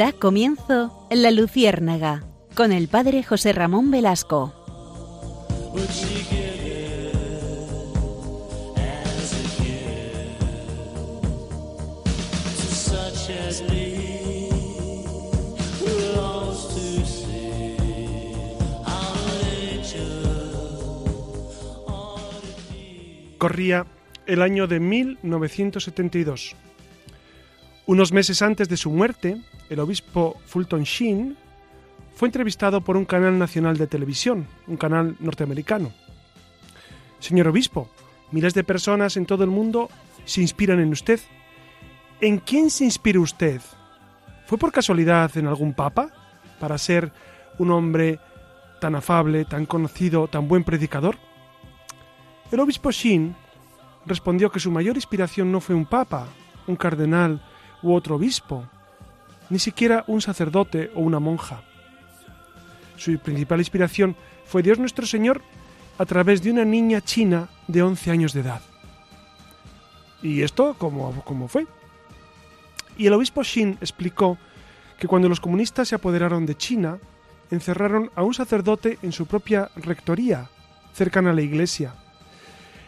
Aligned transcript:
Da 0.00 0.14
comienzo 0.14 1.06
La 1.10 1.30
Luciérnaga 1.30 2.24
con 2.54 2.72
el 2.72 2.88
padre 2.88 3.22
José 3.22 3.52
Ramón 3.52 3.90
Velasco. 3.90 4.54
Corría 23.36 23.86
el 24.24 24.40
año 24.40 24.66
de 24.66 24.80
1972. 24.80 26.56
Unos 27.90 28.12
meses 28.12 28.40
antes 28.40 28.68
de 28.68 28.76
su 28.76 28.88
muerte, 28.88 29.42
el 29.68 29.80
obispo 29.80 30.36
Fulton 30.46 30.84
Sheen 30.84 31.36
fue 32.14 32.28
entrevistado 32.28 32.82
por 32.82 32.96
un 32.96 33.04
canal 33.04 33.36
nacional 33.36 33.76
de 33.78 33.88
televisión, 33.88 34.46
un 34.68 34.76
canal 34.76 35.16
norteamericano. 35.18 35.92
Señor 37.18 37.48
obispo, 37.48 37.90
miles 38.30 38.54
de 38.54 38.62
personas 38.62 39.16
en 39.16 39.26
todo 39.26 39.42
el 39.42 39.50
mundo 39.50 39.88
se 40.24 40.40
inspiran 40.40 40.78
en 40.78 40.92
usted. 40.92 41.18
¿En 42.20 42.38
quién 42.38 42.70
se 42.70 42.84
inspira 42.84 43.18
usted? 43.18 43.60
¿Fue 44.46 44.56
por 44.56 44.70
casualidad 44.70 45.36
en 45.36 45.48
algún 45.48 45.74
papa 45.74 46.12
para 46.60 46.78
ser 46.78 47.10
un 47.58 47.72
hombre 47.72 48.20
tan 48.80 48.94
afable, 48.94 49.46
tan 49.46 49.66
conocido, 49.66 50.28
tan 50.28 50.46
buen 50.46 50.62
predicador? 50.62 51.16
El 52.52 52.60
obispo 52.60 52.92
Shin 52.92 53.34
respondió 54.06 54.48
que 54.48 54.60
su 54.60 54.70
mayor 54.70 54.94
inspiración 54.94 55.50
no 55.50 55.58
fue 55.58 55.74
un 55.74 55.86
papa, 55.86 56.28
un 56.68 56.76
cardenal 56.76 57.42
u 57.82 57.94
otro 57.94 58.16
obispo, 58.16 58.64
ni 59.48 59.58
siquiera 59.58 60.04
un 60.06 60.20
sacerdote 60.20 60.90
o 60.94 61.00
una 61.00 61.18
monja. 61.18 61.62
Su 62.96 63.18
principal 63.18 63.60
inspiración 63.60 64.16
fue 64.44 64.62
Dios 64.62 64.78
nuestro 64.78 65.06
Señor 65.06 65.42
a 65.98 66.04
través 66.06 66.42
de 66.42 66.50
una 66.50 66.64
niña 66.64 67.00
china 67.00 67.48
de 67.66 67.82
11 67.82 68.10
años 68.10 68.32
de 68.32 68.40
edad. 68.40 68.62
¿Y 70.22 70.42
esto 70.42 70.74
cómo, 70.78 71.22
cómo 71.24 71.48
fue? 71.48 71.66
Y 72.96 73.06
el 73.06 73.12
obispo 73.14 73.42
Shin 73.42 73.78
explicó 73.80 74.38
que 74.98 75.08
cuando 75.08 75.28
los 75.28 75.40
comunistas 75.40 75.88
se 75.88 75.94
apoderaron 75.94 76.44
de 76.44 76.56
China, 76.56 76.98
encerraron 77.50 78.10
a 78.14 78.22
un 78.22 78.34
sacerdote 78.34 78.98
en 79.02 79.12
su 79.12 79.26
propia 79.26 79.70
rectoría, 79.76 80.50
cercana 80.92 81.30
a 81.30 81.32
la 81.32 81.42
iglesia, 81.42 81.94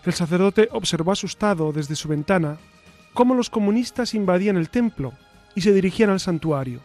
el 0.05 0.13
sacerdote 0.13 0.69
observó 0.73 1.13
asustado 1.13 1.73
desde 1.73 1.95
su 1.95 2.09
ventana 2.09 2.59
cómo 3.15 3.35
los 3.35 3.51
comunistas 3.51 4.15
invadían 4.15 4.57
el 4.57 4.69
templo 4.69 5.13
y 5.55 5.61
se 5.61 5.73
dirigían 5.73 6.11
al 6.11 6.21
santuario. 6.21 6.81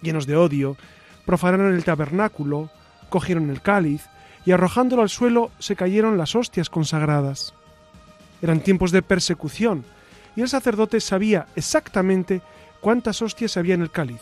Llenos 0.00 0.26
de 0.26 0.36
odio, 0.36 0.76
profanaron 1.24 1.74
el 1.74 1.84
tabernáculo, 1.84 2.70
cogieron 3.08 3.50
el 3.50 3.62
cáliz 3.62 4.06
y 4.44 4.52
arrojándolo 4.52 5.02
al 5.02 5.08
suelo 5.08 5.50
se 5.58 5.76
cayeron 5.76 6.18
las 6.18 6.34
hostias 6.34 6.68
consagradas. 6.68 7.54
Eran 8.40 8.60
tiempos 8.60 8.90
de 8.90 9.02
persecución 9.02 9.84
y 10.34 10.40
el 10.40 10.48
sacerdote 10.48 11.00
sabía 11.00 11.46
exactamente 11.54 12.42
cuántas 12.80 13.22
hostias 13.22 13.56
había 13.56 13.74
en 13.74 13.82
el 13.82 13.90
cáliz. 13.90 14.20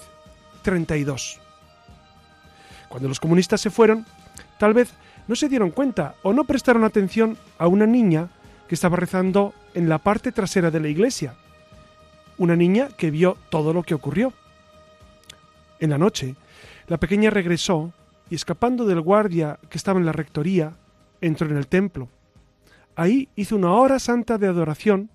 Treinta 0.62 0.96
y 0.96 1.04
dos. 1.04 1.40
Cuando 2.88 3.08
los 3.08 3.20
comunistas 3.20 3.60
se 3.60 3.70
fueron, 3.70 4.04
tal 4.58 4.74
vez 4.74 4.92
no 5.28 5.36
se 5.36 5.48
dieron 5.48 5.70
cuenta 5.70 6.14
o 6.22 6.32
no 6.32 6.44
prestaron 6.44 6.84
atención 6.84 7.38
a 7.56 7.68
una 7.68 7.86
niña 7.86 8.28
que 8.68 8.74
estaba 8.74 8.96
rezando 8.96 9.54
en 9.74 9.88
la 9.88 9.98
parte 9.98 10.32
trasera 10.32 10.70
de 10.70 10.80
la 10.80 10.88
iglesia. 10.88 11.34
Una 12.38 12.56
niña 12.56 12.88
que 12.96 13.10
vio 13.10 13.36
todo 13.50 13.72
lo 13.72 13.82
que 13.82 13.94
ocurrió. 13.94 14.32
En 15.78 15.90
la 15.90 15.98
noche, 15.98 16.34
la 16.88 16.98
pequeña 16.98 17.30
regresó 17.30 17.92
y 18.28 18.34
escapando 18.34 18.86
del 18.86 19.00
guardia 19.00 19.58
que 19.68 19.78
estaba 19.78 19.98
en 19.98 20.06
la 20.06 20.12
rectoría, 20.12 20.76
entró 21.20 21.48
en 21.48 21.56
el 21.56 21.66
templo. 21.66 22.08
Ahí 22.96 23.28
hizo 23.36 23.56
una 23.56 23.72
hora 23.72 23.98
santa 23.98 24.38
de 24.38 24.46
adoración, 24.46 25.10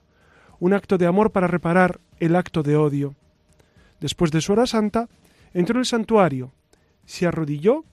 un 0.59 0.73
acto 0.73 0.97
de 0.97 1.05
amor 1.05 1.31
para 1.31 1.47
reparar 1.47 1.99
el 2.19 2.35
acto 2.35 2.63
de 2.63 2.77
odio. 2.77 3.15
Después 3.99 4.31
de 4.31 4.41
su 4.41 4.53
hora 4.53 4.67
santa, 4.67 5.07
entró 5.53 5.75
en 5.75 5.79
el 5.79 5.85
santuario, 5.85 6.51
se 7.05 7.27
arrodilló 7.27 7.85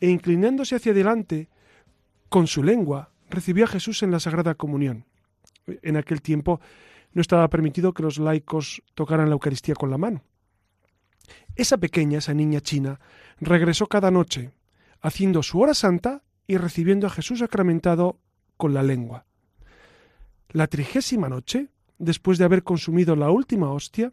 e 0.00 0.08
inclinándose 0.08 0.76
hacia 0.76 0.92
adelante, 0.92 1.48
con 2.28 2.46
su 2.46 2.62
lengua 2.62 3.10
recibió 3.28 3.64
a 3.64 3.68
Jesús 3.68 4.02
en 4.02 4.10
la 4.10 4.20
Sagrada 4.20 4.54
Comunión. 4.54 5.04
En 5.66 5.96
aquel 5.96 6.22
tiempo 6.22 6.60
no 7.12 7.20
estaba 7.20 7.48
permitido 7.48 7.92
que 7.92 8.02
los 8.02 8.18
laicos 8.18 8.82
tocaran 8.94 9.28
la 9.28 9.34
Eucaristía 9.34 9.74
con 9.74 9.90
la 9.90 9.98
mano. 9.98 10.22
Esa 11.56 11.78
pequeña, 11.78 12.18
esa 12.18 12.34
niña 12.34 12.60
china, 12.60 13.00
regresó 13.40 13.86
cada 13.86 14.10
noche, 14.10 14.52
haciendo 15.00 15.42
su 15.42 15.60
hora 15.60 15.74
santa 15.74 16.22
y 16.46 16.56
recibiendo 16.56 17.06
a 17.06 17.10
Jesús 17.10 17.40
sacramentado 17.40 18.18
con 18.56 18.74
la 18.74 18.82
lengua. 18.82 19.26
La 20.50 20.66
trigésima 20.66 21.28
noche, 21.28 21.68
después 21.98 22.38
de 22.38 22.44
haber 22.44 22.62
consumido 22.62 23.14
la 23.16 23.30
última 23.30 23.70
hostia, 23.70 24.12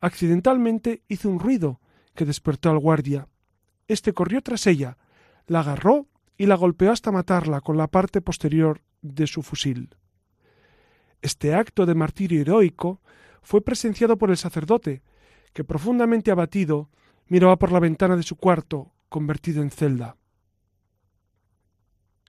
accidentalmente 0.00 1.02
hizo 1.08 1.28
un 1.28 1.38
ruido 1.38 1.80
que 2.14 2.24
despertó 2.24 2.70
al 2.70 2.78
guardia. 2.78 3.28
Este 3.88 4.12
corrió 4.12 4.40
tras 4.40 4.66
ella, 4.66 4.96
la 5.46 5.60
agarró 5.60 6.06
y 6.38 6.46
la 6.46 6.54
golpeó 6.54 6.90
hasta 6.90 7.12
matarla 7.12 7.60
con 7.60 7.76
la 7.76 7.88
parte 7.88 8.20
posterior 8.20 8.82
de 9.02 9.26
su 9.26 9.42
fusil. 9.42 9.94
Este 11.24 11.54
acto 11.54 11.86
de 11.86 11.94
martirio 11.94 12.42
heroico 12.42 13.00
fue 13.40 13.62
presenciado 13.62 14.18
por 14.18 14.28
el 14.28 14.36
sacerdote, 14.36 15.02
que 15.54 15.64
profundamente 15.64 16.30
abatido 16.30 16.90
miraba 17.28 17.56
por 17.56 17.72
la 17.72 17.80
ventana 17.80 18.14
de 18.14 18.22
su 18.22 18.36
cuarto, 18.36 18.92
convertido 19.08 19.62
en 19.62 19.70
celda. 19.70 20.18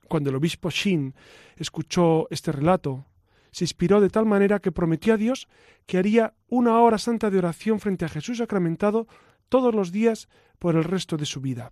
Cuando 0.08 0.30
el 0.30 0.36
obispo 0.36 0.70
Shin 0.70 1.14
escuchó 1.56 2.26
este 2.30 2.52
relato, 2.52 3.04
se 3.50 3.64
inspiró 3.64 4.00
de 4.00 4.08
tal 4.08 4.24
manera 4.24 4.60
que 4.60 4.72
prometió 4.72 5.12
a 5.12 5.18
Dios 5.18 5.46
que 5.84 5.98
haría 5.98 6.32
una 6.48 6.80
hora 6.80 6.96
santa 6.96 7.28
de 7.28 7.36
oración 7.36 7.80
frente 7.80 8.06
a 8.06 8.08
Jesús 8.08 8.38
sacramentado 8.38 9.08
todos 9.50 9.74
los 9.74 9.92
días 9.92 10.30
por 10.58 10.74
el 10.74 10.84
resto 10.84 11.18
de 11.18 11.26
su 11.26 11.42
vida. 11.42 11.70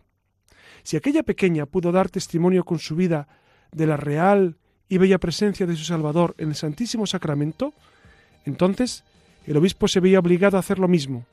Si 0.82 0.98
aquella 0.98 1.22
pequeña 1.22 1.64
pudo 1.64 1.90
dar 1.90 2.10
testimonio 2.10 2.64
con 2.64 2.78
su 2.78 2.94
vida 2.96 3.28
de 3.72 3.86
la 3.86 3.96
real 3.96 4.58
y 4.88 4.98
bella 4.98 5.18
presencia 5.18 5.66
de 5.66 5.76
su 5.76 5.84
Salvador 5.84 6.34
en 6.38 6.48
el 6.48 6.54
Santísimo 6.54 7.06
Sacramento, 7.06 7.72
entonces 8.44 9.04
el 9.46 9.56
obispo 9.56 9.88
se 9.88 10.00
veía 10.00 10.18
obligado 10.18 10.56
a 10.56 10.60
hacer 10.60 10.78
lo 10.78 10.88
mismo. 10.88 11.24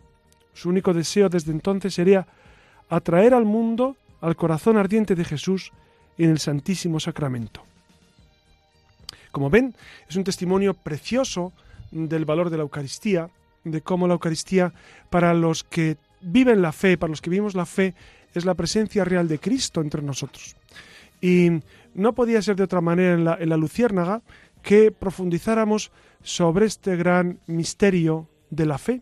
Su 0.54 0.70
único 0.70 0.94
deseo 0.94 1.30
desde 1.30 1.52
entonces 1.52 1.94
sería 1.94 2.28
atraer 2.90 3.34
al 3.34 3.46
mundo 3.46 3.96
al 4.22 4.36
corazón 4.36 4.78
ardiente 4.78 5.16
de 5.16 5.26
Jesús 5.26 5.72
en 6.18 6.30
el 6.30 6.40
Santísimo 6.40 7.00
Sacramento. 7.00 7.64
Como 9.32 9.50
ven, 9.50 9.74
es 10.08 10.16
un 10.16 10.24
testimonio 10.24 10.74
precioso 10.74 11.54
del 11.92 12.26
valor 12.26 12.50
de 12.50 12.58
la 12.58 12.64
Eucaristía, 12.64 13.30
de 13.64 13.82
cómo 13.82 14.08
la 14.08 14.14
Eucaristía 14.14 14.74
para 15.10 15.34
los 15.34 15.64
que 15.64 15.98
viven 16.22 16.62
la 16.62 16.72
fe, 16.72 16.98
para 16.98 17.12
los 17.12 17.22
que 17.22 17.30
vivimos 17.30 17.56
la 17.56 17.66
fe, 17.66 17.96
es 18.34 18.46
la 18.46 18.54
presencia 18.54 19.04
real 19.04 19.28
de 19.28 19.40
Cristo 19.40 19.82
entre 19.82 20.02
nosotros. 20.02 20.56
Y 21.22 21.62
no 21.94 22.14
podía 22.14 22.42
ser 22.42 22.56
de 22.56 22.64
otra 22.64 22.82
manera 22.82 23.14
en 23.14 23.26
la, 23.26 23.38
en 23.40 23.50
la 23.50 23.58
Luciérnaga 23.58 24.22
que 24.62 24.92
profundizáramos 24.92 25.92
sobre 26.24 26.66
este 26.66 26.96
gran 26.96 27.40
misterio 27.48 28.28
de 28.50 28.66
la 28.66 28.78
fe, 28.78 29.02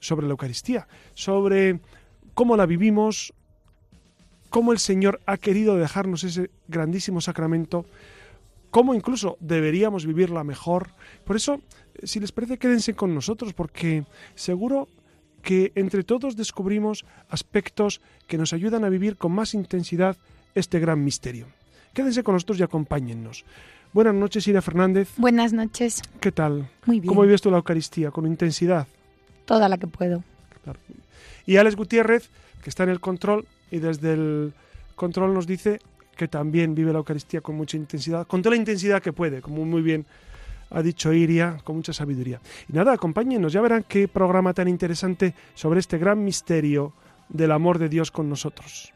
sobre 0.00 0.26
la 0.26 0.32
Eucaristía, 0.32 0.88
sobre 1.14 1.80
cómo 2.34 2.56
la 2.56 2.66
vivimos, 2.66 3.34
cómo 4.50 4.72
el 4.72 4.78
Señor 4.78 5.20
ha 5.26 5.36
querido 5.36 5.76
dejarnos 5.76 6.24
ese 6.24 6.50
grandísimo 6.68 7.20
sacramento, 7.20 7.84
cómo 8.70 8.94
incluso 8.94 9.36
deberíamos 9.40 10.06
vivirla 10.06 10.44
mejor. 10.44 10.90
Por 11.24 11.36
eso, 11.36 11.60
si 12.02 12.20
les 12.20 12.32
parece, 12.32 12.58
quédense 12.58 12.94
con 12.94 13.14
nosotros, 13.14 13.52
porque 13.52 14.04
seguro 14.34 14.88
que 15.42 15.72
entre 15.74 16.02
todos 16.02 16.36
descubrimos 16.36 17.04
aspectos 17.28 18.00
que 18.26 18.38
nos 18.38 18.52
ayudan 18.52 18.84
a 18.84 18.88
vivir 18.88 19.16
con 19.16 19.32
más 19.32 19.54
intensidad 19.54 20.16
este 20.54 20.80
gran 20.80 21.04
misterio. 21.04 21.46
Quédense 21.96 22.22
con 22.22 22.34
nosotros 22.34 22.60
y 22.60 22.62
acompáñennos. 22.62 23.46
Buenas 23.94 24.14
noches, 24.14 24.46
Ira 24.46 24.60
Fernández. 24.60 25.14
Buenas 25.16 25.54
noches. 25.54 26.02
¿Qué 26.20 26.30
tal? 26.30 26.68
Muy 26.84 27.00
bien. 27.00 27.08
¿Cómo 27.08 27.22
vives 27.22 27.40
tú 27.40 27.50
la 27.50 27.56
Eucaristía? 27.56 28.10
¿Con 28.10 28.26
intensidad? 28.26 28.86
Toda 29.46 29.66
la 29.66 29.78
que 29.78 29.86
puedo. 29.86 30.22
Claro. 30.62 30.78
Y 31.46 31.56
Alex 31.56 31.74
Gutiérrez, 31.74 32.28
que 32.62 32.68
está 32.68 32.82
en 32.82 32.90
el 32.90 33.00
control 33.00 33.46
y 33.70 33.78
desde 33.78 34.12
el 34.12 34.52
control 34.94 35.32
nos 35.32 35.46
dice 35.46 35.80
que 36.18 36.28
también 36.28 36.74
vive 36.74 36.92
la 36.92 36.98
Eucaristía 36.98 37.40
con 37.40 37.56
mucha 37.56 37.78
intensidad, 37.78 38.26
con 38.26 38.42
toda 38.42 38.56
la 38.56 38.60
intensidad 38.60 39.00
que 39.00 39.14
puede, 39.14 39.40
como 39.40 39.64
muy 39.64 39.80
bien 39.80 40.04
ha 40.68 40.82
dicho 40.82 41.14
Iria 41.14 41.56
con 41.64 41.76
mucha 41.76 41.94
sabiduría. 41.94 42.42
Y 42.68 42.74
nada, 42.74 42.92
acompáñenos, 42.92 43.54
ya 43.54 43.62
verán 43.62 43.86
qué 43.88 44.06
programa 44.06 44.52
tan 44.52 44.68
interesante 44.68 45.32
sobre 45.54 45.80
este 45.80 45.96
gran 45.96 46.22
misterio 46.22 46.92
del 47.30 47.52
amor 47.52 47.78
de 47.78 47.88
Dios 47.88 48.10
con 48.10 48.28
nosotros. 48.28 48.92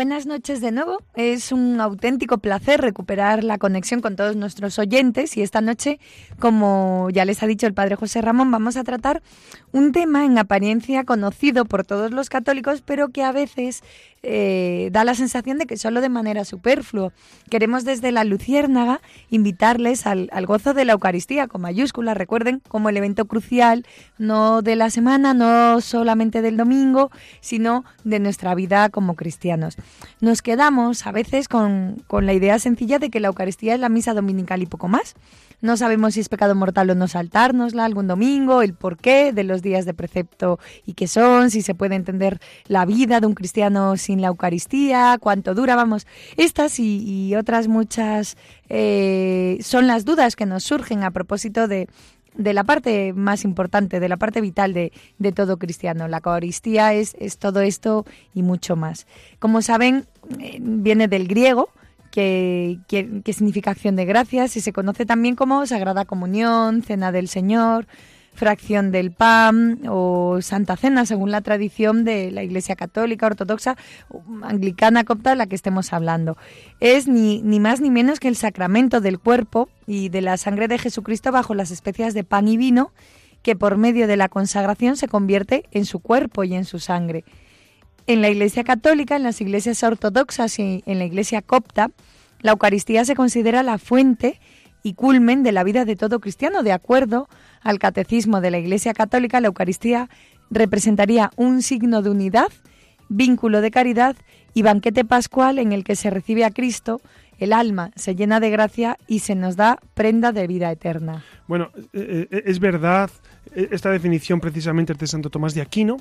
Buenas 0.00 0.24
noches 0.24 0.62
de 0.62 0.72
nuevo. 0.72 1.02
Es 1.14 1.52
un 1.52 1.78
auténtico 1.78 2.38
placer 2.38 2.80
recuperar 2.80 3.44
la 3.44 3.58
conexión 3.58 4.00
con 4.00 4.16
todos 4.16 4.34
nuestros 4.34 4.78
oyentes 4.78 5.36
y 5.36 5.42
esta 5.42 5.60
noche, 5.60 6.00
como 6.38 7.08
ya 7.12 7.26
les 7.26 7.42
ha 7.42 7.46
dicho 7.46 7.66
el 7.66 7.74
padre 7.74 7.96
José 7.96 8.22
Ramón, 8.22 8.50
vamos 8.50 8.78
a 8.78 8.82
tratar 8.82 9.20
un 9.72 9.92
tema 9.92 10.24
en 10.24 10.38
apariencia 10.38 11.04
conocido 11.04 11.66
por 11.66 11.84
todos 11.84 12.12
los 12.12 12.30
católicos, 12.30 12.82
pero 12.82 13.10
que 13.10 13.22
a 13.22 13.30
veces 13.30 13.82
eh, 14.22 14.90
da 14.92 15.04
la 15.04 15.14
sensación 15.14 15.58
de 15.58 15.66
que 15.66 15.76
solo 15.76 16.00
de 16.00 16.08
manera 16.08 16.44
superfluo. 16.44 17.12
Queremos 17.48 17.84
desde 17.84 18.10
la 18.10 18.24
Luciérnaga 18.24 19.00
invitarles 19.30 20.06
al, 20.06 20.28
al 20.32 20.46
gozo 20.46 20.74
de 20.74 20.86
la 20.86 20.92
Eucaristía 20.92 21.46
con 21.46 21.60
mayúsculas, 21.60 22.16
recuerden, 22.16 22.62
como 22.68 22.88
el 22.88 22.96
evento 22.96 23.26
crucial, 23.26 23.86
no 24.18 24.62
de 24.62 24.76
la 24.76 24.90
semana, 24.90 25.34
no 25.34 25.80
solamente 25.80 26.42
del 26.42 26.56
domingo, 26.56 27.10
sino 27.40 27.84
de 28.04 28.18
nuestra 28.18 28.54
vida 28.54 28.88
como 28.88 29.14
cristianos. 29.14 29.76
Nos 30.20 30.42
quedamos 30.42 31.06
a 31.06 31.12
veces 31.12 31.48
con, 31.48 32.02
con 32.06 32.26
la 32.26 32.32
idea 32.32 32.58
sencilla 32.58 32.98
de 32.98 33.10
que 33.10 33.20
la 33.20 33.28
Eucaristía 33.28 33.74
es 33.74 33.80
la 33.80 33.88
misa 33.88 34.14
dominical 34.14 34.62
y 34.62 34.66
poco 34.66 34.88
más. 34.88 35.14
No 35.62 35.76
sabemos 35.76 36.14
si 36.14 36.20
es 36.20 36.30
pecado 36.30 36.54
mortal 36.54 36.88
o 36.90 36.94
no 36.94 37.06
saltárnosla 37.06 37.84
algún 37.84 38.06
domingo, 38.06 38.62
el 38.62 38.72
porqué 38.72 39.32
de 39.32 39.44
los 39.44 39.60
días 39.60 39.84
de 39.84 39.92
precepto 39.92 40.58
y 40.86 40.94
qué 40.94 41.06
son, 41.06 41.50
si 41.50 41.60
se 41.60 41.74
puede 41.74 41.96
entender 41.96 42.40
la 42.66 42.86
vida 42.86 43.20
de 43.20 43.26
un 43.26 43.34
cristiano 43.34 43.96
sin 43.98 44.22
la 44.22 44.28
Eucaristía, 44.28 45.18
cuánto 45.20 45.54
dura, 45.54 45.76
vamos. 45.76 46.06
Estas 46.38 46.78
y, 46.78 47.34
otras 47.36 47.68
muchas 47.68 48.36
eh, 48.68 49.58
son 49.62 49.86
las 49.86 50.04
dudas 50.04 50.34
que 50.34 50.46
nos 50.46 50.64
surgen 50.64 51.02
a 51.04 51.10
propósito 51.10 51.68
de, 51.68 51.88
de 52.34 52.52
la 52.54 52.64
parte 52.64 53.12
más 53.12 53.44
importante, 53.44 54.00
de 54.00 54.08
la 54.08 54.16
parte 54.16 54.40
vital 54.40 54.72
de, 54.72 54.92
de 55.18 55.32
todo 55.32 55.58
cristiano. 55.58 56.08
La 56.08 56.18
Eucaristía 56.18 56.94
es, 56.94 57.16
es, 57.18 57.38
todo 57.38 57.60
esto 57.60 58.06
y 58.34 58.42
mucho 58.42 58.76
más. 58.76 59.06
Como 59.38 59.62
saben, 59.62 60.06
eh, 60.38 60.58
viene 60.60 61.08
del 61.08 61.28
griego, 61.28 61.70
que, 62.10 62.78
que, 62.88 63.22
que, 63.22 63.32
significa 63.32 63.70
acción 63.70 63.94
de 63.94 64.04
gracias 64.04 64.56
y 64.56 64.60
se 64.60 64.72
conoce 64.72 65.06
también 65.06 65.36
como 65.36 65.64
Sagrada 65.66 66.04
Comunión, 66.04 66.82
Cena 66.82 67.12
del 67.12 67.28
Señor, 67.28 67.86
fracción 68.34 68.90
del 68.90 69.10
pan 69.10 69.80
o 69.88 70.38
Santa 70.40 70.76
Cena, 70.76 71.04
según 71.06 71.30
la 71.30 71.40
tradición 71.40 72.04
de 72.04 72.30
la 72.30 72.42
Iglesia 72.42 72.76
Católica, 72.76 73.26
Ortodoxa, 73.26 73.76
Anglicana, 74.42 75.04
Copta, 75.04 75.34
la 75.34 75.46
que 75.46 75.54
estemos 75.54 75.92
hablando. 75.92 76.36
Es 76.80 77.06
ni, 77.06 77.42
ni 77.42 77.60
más 77.60 77.80
ni 77.80 77.90
menos 77.90 78.20
que 78.20 78.28
el 78.28 78.36
sacramento 78.36 79.00
del 79.00 79.18
cuerpo 79.18 79.68
y 79.86 80.08
de 80.08 80.22
la 80.22 80.36
sangre 80.36 80.68
de 80.68 80.78
Jesucristo 80.78 81.32
bajo 81.32 81.54
las 81.54 81.70
especias 81.70 82.14
de 82.14 82.24
pan 82.24 82.48
y 82.48 82.56
vino, 82.56 82.92
que 83.42 83.56
por 83.56 83.76
medio 83.76 84.06
de 84.06 84.16
la 84.16 84.28
consagración 84.28 84.96
se 84.96 85.08
convierte 85.08 85.64
en 85.72 85.84
su 85.84 86.00
cuerpo 86.00 86.44
y 86.44 86.54
en 86.54 86.64
su 86.64 86.78
sangre. 86.78 87.24
En 88.06 88.22
la 88.22 88.28
Iglesia 88.28 88.64
Católica, 88.64 89.16
en 89.16 89.22
las 89.22 89.40
iglesias 89.40 89.82
ortodoxas 89.82 90.58
y 90.58 90.82
en 90.86 90.98
la 90.98 91.04
Iglesia 91.04 91.42
copta, 91.42 91.90
la 92.40 92.52
Eucaristía 92.52 93.04
se 93.04 93.14
considera 93.14 93.62
la 93.62 93.78
fuente 93.78 94.40
y 94.82 94.94
culmen 94.94 95.42
de 95.42 95.52
la 95.52 95.62
vida 95.62 95.84
de 95.84 95.96
todo 95.96 96.20
cristiano. 96.20 96.62
De 96.62 96.72
acuerdo 96.72 97.28
al 97.62 97.78
catecismo 97.78 98.40
de 98.40 98.50
la 98.50 98.58
Iglesia 98.58 98.94
Católica, 98.94 99.40
la 99.40 99.48
Eucaristía 99.48 100.08
representaría 100.50 101.30
un 101.36 101.62
signo 101.62 102.02
de 102.02 102.10
unidad, 102.10 102.48
vínculo 103.08 103.60
de 103.60 103.70
caridad 103.70 104.16
y 104.54 104.62
banquete 104.62 105.04
pascual 105.04 105.58
en 105.58 105.72
el 105.72 105.84
que 105.84 105.96
se 105.96 106.10
recibe 106.10 106.44
a 106.44 106.50
Cristo, 106.50 107.00
el 107.38 107.52
alma 107.52 107.90
se 107.96 108.14
llena 108.14 108.38
de 108.38 108.50
gracia 108.50 108.98
y 109.06 109.20
se 109.20 109.34
nos 109.34 109.56
da 109.56 109.78
prenda 109.94 110.32
de 110.32 110.46
vida 110.46 110.70
eterna. 110.70 111.24
Bueno, 111.46 111.70
es 111.92 112.60
verdad, 112.60 113.10
esta 113.54 113.90
definición 113.90 114.40
precisamente 114.40 114.92
es 114.92 114.98
de 114.98 115.06
Santo 115.06 115.30
Tomás 115.30 115.54
de 115.54 115.62
Aquino, 115.62 115.96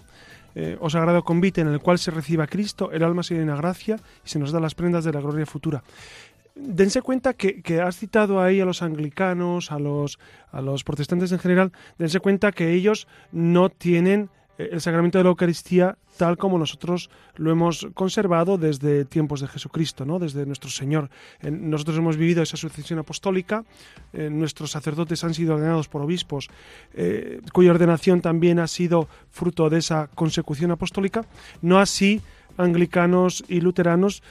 eh, 0.56 0.78
o 0.82 0.90
sagrado 0.90 1.24
convite 1.24 1.62
en 1.62 1.68
el 1.68 1.80
cual 1.80 2.00
se 2.00 2.10
recibe 2.10 2.44
a 2.44 2.48
Cristo, 2.48 2.92
el 2.92 3.04
alma 3.04 3.22
se 3.22 3.36
llena 3.36 3.56
gracia 3.56 3.98
y 4.26 4.30
se 4.30 4.40
nos 4.40 4.52
da 4.52 4.60
las 4.60 4.74
prendas 4.74 5.06
de 5.06 5.14
la 5.14 5.22
gloria 5.22 5.46
futura 5.46 5.84
dense 6.60 7.02
cuenta 7.02 7.34
que, 7.34 7.62
que, 7.62 7.82
has 7.82 7.98
citado 7.98 8.42
ahí 8.42 8.60
a 8.60 8.66
los 8.66 8.82
anglicanos, 8.82 9.72
a 9.72 9.80
los, 9.80 10.20
a 10.52 10.62
los 10.62 10.84
protestantes 10.84 11.32
en 11.32 11.40
general, 11.40 11.72
dense 11.98 12.20
cuenta 12.20 12.52
que 12.52 12.74
ellos 12.74 13.08
no 13.32 13.70
tienen 13.70 14.30
el 14.60 14.82
sacramento 14.82 15.18
de 15.18 15.24
la 15.24 15.30
Eucaristía 15.30 15.98
tal 16.18 16.38
como 16.38 16.60
nosotros 16.60 17.10
lo 17.38 17.50
hemos 17.50 17.88
conservado 17.94 18.58
desde 18.58 19.06
tiempos 19.06 19.40
de 19.40 19.48
Jesucristo, 19.48 20.04
¿no? 20.04 20.20
desde 20.20 20.46
nuestro 20.46 20.70
Señor. 20.70 21.10
Nosotros 21.42 21.98
hemos 21.98 22.18
vivido 22.18 22.44
esa 22.44 22.58
sucesión 22.58 23.00
apostólica, 23.00 23.64
nuestros 24.12 24.72
sacerdotes 24.72 25.24
han 25.24 25.34
sido 25.34 25.56
ordenados 25.56 25.88
por 25.88 26.02
obispos, 26.02 26.50
eh, 26.94 27.40
cuya 27.54 27.72
ordenación 27.72 28.20
también 28.20 28.60
ha 28.60 28.68
sido 28.68 29.08
fruto 29.30 29.70
de 29.70 29.78
esa 29.78 30.08
consecución 30.14 30.72
apostólica, 30.72 31.26
no 31.62 31.80
así 31.80 32.22
anglicanos 32.58 33.46
y 33.48 33.62
luteranos 33.62 34.22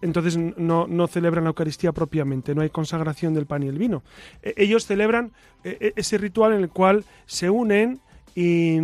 entonces 0.00 0.36
no, 0.36 0.86
no, 0.86 1.06
celebran 1.08 1.44
la 1.44 1.50
Eucaristía 1.50 1.92
propiamente, 1.92 2.54
no 2.54 2.62
hay 2.62 2.70
consagración 2.70 3.34
del 3.34 3.46
pan 3.46 3.62
y 3.62 3.68
el 3.68 3.78
vino. 3.78 4.02
E, 4.42 4.54
ellos 4.56 4.86
celebran 4.86 5.32
e, 5.64 5.92
ese 5.96 6.18
ritual 6.18 6.52
en 6.52 6.60
el 6.60 6.68
cual 6.68 7.04
se 7.26 7.50
unen 7.50 8.00
y 8.34 8.78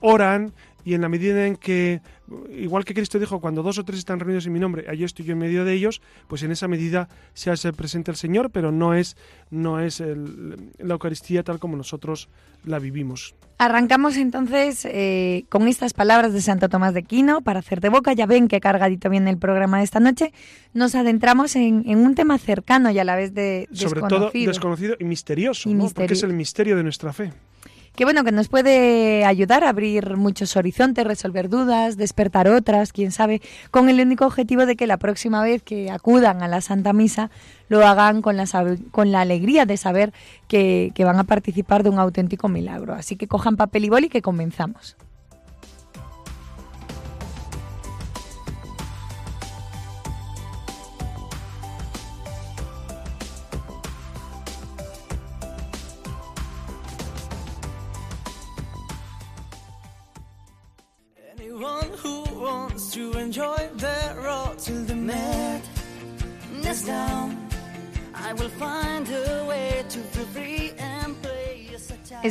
oran 0.00 0.52
y 0.84 0.94
en 0.94 1.00
la 1.00 1.08
medida 1.08 1.46
en 1.46 1.56
que, 1.56 2.02
igual 2.50 2.84
que 2.84 2.94
Cristo 2.94 3.18
dijo, 3.18 3.40
cuando 3.40 3.62
dos 3.62 3.78
o 3.78 3.84
tres 3.84 3.98
están 3.98 4.20
reunidos 4.20 4.46
en 4.46 4.52
mi 4.52 4.60
nombre, 4.60 4.86
allí 4.88 5.04
estoy 5.04 5.24
yo 5.24 5.32
en 5.32 5.38
medio 5.38 5.64
de 5.64 5.72
ellos, 5.72 6.02
pues 6.28 6.42
en 6.42 6.52
esa 6.52 6.68
medida 6.68 7.08
se 7.32 7.50
hace 7.50 7.72
presente 7.72 8.10
el 8.10 8.16
Señor, 8.16 8.50
pero 8.50 8.70
no 8.70 8.94
es, 8.94 9.16
no 9.50 9.80
es 9.80 10.00
el, 10.00 10.72
la 10.78 10.94
Eucaristía 10.94 11.42
tal 11.42 11.58
como 11.58 11.76
nosotros 11.76 12.28
la 12.64 12.78
vivimos. 12.78 13.34
Arrancamos 13.56 14.16
entonces 14.16 14.84
eh, 14.84 15.44
con 15.48 15.68
estas 15.68 15.92
palabras 15.92 16.32
de 16.32 16.42
Santo 16.42 16.68
Tomás 16.68 16.92
de 16.92 17.04
Quino 17.04 17.40
para 17.40 17.60
hacer 17.60 17.80
de 17.80 17.88
boca. 17.88 18.12
Ya 18.12 18.26
ven 18.26 18.48
que 18.48 18.58
cargadito 18.60 19.08
viene 19.08 19.30
el 19.30 19.38
programa 19.38 19.78
de 19.78 19.84
esta 19.84 20.00
noche. 20.00 20.32
Nos 20.72 20.96
adentramos 20.96 21.54
en, 21.54 21.84
en 21.86 21.98
un 21.98 22.16
tema 22.16 22.36
cercano 22.38 22.90
y 22.90 22.98
a 22.98 23.04
la 23.04 23.14
vez 23.14 23.32
de 23.32 23.68
Sobre 23.72 24.00
todo 24.00 24.32
desconocido 24.32 24.96
y 24.98 25.04
misterioso, 25.04 25.70
y 25.70 25.74
¿no? 25.74 25.88
porque 25.88 26.14
es 26.14 26.22
el 26.24 26.32
misterio 26.32 26.76
de 26.76 26.82
nuestra 26.82 27.12
fe 27.12 27.32
que 27.94 28.04
bueno, 28.04 28.24
que 28.24 28.32
nos 28.32 28.48
puede 28.48 29.24
ayudar 29.24 29.62
a 29.64 29.68
abrir 29.68 30.16
muchos 30.16 30.56
horizontes, 30.56 31.06
resolver 31.06 31.48
dudas, 31.48 31.96
despertar 31.96 32.48
otras, 32.48 32.92
quién 32.92 33.12
sabe, 33.12 33.40
con 33.70 33.88
el 33.88 34.00
único 34.00 34.26
objetivo 34.26 34.66
de 34.66 34.76
que 34.76 34.86
la 34.86 34.96
próxima 34.96 35.42
vez 35.42 35.62
que 35.62 35.90
acudan 35.90 36.42
a 36.42 36.48
la 36.48 36.60
Santa 36.60 36.92
Misa 36.92 37.30
lo 37.68 37.86
hagan 37.86 38.20
con 38.20 38.36
la, 38.36 38.46
con 38.90 39.12
la 39.12 39.20
alegría 39.20 39.64
de 39.64 39.76
saber 39.76 40.12
que, 40.48 40.90
que 40.94 41.04
van 41.04 41.18
a 41.18 41.24
participar 41.24 41.82
de 41.84 41.90
un 41.90 41.98
auténtico 41.98 42.48
milagro. 42.48 42.94
Así 42.94 43.16
que 43.16 43.28
cojan 43.28 43.56
papel 43.56 43.84
y 43.84 43.88
boli 43.90 44.08
que 44.08 44.22
comenzamos. 44.22 44.96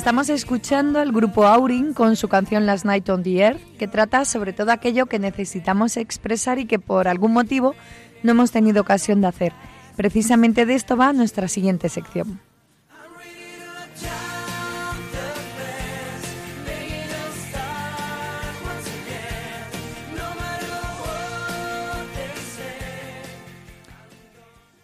Estamos 0.04 0.28
escuchando 0.28 1.00
al 1.00 1.14
grupo 1.14 1.46
Aurin 1.46 1.94
con 1.94 2.18
su 2.18 2.28
canción 2.28 2.66
Last 2.66 2.84
Night 2.84 3.08
on 3.08 3.24
the 3.24 3.38
Earth, 3.38 3.62
que 3.80 3.88
trata 3.88 4.26
sobre 4.26 4.52
todo 4.52 4.74
aquello 4.74 5.06
que 5.06 5.18
necesitamos 5.18 5.96
expresar 5.96 6.60
y 6.60 6.66
que 6.66 6.78
por 6.78 7.08
algún 7.08 7.32
motivo 7.32 7.74
no 8.22 8.32
hemos 8.32 8.52
tenido 8.52 8.82
ocasión 8.82 9.22
de 9.22 9.28
hacer. 9.28 9.54
Precisamente 9.96 10.66
de 10.66 10.76
esto 10.76 10.98
va 10.98 11.14
nuestra 11.14 11.48
siguiente 11.48 11.88
sección. 11.88 12.42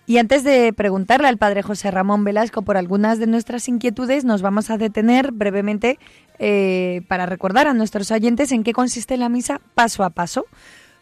Y 0.10 0.18
antes 0.18 0.44
de 0.44 0.74
preguntarle 0.74 1.28
al 1.28 1.38
padre 1.38 1.62
José 1.62 1.92
Ramón 1.92 2.24
Velasco 2.24 2.64
por 2.64 2.78
algunas 2.78 3.20
de 3.20 3.28
nuestras 3.28 3.68
inquietudes, 3.68 4.26
nos 4.26 4.42
vamos 4.42 4.72
a 4.72 4.80
detener 4.80 5.32
brevemente 5.32 6.00
eh, 6.40 7.04
para 7.08 7.28
recordar 7.28 7.68
a 7.68 7.76
nuestros 7.76 8.10
oyentes 8.10 8.52
en 8.52 8.64
qué 8.64 8.74
consiste 8.74 9.18
la 9.18 9.30
misa 9.30 9.62
paso 9.76 10.04
a 10.04 10.10
paso. 10.10 10.48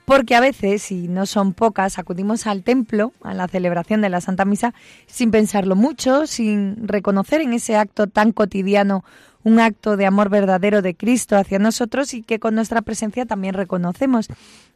Porque 0.03 0.35
a 0.35 0.41
veces, 0.41 0.91
y 0.91 1.07
no 1.07 1.25
son 1.25 1.53
pocas, 1.53 1.99
acudimos 1.99 2.47
al 2.47 2.63
templo, 2.63 3.13
a 3.23 3.33
la 3.33 3.47
celebración 3.47 4.01
de 4.01 4.09
la 4.09 4.19
Santa 4.19 4.43
Misa, 4.43 4.73
sin 5.05 5.31
pensarlo 5.31 5.77
mucho, 5.77 6.27
sin 6.27 6.85
reconocer 6.85 7.39
en 7.39 7.53
ese 7.53 7.77
acto 7.77 8.07
tan 8.07 8.33
cotidiano 8.33 9.05
un 9.48 9.62
acto 9.62 9.96
de 9.96 10.06
amor 10.06 10.27
verdadero 10.30 10.82
de 10.82 10.94
Cristo 10.94 11.38
hacia 11.38 11.58
nosotros 11.58 12.13
y 12.13 12.22
que 12.22 12.38
con 12.38 12.54
nuestra 12.54 12.82
presencia 12.82 13.25
también 13.25 13.54
reconocemos. 13.54 14.27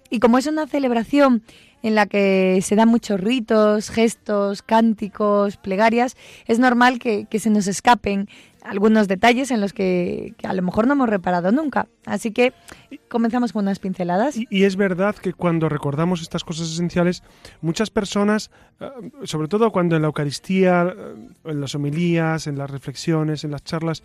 Y 0.09 0.19
como 0.19 0.37
es 0.37 0.47
una 0.47 0.65
celebración 0.65 1.43
en 1.83 1.95
la 1.95 2.05
que 2.05 2.57
se 2.61 2.77
dan 2.77 2.87
muchos 2.87 3.19
ritos, 3.19 3.89
gestos, 3.89 4.61
cánticos, 4.61 5.57
plegarias, 5.57 6.15
es 6.47 6.57
normal 6.59 6.99
que, 6.99 7.25
que 7.29 7.39
se 7.39 7.49
nos 7.49 7.67
escapen 7.67 8.29
algunos 8.63 9.07
detalles 9.07 9.51
en 9.51 9.61
los 9.61 9.73
que, 9.73 10.33
a 10.43 10.53
lo 10.53 10.61
mejor 10.61 10.87
no 10.87 10.93
hemos 10.93 11.09
reparado 11.09 11.51
nunca. 11.51 11.87
Así 12.05 12.31
que 12.31 12.53
comenzamos 13.09 13.53
con 13.53 13.65
unas 13.65 13.79
pinceladas. 13.79 14.35
Y, 14.37 14.63
es 14.63 14.75
verdad 14.75 15.15
que 15.15 15.33
cuando 15.33 15.69
recordamos 15.69 16.21
estas 16.21 16.43
cosas 16.43 16.71
esenciales, 16.71 17.23
muchas 17.61 17.89
personas, 17.89 18.51
eh, 18.79 18.89
sobre 19.23 19.47
todo 19.47 19.71
cuando 19.71 19.95
en 19.95 20.03
la 20.03 20.07
Eucaristía, 20.07 20.93
eh, 20.95 21.15
en 21.45 21.61
las 21.61 21.75
homilías, 21.75 22.47
en 22.47 22.57
las 22.57 22.69
reflexiones, 22.69 23.43
en 23.43 23.51
las 23.51 23.63
charlas, 23.63 24.03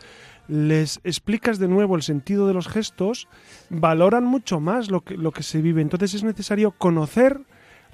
les 0.48 1.00
explicas 1.04 1.58
de 1.58 1.68
nuevo 1.68 1.96
el 1.96 2.02
sentido 2.02 2.46
de 2.46 2.54
los 2.54 2.68
gestos, 2.68 3.28
valoran 3.68 4.24
mucho 4.24 4.60
más 4.60 4.90
lo 4.90 5.02
que, 5.02 5.16
lo 5.16 5.32
que 5.32 5.42
se 5.42 5.60
vive. 5.60 5.82
Entonces 5.82 6.14
es 6.14 6.24
necesario 6.24 6.72
conocer 6.72 7.40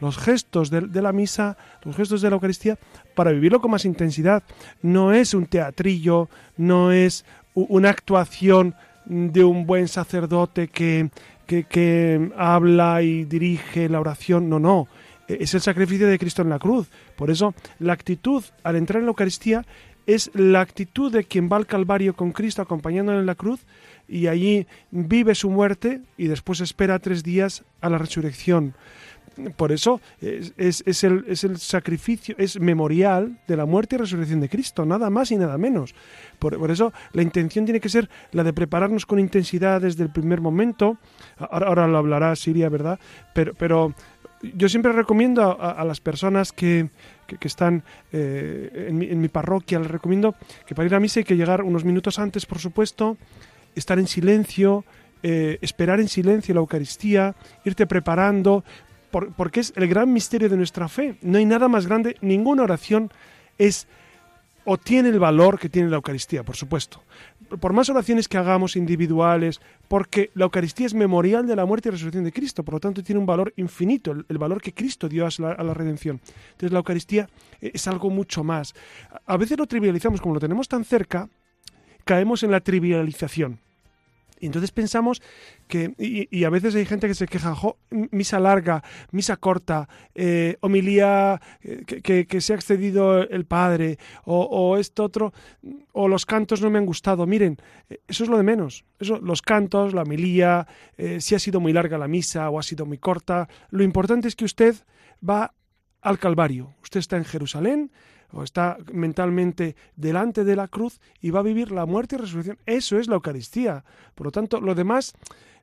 los 0.03 0.19
gestos 0.19 0.69
de, 0.69 1.01
la 1.01 1.13
misa, 1.13 1.57
los 1.85 1.95
gestos 1.95 2.23
de 2.23 2.29
la 2.29 2.35
Eucaristía, 2.35 2.77
para 3.15 3.31
vivirlo 3.31 3.61
con 3.61 3.71
más 3.71 3.85
intensidad. 3.85 4.43
No 4.83 5.13
es 5.13 5.33
un 5.33 5.47
teatrillo, 5.47 6.29
no 6.57 6.91
es 6.91 7.25
una 7.55 7.91
actuación 7.91 8.75
de 9.05 9.45
un 9.45 9.65
buen 9.65 9.87
sacerdote 9.87 10.67
que, 10.67 11.09
que, 11.47 12.33
habla 12.37 13.03
y 13.03 13.25
dirige 13.27 13.89
la 13.89 14.01
oración, 14.01 14.49
no, 14.49 14.59
no. 14.59 14.89
E, 15.29 15.39
es 15.41 15.55
el 15.55 15.61
sacrificio 15.61 16.09
de 16.09 16.19
Cristo 16.19 16.43
en 16.43 16.51
la 16.51 16.59
cruz. 16.59 16.91
Por 17.15 17.31
eso 17.31 17.55
la 17.79 17.93
actitud 17.93 18.43
al 18.65 18.75
entrar 18.75 18.99
en 18.99 19.07
la 19.07 19.11
Eucaristía 19.11 19.65
es 20.09 20.33
la 20.35 20.63
actitud 20.63 21.13
de 21.13 21.23
quien 21.23 21.49
va 21.49 21.59
al 21.59 21.67
Calvario 21.67 22.17
con 22.17 22.33
Cristo 22.33 22.61
acompañándole 22.61 23.21
en 23.21 23.27
la 23.27 23.37
cruz 23.37 23.61
y 24.09 24.27
allí 24.27 24.67
vive 24.91 25.37
su 25.37 25.49
muerte 25.49 26.01
y 26.17 26.27
después 26.27 26.61
espera 26.61 26.99
tres 26.99 27.23
días 27.23 27.63
a 27.81 27.89
la 27.89 27.99
resurrección. 27.99 28.75
Por 29.57 29.73
eso 29.73 30.01
es, 30.21 31.05
el, 31.05 31.59
sacrificio, 31.59 32.35
es 32.39 32.61
memorial 32.61 33.39
de 33.47 33.57
la 33.57 33.67
muerte 33.67 33.97
y 33.97 33.99
resurrección 33.99 34.41
de 34.41 34.49
Cristo, 34.49 34.85
nada 34.85 35.11
más 35.11 35.31
y 35.31 35.37
nada 35.37 35.59
menos. 35.59 35.95
Por, 36.39 36.71
eso 36.71 36.93
la 37.13 37.23
intención 37.23 37.65
tiene 37.65 37.81
que 37.81 37.89
ser 37.89 38.09
la 38.33 38.45
de 38.45 38.53
prepararnos 38.53 39.07
con 39.07 39.19
intensidad 39.19 39.81
desde 39.81 40.03
el 40.03 40.11
primer 40.11 40.41
momento. 40.41 40.99
Ahora, 41.39 41.87
lo 41.87 41.99
hablará 41.99 42.35
Siria, 42.37 42.69
¿verdad? 42.69 42.99
Pero, 43.35 43.55
pero 43.55 43.95
yo 44.43 44.69
siempre 44.69 44.93
recomiendo 44.93 45.57
a, 45.61 45.85
las 45.85 46.01
personas 46.01 46.53
que, 46.53 46.91
están 47.41 47.83
eh, 48.13 48.89
en, 48.89 49.21
mi, 49.21 49.29
parroquia, 49.29 49.79
les 49.79 49.91
recomiendo 49.91 50.35
que 50.67 50.75
para 50.75 50.87
ir 50.87 50.95
a 50.95 51.01
misa 51.01 51.21
hay 51.21 51.25
que 51.25 51.37
llegar 51.37 51.63
unos 51.63 51.85
minutos 51.85 52.19
antes, 52.19 52.45
por 52.45 52.59
supuesto, 52.59 53.17
estar 53.75 53.99
en 53.99 54.07
silencio, 54.07 54.85
eh, 55.23 55.59
esperar 55.63 56.01
en 56.01 56.09
silencio 56.09 56.55
la 56.55 56.61
Eucaristía, 56.61 57.35
irte 57.65 57.87
preparando, 57.87 58.65
porque 59.13 59.61
es 59.61 59.73
el 59.77 59.87
gran 59.87 60.13
misterio 60.13 60.49
de 60.49 60.57
nuestra 60.57 60.89
fe. 60.89 61.17
No 61.23 61.39
hay 61.39 61.45
nada 61.45 61.69
más 61.69 61.87
grande, 61.87 62.17
ninguna 62.21 62.65
oración 62.65 63.11
es 63.59 63.87
o 64.65 64.79
tiene 64.79 65.09
el 65.09 65.19
valor 65.19 65.59
que 65.59 65.69
tiene 65.69 65.89
la 65.89 65.97
Eucaristía, 65.97 66.43
por 66.43 66.57
supuesto. 66.57 67.03
Por 67.61 67.73
más 67.73 67.89
oraciones 67.91 68.29
que 68.29 68.39
hagamos 68.39 68.77
individuales, 68.77 69.61
porque 69.89 70.31
la 70.35 70.45
Eucaristía 70.45 70.87
es 70.87 70.95
memorial 70.95 71.47
de 71.47 71.57
la 71.57 71.67
muerte 71.67 71.89
y 71.89 71.93
resurrección 71.93 72.25
de 72.25 72.33
Cristo, 72.33 72.63
por 72.63 72.75
lo 72.75 72.81
tanto 72.81 73.03
tiene 73.03 73.19
un 73.19 73.27
valor 73.27 73.53
infinito, 73.57 74.13
el, 74.13 74.39
valor 74.39 74.63
que 74.63 74.73
Cristo 74.73 75.09
dio 75.09 75.27
a 75.27 75.31
la, 75.39 75.53
a 75.53 75.63
la, 75.65 75.75
redención. 75.75 76.21
Entonces 76.53 76.73
la 76.73 76.79
Eucaristía 76.79 77.29
es 77.61 77.87
algo 77.89 78.09
mucho 78.09 78.45
más. 78.45 78.75
A 79.27 79.37
veces 79.37 79.59
lo 79.59 79.67
trivializamos, 79.67 80.21
como 80.21 80.35
lo 80.35 80.41
tenemos 80.41 80.69
tan 80.69 80.85
cerca, 80.85 81.29
caemos 82.05 82.43
en 82.43 82.53
la 82.53 82.61
trivialización. 82.61 83.59
Y 84.43 84.47
entonces 84.47 84.73
pensamos 84.73 85.23
que, 85.69 85.95
y, 85.99 86.43
a 86.43 86.51
veces 86.51 86.75
hay 86.75 86.85
gente 86.85 87.07
que 87.07 87.15
se 87.15 87.29
queja, 87.29 87.55
misa 88.11 88.41
larga, 88.41 88.83
misa 89.13 89.37
corta, 89.37 89.89
eh, 90.17 90.57
homilía 90.63 91.41
eh, 91.61 92.27
que, 92.27 92.41
se 92.41 92.53
ha 92.53 92.57
excedido 92.57 93.23
el 93.23 93.45
padre, 93.45 93.99
o, 94.25 94.77
esto 94.79 95.05
otro, 95.05 95.33
o 95.93 96.09
los 96.09 96.27
cantos 96.27 96.61
no 96.61 96.71
me 96.71 96.79
han 96.79 96.87
gustado. 96.87 97.25
Miren, 97.25 97.57
eh, 97.89 98.01
eso 98.09 98.25
es 98.25 98.31
lo 98.31 98.37
de 98.37 98.43
menos. 98.43 98.85
Eso, 98.99 99.21
los 99.21 99.43
cantos, 99.43 99.95
la 99.95 100.03
homilía, 100.03 100.67
si 101.21 101.37
ha 101.37 101.39
sido 101.39 101.61
muy 101.61 101.73
larga 101.73 101.97
la 101.97 102.09
misa 102.09 102.51
o 102.51 102.59
ha 102.59 102.65
sido 102.65 102.85
muy 102.85 102.99
corta. 102.99 103.49
Lo 103.71 103.85
importante 103.85 104.27
es 104.27 104.35
que 104.35 104.45
usted 104.45 104.75
va 105.23 105.55
al 106.01 106.19
Calvario. 106.19 106.75
Usted 106.83 106.99
está 106.99 107.17
en 107.17 107.25
Jerusalén, 107.25 107.93
o 108.33 108.43
está 108.43 108.79
mentalmente 108.93 109.77
delante 109.97 110.45
de 110.45 110.57
la 110.57 110.69
cruz 110.69 111.01
y 111.21 111.31
va 111.31 111.41
a 111.41 111.45
vivir 111.45 111.71
la 111.71 111.87
muerte 111.87 112.17
y 112.17 112.19
resurrección. 112.19 112.59
Eso 112.67 112.99
es 112.99 113.09
la 113.09 113.15
Eucaristía. 113.15 113.85
Por 114.15 114.27
lo 114.27 114.31
tanto, 114.33 114.61
lo 114.61 114.75
demás 114.75 115.15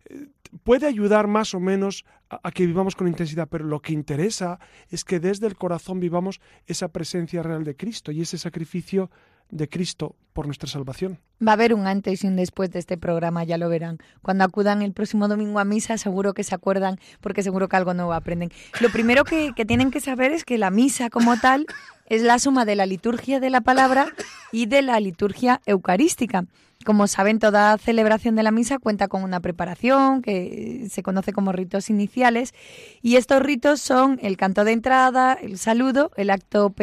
eh, 0.05 0.27
puede 0.63 0.87
ayudar 0.87 1.27
más 1.27 1.53
o 1.53 1.59
menos 1.59 2.05
a, 2.29 2.51
que 2.51 2.65
vivamos 2.65 2.95
con 2.95 3.07
intensidad, 3.07 3.47
pero 3.49 3.65
lo 3.65 3.81
que 3.81 3.93
interesa 3.93 4.59
es 4.89 5.03
que 5.03 5.19
desde 5.19 5.47
el 5.47 5.55
corazón 5.55 5.99
vivamos 5.99 6.41
esa 6.67 6.89
presencia 6.89 7.43
real 7.43 7.63
de 7.63 7.75
Cristo 7.75 8.11
y 8.11 8.21
ese 8.21 8.37
sacrificio 8.37 9.09
de 9.49 9.67
Cristo 9.67 10.15
por 10.33 10.45
nuestra 10.45 10.69
salvación. 10.69 11.19
Va 11.45 11.51
a 11.51 11.53
haber 11.53 11.73
un 11.73 11.87
antes 11.87 12.23
y 12.23 12.27
un 12.27 12.35
después 12.35 12.71
de 12.71 12.79
este 12.79 12.97
programa, 12.97 13.43
ya 13.43 13.57
lo 13.57 13.69
verán. 13.69 13.97
Cuando 14.21 14.43
acudan 14.43 14.81
el 14.81 14.93
próximo 14.93 15.27
domingo 15.27 15.59
a 15.59 15.65
misa, 15.65 15.97
seguro 15.97 16.33
que 16.33 16.43
se 16.43 16.55
acuerdan, 16.55 16.99
porque 17.21 17.43
seguro 17.43 17.67
que 17.67 17.75
algo 17.75 17.93
nuevo 17.93 18.13
aprenden. 18.13 18.51
Lo 18.79 18.89
primero 18.89 19.23
que, 19.23 19.51
que 19.55 19.65
tienen 19.65 19.91
que 19.91 19.99
saber 19.99 20.31
es 20.31 20.45
que 20.45 20.57
la 20.57 20.69
misa 20.69 21.09
como 21.09 21.37
tal 21.37 21.65
es 22.05 22.21
la 22.23 22.39
suma 22.39 22.65
de 22.65 22.75
la 22.75 22.85
liturgia 22.85 23.39
de 23.39 23.49
la 23.49 23.61
palabra 23.61 24.07
y 24.51 24.65
de 24.65 24.81
la 24.81 24.99
liturgia 24.99 25.61
eucarística. 25.65 26.45
Como 26.85 27.07
saben, 27.07 27.39
toda 27.39 27.77
celebración 27.77 28.35
de 28.35 28.43
la 28.43 28.51
misa 28.51 28.79
cuenta 28.79 29.09
con 29.09 29.23
una 29.23 29.41
preparación 29.41 30.21
que 30.21 30.87
se 30.89 31.03
conoce 31.03 31.33
como 31.33 31.51
ritos 31.51 31.89
iniciales 31.89 32.53
y 33.01 33.17
estos 33.17 33.41
ritos 33.41 33.81
son 33.81 34.17
el 34.21 34.37
canto 34.37 34.63
de 34.63 34.71
entrada, 34.71 35.33
el 35.33 35.57
saludo, 35.57 36.11
el 36.15 36.29
acto 36.29 36.73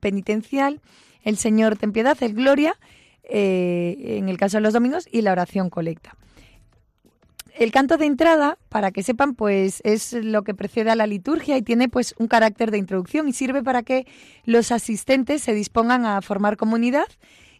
penitencial, 0.00 0.80
el 1.26 1.36
Señor 1.36 1.76
ten 1.76 1.92
piedad, 1.92 2.16
el 2.22 2.34
Gloria, 2.34 2.78
eh, 3.24 4.16
en 4.18 4.28
el 4.28 4.38
caso 4.38 4.58
de 4.58 4.60
los 4.60 4.72
domingos, 4.72 5.08
y 5.10 5.22
la 5.22 5.32
oración 5.32 5.70
colecta. 5.70 6.14
El 7.52 7.72
canto 7.72 7.96
de 7.96 8.06
entrada, 8.06 8.58
para 8.68 8.92
que 8.92 9.02
sepan, 9.02 9.34
pues 9.34 9.80
es 9.82 10.12
lo 10.12 10.44
que 10.44 10.54
precede 10.54 10.90
a 10.90 10.94
la 10.94 11.08
liturgia 11.08 11.56
y 11.56 11.62
tiene 11.62 11.88
pues 11.88 12.14
un 12.18 12.28
carácter 12.28 12.70
de 12.70 12.78
introducción 12.78 13.28
y 13.28 13.32
sirve 13.32 13.64
para 13.64 13.82
que 13.82 14.06
los 14.44 14.70
asistentes 14.70 15.42
se 15.42 15.52
dispongan 15.52 16.04
a 16.06 16.22
formar 16.22 16.56
comunidad 16.56 17.06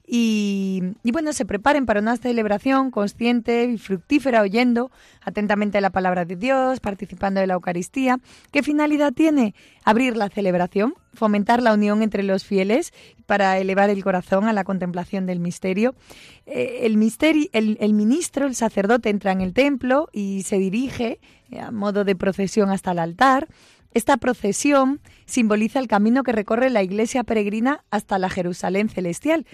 y, 0.09 0.83
bueno, 1.05 1.33
se 1.33 1.45
preparen 1.45 1.85
para 1.85 2.01
una 2.01 2.17
celebración 2.17 2.93
consciente 2.93 3.65
y 3.65 3.77
fructífera, 3.77 4.43
oyendo 4.43 4.93
atentamente 5.21 5.81
la 5.81 5.91
palabra 5.91 6.25
de 6.25 6.37
Dios, 6.37 6.79
participando 6.79 7.41
de 7.41 7.49
la 7.49 7.55
Eucaristía. 7.55 8.21
¿Qué 8.53 8.63
finalidad 8.63 9.13
tiene? 9.13 9.55
Abrir 9.85 10.17
la 10.17 10.29
celebración, 10.29 10.95
fomentar 11.13 11.61
la 11.61 11.75
unión 11.75 12.03
entre 12.03 12.23
los 12.23 12.45
fieles 12.45 12.93
para 13.27 13.59
elevar 13.59 13.91
el 13.91 14.05
corazón 14.05 14.45
a 14.45 14.53
la 14.53 14.63
contemplación 14.63 15.27
del 15.27 15.41
misterio. 15.41 15.97
Eh, 16.47 16.81
el, 16.83 16.97
misterio 16.97 17.49
el, 17.53 17.77
el 17.81 17.93
ministro, 17.93 18.47
el 18.47 18.55
sacerdote, 18.55 19.11
entra 19.11 19.33
en 19.33 19.41
el 19.41 19.55
templo 19.55 20.09
y 20.13 20.45
se 20.45 20.59
dirige 20.59 21.19
eh, 21.51 21.59
a 21.59 21.73
modo 21.73 22.05
de 22.05 22.15
procesión 22.15 22.71
hasta 22.71 22.93
el 22.93 23.01
altar. 23.01 23.49
Esta 23.97 24.19
procesión 24.19 25.01
simboliza 25.25 25.79
el 25.79 25.89
camino 25.89 26.23
que 26.23 26.33
recorre 26.33 26.69
la 26.69 26.83
iglesia 26.83 27.25
peregrina 27.25 27.83
hasta 27.91 28.19
la 28.19 28.29
Jerusalén 28.29 28.91
celestial, 28.91 29.47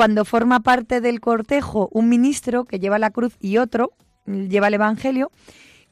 cuando 0.00 0.24
forma 0.24 0.60
parte 0.60 1.02
del 1.02 1.20
cortejo 1.20 1.90
un 1.92 2.08
ministro 2.08 2.64
que 2.64 2.78
lleva 2.78 2.98
la 2.98 3.10
cruz 3.10 3.36
y 3.38 3.58
otro 3.58 3.92
lleva 4.24 4.68
el 4.68 4.72
Evangelio, 4.72 5.30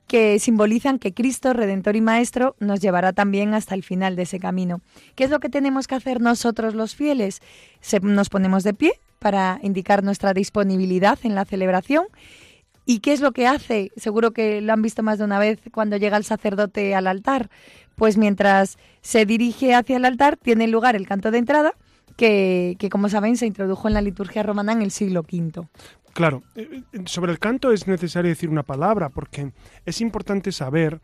que 0.07 0.39
simbolizan 0.39 0.99
que 0.99 1.13
Cristo, 1.13 1.53
Redentor 1.53 1.95
y 1.95 2.01
Maestro, 2.01 2.57
nos 2.59 2.81
llevará 2.81 3.13
también 3.13 3.53
hasta 3.53 3.75
el 3.75 3.83
final 3.83 4.17
de 4.17 4.23
ese 4.23 4.41
camino. 4.41 4.81
¿Qué 5.15 5.25
es 5.25 5.31
lo 5.31 5.41
que 5.41 5.51
tenemos 5.51 5.87
que 5.87 5.95
hacer 5.95 6.23
nosotros 6.23 6.75
los 6.75 6.95
fieles? 6.95 7.43
nos 8.01 8.31
ponemos 8.31 8.65
de 8.65 8.73
pie 8.73 8.93
para 9.19 9.61
indicar 9.63 10.03
nuestra 10.03 10.33
disponibilidad 10.33 11.19
en 11.23 11.35
la 11.35 11.45
celebración. 11.45 12.07
¿Y 12.87 13.01
qué 13.01 13.13
es 13.13 13.21
lo 13.21 13.33
que 13.33 13.47
hace? 13.47 13.93
Seguro 13.99 14.31
que 14.31 14.63
lo 14.63 14.73
han 14.73 14.81
visto 14.81 15.03
más 15.03 15.19
de 15.19 15.25
una 15.25 15.39
vez 15.39 15.61
cuando 15.71 15.99
llega 15.99 16.17
el 16.17 16.25
sacerdote 16.25 16.95
al 16.95 17.09
altar. 17.09 17.51
Pues 17.95 18.17
mientras 18.17 18.79
se 19.03 19.27
dirige 19.27 19.75
hacia 19.75 19.99
el 19.99 20.07
altar, 20.07 20.39
tiene 20.39 20.67
lugar 20.67 20.97
el 20.97 21.07
canto 21.07 21.31
de 21.31 21.37
entrada, 21.37 21.75
que, 22.17 22.77
como 22.91 23.09
saben 23.09 23.37
se 23.37 23.47
introdujo 23.47 23.89
en 23.89 23.95
la 23.95 24.03
liturgia 24.03 24.43
romana 24.43 24.73
en 24.73 24.83
el 24.83 24.91
siglo 24.91 25.21
V. 25.21 25.67
Claro, 26.13 26.43
eh, 26.57 26.83
eh, 26.93 27.03
sobre 27.07 27.33
el 27.33 27.39
canto 27.39 27.73
es 27.73 27.87
necesario 27.87 28.29
decir 28.29 28.49
una 28.49 28.63
palabra 28.63 29.09
porque 29.09 29.53
es 29.87 30.01
importante 30.01 30.53
saber 30.53 31.01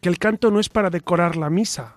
que 0.00 0.08
el 0.08 0.18
canto 0.18 0.50
no 0.50 0.60
es 0.60 0.68
para 0.68 0.90
decorar 0.90 1.36
la 1.36 1.50
misa, 1.50 1.96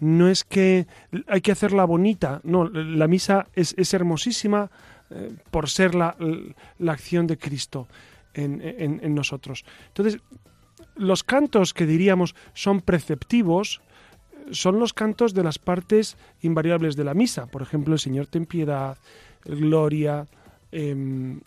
no 0.00 0.28
es 0.28 0.44
que 0.44 0.86
hay 1.28 1.40
que 1.40 1.52
hacerla 1.52 1.84
bonita, 1.84 2.40
no, 2.44 2.68
la 2.68 3.06
misa 3.06 3.46
es, 3.54 3.94
hermosísima 3.94 4.70
eh, 5.10 5.34
por 5.50 5.70
ser 5.70 5.94
la, 5.94 6.16
acción 6.86 7.26
de 7.26 7.38
Cristo 7.38 7.88
en 8.34 9.14
nosotros. 9.14 9.64
Entonces, 9.86 10.20
los 10.96 11.24
cantos 11.24 11.74
que 11.74 11.86
diríamos 11.86 12.34
son 12.54 12.80
preceptivos, 12.80 13.80
son 14.50 14.78
los 14.78 14.92
cantos 14.92 15.34
de 15.34 15.42
las 15.42 15.58
partes 15.58 16.16
invariables 16.42 16.96
de 16.96 17.04
la 17.04 17.14
misa. 17.14 17.46
Por 17.46 17.62
ejemplo, 17.62 17.94
el 17.94 18.00
Señor 18.00 18.26
ten 18.26 18.46
piedad, 18.46 18.96
el 19.44 19.56
Gloria, 19.60 20.26
em, 20.72 21.40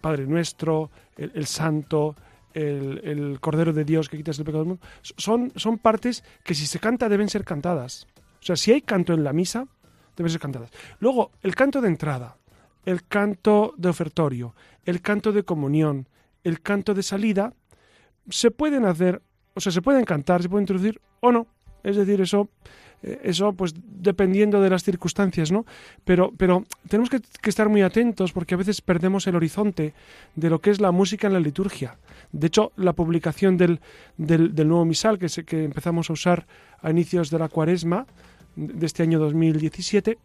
Padre 0.00 0.26
nuestro, 0.26 0.90
el, 1.16 1.46
Santo, 1.46 2.16
el, 2.54 3.38
Cordero 3.40 3.72
de 3.72 3.84
Dios 3.84 4.08
que 4.08 4.16
quitas 4.16 4.38
el 4.38 4.44
pecado 4.44 4.64
del 4.64 4.68
mundo. 4.68 4.86
Son, 5.02 5.52
son 5.56 5.78
partes 5.78 6.24
que 6.42 6.54
si 6.54 6.66
se 6.66 6.78
canta 6.78 7.08
deben 7.08 7.28
ser 7.28 7.44
cantadas. 7.44 8.06
O 8.40 8.42
sea, 8.42 8.56
si 8.56 8.72
hay 8.72 8.80
canto 8.80 9.12
en 9.12 9.22
la 9.22 9.32
misa, 9.32 9.66
deben 10.16 10.30
ser 10.30 10.40
cantadas. 10.40 10.70
Luego, 11.00 11.32
el 11.42 11.54
canto 11.54 11.80
de 11.80 11.88
entrada. 11.88 12.36
el 12.86 13.04
canto 13.06 13.74
de 13.76 13.90
ofertorio, 13.90 14.54
el 14.86 15.02
canto 15.02 15.32
de 15.32 15.42
comunión, 15.42 16.08
el 16.44 16.62
canto 16.62 16.94
de 16.94 17.02
salida, 17.02 17.52
se 18.30 18.50
pueden 18.50 18.86
hacer, 18.86 19.20
o 19.54 19.60
sea, 19.60 19.70
se 19.70 19.82
pueden 19.82 20.04
cantar, 20.04 20.42
se 20.42 20.48
pueden 20.48 20.62
introducir 20.62 20.98
o 21.20 21.30
no. 21.30 21.46
Es 21.82 21.96
decir, 21.96 22.20
eso 22.20 22.48
eh, 23.02 23.20
eso 23.24 23.52
pues 23.52 23.74
dependiendo 23.74 24.60
de 24.60 24.70
las 24.70 24.84
circunstancias, 24.84 25.50
¿no? 25.50 25.64
Pero, 26.04 26.32
pero 26.36 26.64
tenemos 26.88 27.08
que, 27.10 27.20
estar 27.48 27.68
muy 27.68 27.82
atentos 27.82 28.32
porque 28.32 28.54
a 28.54 28.58
veces 28.58 28.80
perdemos 28.80 29.26
el 29.26 29.36
horizonte 29.36 29.94
de 30.34 30.50
lo 30.50 30.60
que 30.60 30.70
es 30.70 30.80
la 30.80 30.90
música 30.90 31.26
en 31.26 31.32
la 31.32 31.40
liturgia. 31.40 31.96
De 32.32 32.48
hecho, 32.48 32.72
la 32.76 32.92
publicación 32.92 33.56
del, 33.56 33.80
del, 34.16 34.68
nuevo 34.68 34.84
misal 34.84 35.18
que, 35.18 35.28
que 35.44 35.64
empezamos 35.64 36.10
a 36.10 36.12
usar 36.12 36.46
a 36.82 36.90
inicios 36.90 37.30
de 37.30 37.38
la 37.38 37.48
cuaresma 37.48 38.06
de 38.56 38.86
este 38.86 39.02
año 39.02 39.18
2017, 39.18 40.18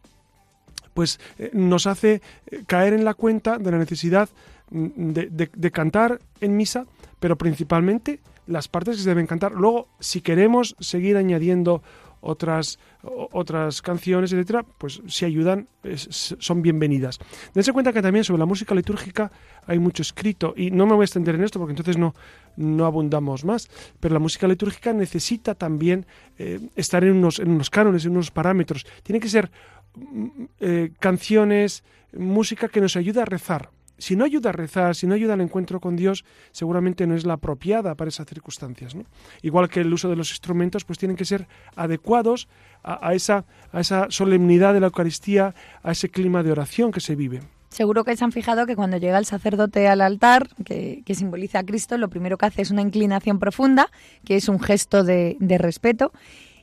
pues 0.93 1.19
eh, 1.39 1.51
nos 1.53 1.87
hace 1.87 2.21
eh, 2.47 2.63
caer 2.67 2.93
en 2.93 3.05
la 3.05 3.13
cuenta 3.13 3.57
de 3.57 3.71
la 3.71 3.77
necesidad 3.77 4.29
mm, 4.71 5.11
de, 5.11 5.49
de 5.53 5.71
cantar 5.71 6.19
en 6.41 6.57
misa, 6.57 6.85
pero 7.19 7.37
principalmente 7.37 8.19
las 8.47 8.67
partes 8.67 8.97
que 8.97 9.03
se 9.03 9.09
deben 9.09 9.27
cantar. 9.27 9.53
Luego, 9.53 9.87
si 9.99 10.21
queremos 10.21 10.75
seguir 10.79 11.17
añadiendo 11.17 11.81
otras, 12.25 12.79
otras 13.03 13.81
canciones, 13.81 14.33
etcétera, 14.33 14.63
pues 14.63 15.01
si 15.07 15.25
ayudan, 15.25 15.67
son 15.95 16.61
bienvenidas. 16.61 17.19
Dense 17.53 17.71
cuenta 17.71 17.93
que 17.93 18.01
también 18.01 18.23
sobre 18.23 18.39
la 18.39 18.45
música 18.45 18.73
litúrgica 18.73 19.31
hay 19.67 19.79
mucho 19.79 20.01
escrito, 20.01 20.53
y 20.57 20.71
no 20.71 20.85
me 20.85 20.93
voy 20.93 21.03
a 21.03 21.05
extender 21.05 21.35
en 21.35 21.43
esto 21.43 21.59
porque 21.59 21.73
entonces 21.73 21.97
no, 21.97 22.15
no 22.57 22.85
abundamos 22.85 23.45
más, 23.45 23.69
pero 23.99 24.13
la 24.13 24.19
música 24.19 24.47
litúrgica 24.47 24.91
necesita 24.91 25.53
también 25.55 26.07
eh, 26.37 26.59
estar 26.75 27.03
en 27.03 27.13
unos, 27.13 27.39
en 27.39 27.51
unos 27.51 27.69
cánones, 27.69 28.05
en 28.05 28.11
unos 28.11 28.31
parámetros. 28.31 28.85
Tiene 29.03 29.19
que 29.19 29.29
ser 29.29 29.51
mm, 29.95 30.27
eh, 30.59 30.91
canciones, 30.99 31.83
música 32.11 32.69
que 32.69 32.81
nos 32.81 32.95
ayude 32.95 33.21
a 33.21 33.25
rezar, 33.25 33.69
si 33.97 34.15
no 34.15 34.25
ayuda 34.25 34.49
a 34.49 34.53
rezar, 34.53 34.95
si 34.95 35.07
no 35.07 35.13
ayuda 35.13 35.33
al 35.33 35.41
encuentro 35.41 35.79
con 35.79 35.95
Dios, 35.95 36.25
seguramente 36.51 37.07
no 37.07 37.15
es 37.15 37.25
la 37.25 37.33
apropiada 37.33 37.95
para 37.95 38.09
esas 38.09 38.27
circunstancias. 38.27 38.95
¿no? 38.95 39.05
Igual 39.41 39.69
que 39.69 39.81
el 39.81 39.93
uso 39.93 40.09
de 40.09 40.15
los 40.15 40.29
instrumentos, 40.31 40.83
pues 40.83 40.99
tienen 40.99 41.17
que 41.17 41.25
ser 41.25 41.47
adecuados 41.75 42.47
a, 42.83 43.13
esa, 43.13 43.45
a 43.71 43.79
esa 43.79 44.07
solemnidad 44.09 44.73
de 44.73 44.79
la 44.79 44.87
Eucaristía, 44.87 45.55
a 45.81 45.91
ese 45.91 46.09
clima 46.09 46.43
de 46.43 46.51
oración 46.51 46.91
que 46.91 46.99
se 46.99 47.15
vive. 47.15 47.41
Seguro 47.69 48.03
que 48.03 48.15
se 48.15 48.23
han 48.23 48.31
fijado 48.31 48.65
que 48.65 48.75
cuando 48.75 48.97
llega 48.97 49.17
el 49.17 49.25
sacerdote 49.25 49.87
al 49.87 50.01
altar, 50.01 50.47
que, 50.63 51.03
simboliza 51.13 51.59
a 51.59 51.63
Cristo, 51.63 51.97
lo 51.97 52.09
primero 52.09 52.37
que 52.37 52.45
hace 52.45 52.61
es 52.61 52.71
una 52.71 52.81
inclinación 52.81 53.39
profunda, 53.39 53.89
que 54.23 54.37
es 54.37 54.47
un 54.47 54.59
gesto 54.59 55.03
de, 55.03 55.35
de 55.39 55.57
respeto, 55.57 56.13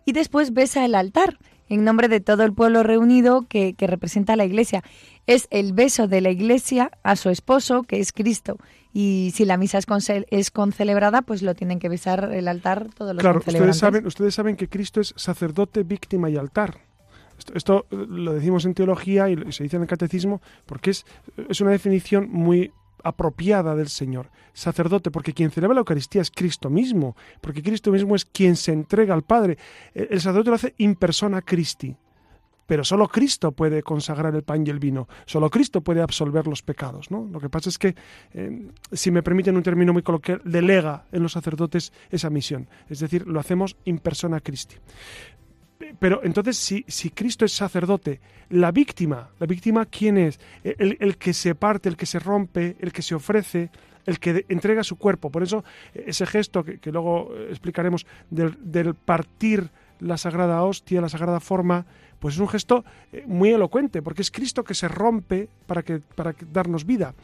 y 0.05 0.13
después 0.13 0.55
besa 0.55 0.85
el 0.85 0.95
altar 0.95 1.39
en 1.69 1.85
nombre 1.85 2.09
de 2.09 2.21
todo 2.21 2.43
el 2.45 2.53
pueblo 2.53 2.83
reunido 2.83 3.47
que, 3.49 3.75
representa 3.79 4.35
a 4.35 4.37
la 4.37 4.45
Iglesia. 4.45 4.83
Es 5.27 5.49
el 5.51 5.73
beso 5.73 6.09
de 6.09 6.21
la 6.21 6.31
Iglesia 6.31 6.91
a 7.03 7.17
su 7.17 7.31
esposo, 7.31 7.83
que 7.83 8.01
es 8.01 8.13
Cristo. 8.13 8.59
Y 8.93 9.33
si 9.35 9.45
la 9.45 9.57
misa 9.57 9.79
es, 9.79 9.87
es 10.31 10.51
concelebrada, 10.51 11.23
pues 11.23 11.43
lo 11.43 11.55
tienen 11.55 11.79
que 11.79 11.89
besar 11.89 12.31
el 12.33 12.49
altar 12.49 12.89
todos 12.95 13.15
los 13.15 13.23
Claro, 13.23 13.39
ustedes 13.39 13.77
saben, 13.77 14.07
ustedes 14.07 14.35
saben 14.35 14.57
que 14.57 14.69
Cristo 14.69 15.01
es 15.01 15.15
sacerdote, 15.17 15.83
víctima 15.83 16.29
y 16.29 16.37
altar. 16.37 16.81
Esto, 17.55 17.87
lo 17.91 18.35
decimos 18.35 18.65
en 18.67 18.75
teología 18.75 19.29
y 19.29 19.53
se 19.53 19.65
dice 19.65 19.77
en 19.77 19.83
el 19.83 19.89
catecismo 19.89 20.41
porque 20.67 20.91
es, 20.91 21.07
es 21.49 21.61
una 21.61 21.73
definición 21.73 22.29
muy 22.31 22.71
apropiada 23.03 23.75
del 23.75 23.89
Señor. 23.89 24.31
Sacerdote, 24.53 25.11
porque 25.11 25.33
quien 25.33 25.51
celebra 25.51 25.75
la 25.75 25.81
Eucaristía 25.81 26.23
es 26.23 26.31
Cristo 26.31 26.71
mismo, 26.71 27.17
porque 27.41 27.63
Cristo 27.63 27.91
mismo 27.91 28.15
es 28.15 28.25
quien 28.25 28.57
se 28.57 28.73
entrega 28.73 29.15
al 29.15 29.23
Padre. 29.23 29.59
El 29.95 30.21
sacerdote 30.21 30.51
lo 30.51 30.57
hace 30.57 30.75
in 30.79 30.95
persona 30.95 31.43
Christi. 31.43 31.97
Pero 32.67 32.85
solo 32.85 33.09
Cristo 33.09 33.53
puede 33.53 33.83
consagrar 33.83 34.35
el 34.35 34.45
pan 34.45 34.67
y 34.67 34.71
el 34.71 34.79
vino, 34.79 35.09
solo 35.27 35.51
Cristo 35.51 35.81
puede 35.81 36.01
absolver 36.01 36.47
los 36.47 36.63
pecados. 36.63 37.11
¿no? 37.11 37.29
Lo 37.31 37.41
que 37.41 37.51
pasa 37.51 37.69
es 37.69 37.79
que, 37.79 37.95
eh, 38.33 38.69
si 38.93 39.11
me 39.11 39.23
permiten 39.23 39.57
un 39.57 39.63
término 39.63 39.93
muy 39.93 40.03
coloquial, 40.03 40.41
delega 40.45 41.05
en 41.13 41.23
los 41.23 41.33
sacerdotes 41.33 41.93
esa 42.11 42.31
misión. 42.31 42.69
Es 42.89 43.01
decir, 43.01 43.27
lo 43.27 43.41
hacemos 43.41 43.77
in 43.85 43.99
persona 43.99 44.41
Christi. 44.41 44.77
Pero 45.99 46.21
entonces, 46.23 46.57
si, 46.57 46.85
si, 46.89 47.11
Cristo 47.11 47.45
es 47.45 47.53
sacerdote, 47.53 48.21
la 48.51 48.71
víctima, 48.71 49.31
la 49.39 49.47
víctima, 49.47 49.87
¿quién 49.87 50.19
es? 50.19 50.39
El, 50.63 51.17
que 51.17 51.33
se 51.33 51.55
parte, 51.55 51.89
el 51.89 51.97
que 51.97 52.07
se 52.07 52.19
rompe, 52.19 52.77
el 52.81 52.93
que 52.93 53.03
se 53.03 53.15
ofrece, 53.15 53.71
el 54.07 54.19
que 54.19 54.45
entrega 54.49 54.85
su 54.85 54.97
cuerpo. 54.97 55.31
Por 55.31 55.43
eso, 55.43 55.65
ese 55.95 56.27
gesto 56.27 56.65
que, 56.65 56.79
luego 56.93 57.35
explicaremos 57.51 58.07
del, 58.31 58.95
partir 58.95 59.71
la 60.01 60.17
sagrada 60.17 60.63
hostia, 60.65 61.01
la 61.01 61.09
sagrada 61.09 61.41
forma, 61.41 61.87
pues 62.19 62.35
es 62.35 62.41
un 62.41 62.49
gesto 62.49 62.85
eh, 63.13 63.25
muy 63.27 63.51
elocuente, 63.51 64.03
porque 64.03 64.23
es 64.23 64.31
Cristo 64.31 64.65
que 64.65 64.75
se 64.75 64.89
rompe 64.89 65.49
para, 65.67 65.83
que, 65.83 66.01
para 66.01 66.35
darnos 66.53 66.85
vida. 66.85 67.15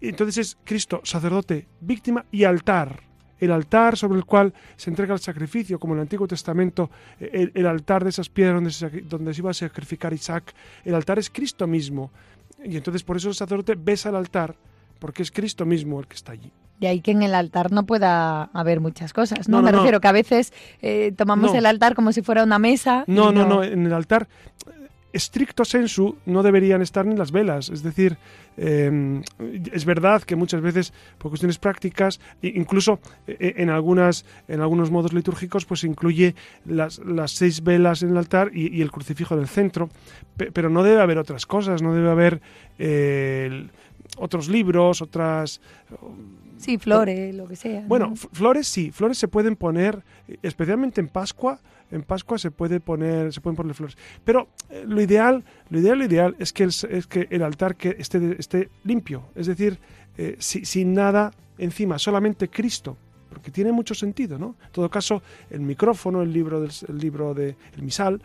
Entonces 0.00 0.38
es 0.38 0.58
Cristo, 0.64 1.00
sacerdote, 1.04 1.66
víctima 1.80 2.24
y 2.30 2.44
altar 2.44 3.09
el 3.40 3.52
altar 3.52 3.96
sobre 3.96 4.18
el 4.18 4.24
cual 4.24 4.52
se 4.76 4.90
entrega 4.90 5.14
el 5.14 5.20
sacrificio, 5.20 5.78
como 5.78 5.94
en 5.94 6.00
el 6.00 6.02
Antiguo 6.02 6.28
Testamento, 6.28 6.90
el, 7.18 7.66
altar 7.66 8.04
de 8.04 8.10
esas 8.10 8.28
piedras 8.28 8.56
donde 8.56 8.70
se, 8.70 8.88
donde 9.02 9.34
se 9.34 9.40
iba 9.40 9.50
a 9.50 9.54
sacrificar 9.54 10.12
Isaac, 10.12 10.54
el 10.84 10.94
altar 10.94 11.18
es 11.18 11.30
Cristo 11.30 11.66
mismo. 11.66 12.10
Y 12.64 12.76
entonces 12.76 13.02
por 13.02 13.16
eso 13.16 13.28
el 13.28 13.34
sacerdote 13.34 13.74
besa 13.74 14.10
el 14.10 14.16
altar, 14.16 14.54
porque 14.98 15.22
es 15.22 15.30
Cristo 15.30 15.64
mismo 15.64 15.98
el 16.00 16.06
que 16.06 16.16
está 16.16 16.32
allí. 16.32 16.52
Y 16.78 16.86
ahí 16.86 17.00
que 17.00 17.10
en 17.10 17.22
el 17.22 17.34
altar 17.34 17.72
no 17.72 17.84
pueda 17.84 18.44
haber 18.44 18.80
muchas 18.80 19.12
cosas, 19.12 19.50
¿no? 19.50 19.60
Me 19.60 19.70
refiero 19.70 20.00
que 20.00 20.08
a 20.08 20.12
veces 20.12 20.52
eh, 20.80 21.12
tomamos 21.14 21.54
el 21.54 21.66
altar 21.66 21.94
como 21.94 22.10
si 22.12 22.22
fuera 22.22 22.42
una 22.42 22.58
mesa. 22.58 23.04
No, 23.06 23.32
no, 23.32 23.46
no, 23.46 23.62
en 23.62 23.84
el 23.84 23.92
altar 23.92 24.28
estricto 25.12 25.64
sensu 25.64 26.16
no 26.26 26.42
deberían 26.42 26.82
estar 26.82 27.06
ni 27.06 27.16
las 27.16 27.32
velas. 27.32 27.68
Es 27.68 27.82
decir, 27.82 28.16
em, 28.56 29.22
es 29.72 29.84
verdad 29.84 30.22
que 30.22 30.36
muchas 30.36 30.60
veces 30.60 30.92
por 31.18 31.30
cuestiones 31.30 31.58
prácticas, 31.58 32.20
incluso 32.42 33.00
e, 33.26 33.36
e, 33.40 33.62
en 33.62 33.70
algunas 33.70 34.24
en 34.48 34.60
algunos 34.60 34.90
modos 34.90 35.12
litúrgicos, 35.12 35.64
pues 35.64 35.84
incluye 35.84 36.34
las, 36.64 36.98
las 36.98 37.32
seis 37.32 37.62
velas 37.62 38.02
en 38.02 38.10
el 38.10 38.16
altar 38.16 38.50
y, 38.54 38.80
el 38.80 38.90
crucifijo 38.90 39.36
del 39.36 39.48
centro, 39.48 39.88
pero 40.36 40.70
no 40.70 40.82
debe 40.82 41.00
haber 41.00 41.18
otras 41.18 41.46
cosas, 41.46 41.82
no 41.82 41.94
debe 41.94 42.10
haber 42.10 42.40
eh, 42.78 43.66
otros 44.20 44.48
libros, 44.48 45.02
otras 45.02 45.60
Sí, 46.60 46.76
flores, 46.76 47.34
lo 47.34 47.48
que 47.48 47.56
sea. 47.56 47.84
Bueno, 47.88 48.14
flores 48.14 48.68
sí, 48.68 48.90
flores 48.90 49.16
se 49.16 49.28
pueden 49.28 49.56
poner, 49.56 50.04
especialmente 50.42 51.00
en 51.00 51.08
Pascua, 51.08 51.58
en 51.90 52.02
Pascua 52.02 52.38
se 52.38 52.50
puede 52.50 52.80
poner, 52.80 53.32
se 53.32 53.40
pueden 53.40 53.56
poner 53.56 53.74
flores. 53.74 53.96
Pero 54.24 54.48
eh, 54.68 54.84
lo 54.86 55.00
ideal, 55.00 55.42
lo 55.70 55.78
ideal, 55.78 55.98
lo 55.98 56.04
ideal 56.04 56.36
es 56.38 56.52
que 56.52 56.64
el, 56.64 56.68
es 56.68 57.06
que 57.06 57.26
el 57.30 57.42
altar 57.42 57.76
que 57.76 57.96
esté, 57.98 58.36
esté 58.38 58.68
limpio, 58.84 59.24
es 59.34 59.46
decir, 59.46 59.78
eh, 60.18 60.36
sin 60.38 60.92
nada 60.92 61.32
encima, 61.56 61.98
solamente 61.98 62.48
Cristo, 62.48 62.96
porque 63.30 63.50
tiene 63.50 63.72
mucho 63.72 63.94
sentido, 63.94 64.38
¿no? 64.38 64.56
En 64.66 64.72
todo 64.72 64.90
caso, 64.90 65.22
el 65.48 65.60
micrófono, 65.60 66.20
el 66.20 66.30
libro 66.30 66.60
del 66.60 66.72
el 66.88 66.98
libro 66.98 67.32
de 67.32 67.56
el 67.74 67.82
misal, 67.82 68.20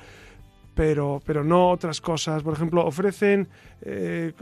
pero, 0.73 1.21
pero 1.25 1.41
no 1.41 1.69
otras 1.69 2.01
cosas. 2.01 2.43
Por 2.43 2.53
ejemplo, 2.53 2.85
ofrecen 2.85 3.47
eh, 3.81 4.33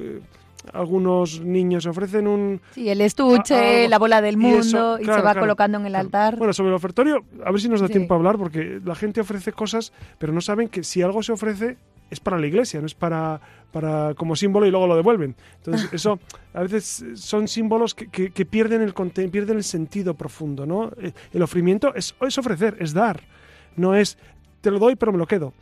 algunos 0.71 1.41
niños 1.41 1.85
ofrecen 1.85 2.27
un... 2.27 2.61
Sí, 2.71 2.89
el 2.89 3.01
estuche, 3.01 3.87
la 3.89 3.99
bola 3.99 4.21
del 4.21 4.37
mundo, 4.37 4.97
y, 4.99 5.05
se 5.05 5.21
va 5.21 5.35
colocando 5.35 5.77
en 5.77 5.85
el 5.85 5.95
altar. 5.95 6.37
Bueno, 6.37 6.53
sobre 6.53 6.69
el 6.69 6.75
ofertorio, 6.75 7.23
a 7.43 7.51
ver 7.51 7.59
si 7.59 7.69
nos 7.69 7.81
da 7.81 7.87
tiempo 7.87 8.13
a 8.13 8.17
hablar, 8.17 8.37
porque 8.37 8.79
la 8.83 8.95
gente 8.95 9.21
ofrece 9.21 9.51
cosas, 9.51 9.91
pero 10.17 10.31
no 10.31 10.41
saben 10.41 10.69
que 10.69 10.83
si 10.83 11.01
algo 11.01 11.21
se 11.21 11.31
ofrece 11.31 11.77
es 12.09 12.19
para 12.19 12.37
la 12.37 12.47
iglesia, 12.47 12.79
no 12.79 12.85
es 12.85 12.93
para, 12.93 13.41
para 13.71 14.13
como 14.13 14.35
símbolo 14.35 14.65
y 14.65 14.71
luego 14.71 14.87
lo 14.87 14.95
devuelven. 14.95 15.35
Entonces, 15.57 15.89
eso 15.93 16.19
a 16.53 16.61
veces 16.61 17.03
son 17.15 17.47
símbolos 17.47 17.95
que, 17.95 18.07
que, 18.07 18.45
pierden, 18.45 18.81
el, 18.81 18.93
pierden 19.29 19.57
el 19.57 19.63
sentido 19.63 20.13
profundo, 20.13 20.65
¿no? 20.65 20.91
Eh, 21.01 21.11
el 21.33 21.41
ofrecimiento 21.41 21.93
es, 21.95 22.15
es 22.21 22.37
ofrecer, 22.37 22.77
es 22.79 22.93
dar, 22.93 23.21
no 23.75 23.95
es 23.95 24.17
te 24.61 24.71
lo 24.71 24.79
doy 24.79 24.95
pero 24.95 25.11
me 25.11 25.17
lo 25.17 25.27
quedo 25.27 25.53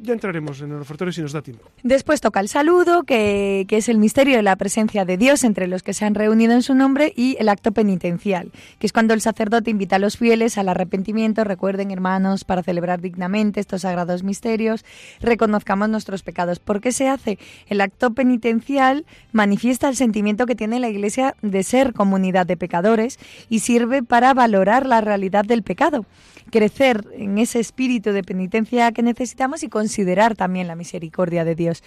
ya 0.00 0.12
entraremos 0.12 0.60
en 0.60 0.72
el 0.72 0.80
ofertorio 0.80 1.12
si 1.12 1.22
nos 1.22 1.32
da 1.32 1.42
tiempo. 1.42 1.70
Después 1.82 2.20
toca 2.20 2.40
el 2.40 2.48
saludo, 2.48 3.04
que, 3.04 3.66
es 3.68 3.88
el 3.88 3.98
misterio 3.98 4.36
de 4.36 4.42
la 4.42 4.56
presencia 4.56 5.04
de 5.04 5.16
Dios 5.16 5.44
entre 5.44 5.66
los 5.66 5.82
que 5.82 5.92
se 5.92 6.04
han 6.04 6.14
reunido 6.14 6.52
en 6.52 6.62
su 6.62 6.74
nombre, 6.74 7.12
y 7.16 7.36
el 7.38 7.48
acto 7.48 7.72
penitencial, 7.72 8.50
que 8.78 8.86
es 8.86 8.92
cuando 8.92 9.14
el 9.14 9.20
sacerdote 9.20 9.70
invita 9.70 9.96
a 9.96 9.98
los 9.98 10.16
fieles 10.16 10.58
al 10.58 10.68
arrepentimiento. 10.68 11.44
Recuerden, 11.44 11.90
hermanos, 11.90 12.44
para 12.44 12.62
celebrar 12.62 13.00
dignamente 13.00 13.60
estos 13.60 13.82
sagrados 13.82 14.22
misterios, 14.22 14.84
reconozcamos 15.20 15.88
nuestros 15.88 16.22
pecados. 16.22 16.58
¿Por 16.58 16.80
qué 16.80 16.92
se 16.92 17.08
hace? 17.08 17.38
El 17.68 17.80
acto 17.80 18.12
penitencial 18.12 19.06
manifiesta 19.32 19.88
el 19.88 19.96
sentimiento 19.96 20.46
que 20.46 20.54
tiene 20.54 20.80
la 20.80 20.88
Iglesia 20.88 21.34
de 21.42 21.62
ser 21.62 21.92
comunidad 21.92 22.46
de 22.46 22.56
pecadores 22.56 23.18
y 23.48 23.60
sirve 23.60 24.02
para 24.02 24.34
valorar 24.34 24.86
la 24.86 25.00
realidad 25.00 25.44
del 25.44 25.62
pecado 25.62 26.06
crecer 26.50 27.06
en 27.12 27.38
ese 27.38 27.60
espíritu 27.60 28.10
de 28.12 28.22
penitencia 28.22 28.92
que 28.92 29.02
necesitamos 29.02 29.62
y 29.62 29.68
considerar 29.68 30.34
también 30.34 30.66
la 30.66 30.74
misericordia 30.74 31.44
de 31.44 31.54
Dios. 31.54 31.82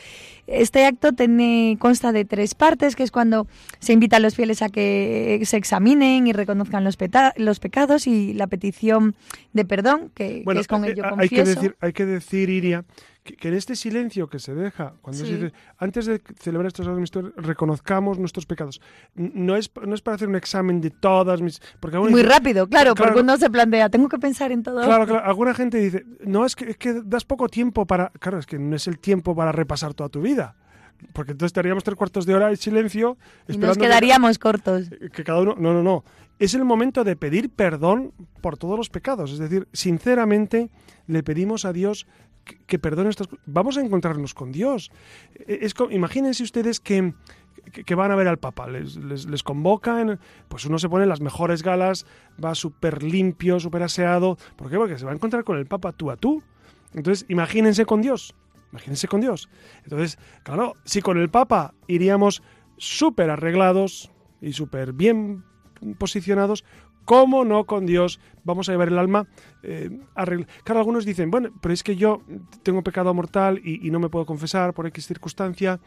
Este 0.48 0.86
acto 0.86 1.14
tiene, 1.14 1.78
consta 1.80 2.12
de 2.12 2.26
tres 2.26 2.56
partes, 2.56 2.96
que 2.96 3.04
es 3.04 3.12
cuando 3.12 3.48
se 3.80 3.94
invita 3.94 4.18
a 4.18 4.20
los 4.20 4.36
fieles 4.36 4.62
a 4.62 4.70
que 4.70 5.42
se 5.46 5.58
examinen 5.58 6.28
y 6.28 6.34
reconozcan 6.34 6.84
los, 6.84 6.98
los 7.38 7.60
pecados 7.60 8.08
y 8.08 8.34
la 8.34 8.48
petición 8.48 9.16
de 9.54 9.66
perdón, 9.66 10.12
que, 10.14 10.44
es 10.46 10.68
con 10.68 10.86
eh, 10.86 10.92
ello 10.92 11.04
confieso. 11.10 11.22
Hay 11.22 11.30
que 11.30 11.44
decir, 11.44 11.76
hay 11.80 11.94
que 11.94 12.06
decir 12.06 12.50
Iria, 12.50 12.86
que, 13.24 13.48
en 13.50 13.54
este 13.54 13.76
silencio 13.76 14.28
que 14.28 14.40
se 14.40 14.56
deja, 14.56 14.94
cuando 15.02 15.24
Sí. 15.24 15.28
se 15.30 15.36
dice, 15.38 15.54
antes 15.78 16.06
de 16.08 16.22
celebrar 16.40 16.68
estos 16.68 16.88
misterios, 16.98 17.34
reconozcamos 17.38 18.18
nuestros 18.18 18.46
pecados. 18.46 18.82
No 19.16 19.56
es, 19.56 19.70
no 19.86 19.94
es 19.94 20.02
para 20.02 20.16
hacer 20.16 20.28
un 20.28 20.36
examen 20.36 20.82
de 20.82 20.90
todas 20.90 21.42
mis... 21.42 21.62
Porque 21.80 21.98
Muy 22.00 22.24
rápido, 22.24 22.68
claro, 22.68 22.96
Claro. 22.96 23.14
porque 23.14 23.22
uno 23.24 23.38
se 23.38 23.50
plantea, 23.50 23.90
tengo 23.90 24.10
que 24.10 24.18
pensar 24.18 24.52
en 24.52 24.64
todo. 24.64 24.82
Claro, 24.84 25.06
claro. 25.06 25.26
Alguna 25.26 25.54
gente 25.54 25.78
dice, 25.78 26.04
no, 26.26 26.46
es 26.46 26.56
que, 26.56 26.72
es 26.72 26.78
que 26.78 27.02
das 27.04 27.24
poco 27.26 27.48
tiempo 27.48 27.86
para... 27.86 28.10
Claro, 28.20 28.40
es 28.40 28.46
que 28.48 28.58
no 28.58 28.76
es 28.76 28.88
el 28.88 28.98
tiempo 28.98 29.36
para 29.36 29.52
repasar 29.52 29.94
toda 29.94 30.10
tu 30.10 30.22
vida. 30.22 30.56
Porque 31.14 31.32
entonces 31.32 31.50
estaríamos 31.50 31.84
tres 31.84 31.96
cuartos 31.98 32.26
de 32.28 32.36
hora 32.36 32.50
en 32.50 32.58
silencio 32.58 33.18
esperando 33.48 33.68
nos 33.68 33.78
que- 33.78 33.84
quedaríamos 33.86 34.38
cortos. 34.40 34.90
que 35.14 35.24
cada 35.24 35.42
uno. 35.42 35.56
No, 35.58 35.74
no, 35.74 35.82
no. 35.82 36.04
Es 36.38 36.54
el 36.54 36.64
momento 36.64 37.04
de 37.04 37.16
pedir 37.16 37.50
perdón 37.50 38.14
por 38.40 38.58
todos 38.58 38.78
los 38.78 38.90
pecados. 38.90 39.32
Es 39.32 39.40
decir, 39.40 39.68
sinceramente 39.74 40.70
le 41.08 41.24
pedimos 41.24 41.66
a 41.66 41.74
Dios 41.74 42.06
que, 42.52 42.66
que 42.66 42.80
perdone 42.80 43.10
estas 43.10 43.28
cosas. 43.28 43.44
Vamos 43.46 43.78
a 43.78 43.82
encontrarnos 43.82 44.34
con 44.34 44.52
Dios. 44.52 44.92
E- 45.36 45.60
Es, 45.62 45.74
co- 45.74 45.90
imagínense 45.92 46.44
ustedes 46.44 46.80
que, 46.80 47.14
que, 47.72 47.84
que 47.84 47.96
van 47.96 48.12
a 48.12 48.16
ver 48.16 48.28
al 48.28 48.38
Papa, 48.38 48.68
les, 48.68 48.98
les, 48.98 49.26
les 49.26 49.44
convocan, 49.44 50.20
pues 50.48 50.66
uno 50.66 50.78
se 50.80 50.90
pone 50.90 51.06
las 51.06 51.22
mejores 51.22 51.64
galas, 51.64 52.06
va 52.44 52.54
súper 52.56 53.04
limpio, 53.04 53.60
súper 53.60 53.84
aseado. 53.84 54.38
¿Por 54.56 54.70
qué? 54.70 54.78
Porque 54.78 54.98
se 54.98 55.06
va 55.06 55.12
a 55.12 55.16
encontrar 55.16 55.44
con 55.44 55.58
el 55.58 55.66
Papa 55.66 55.92
tú 55.92 56.12
a 56.12 56.18
tú. 56.18 56.44
Entonces, 56.94 57.26
imagínense 57.30 57.86
con 57.86 58.02
Dios. 58.02 58.36
Imagínense 58.72 59.08
con 59.08 59.22
Dios. 59.22 59.50
Entonces, 59.84 60.18
claro, 60.44 60.76
si 60.86 61.02
con 61.02 61.18
el 61.18 61.30
Papa 61.30 61.74
iríamos 61.88 62.42
súper 62.78 63.30
arreglados 63.30 64.12
y 64.42 64.54
súper 64.54 64.94
bien 64.94 65.44
posicionados, 65.98 66.64
¿cómo 67.06 67.44
no 67.46 67.66
con 67.66 67.86
Dios 67.86 68.20
vamos 68.44 68.70
a 68.70 68.72
llevar 68.72 68.88
el 68.90 68.98
alma 69.00 69.28
eh, 69.64 69.90
arregl- 70.16 70.48
Claro, 70.64 70.80
algunos 70.80 71.06
dicen, 71.06 71.32
bueno, 71.32 71.50
pero 71.62 71.74
es 71.74 71.84
que 71.84 71.96
yo 71.96 72.22
tengo 72.64 72.82
pecado 72.84 73.14
mortal 73.14 73.60
y, 73.64 73.86
y 73.86 73.92
no 73.92 74.00
me 74.00 74.10
puedo 74.10 74.26
confesar 74.26 74.74
por 74.74 74.88
X 74.88 75.06
circunstancia. 75.08 75.80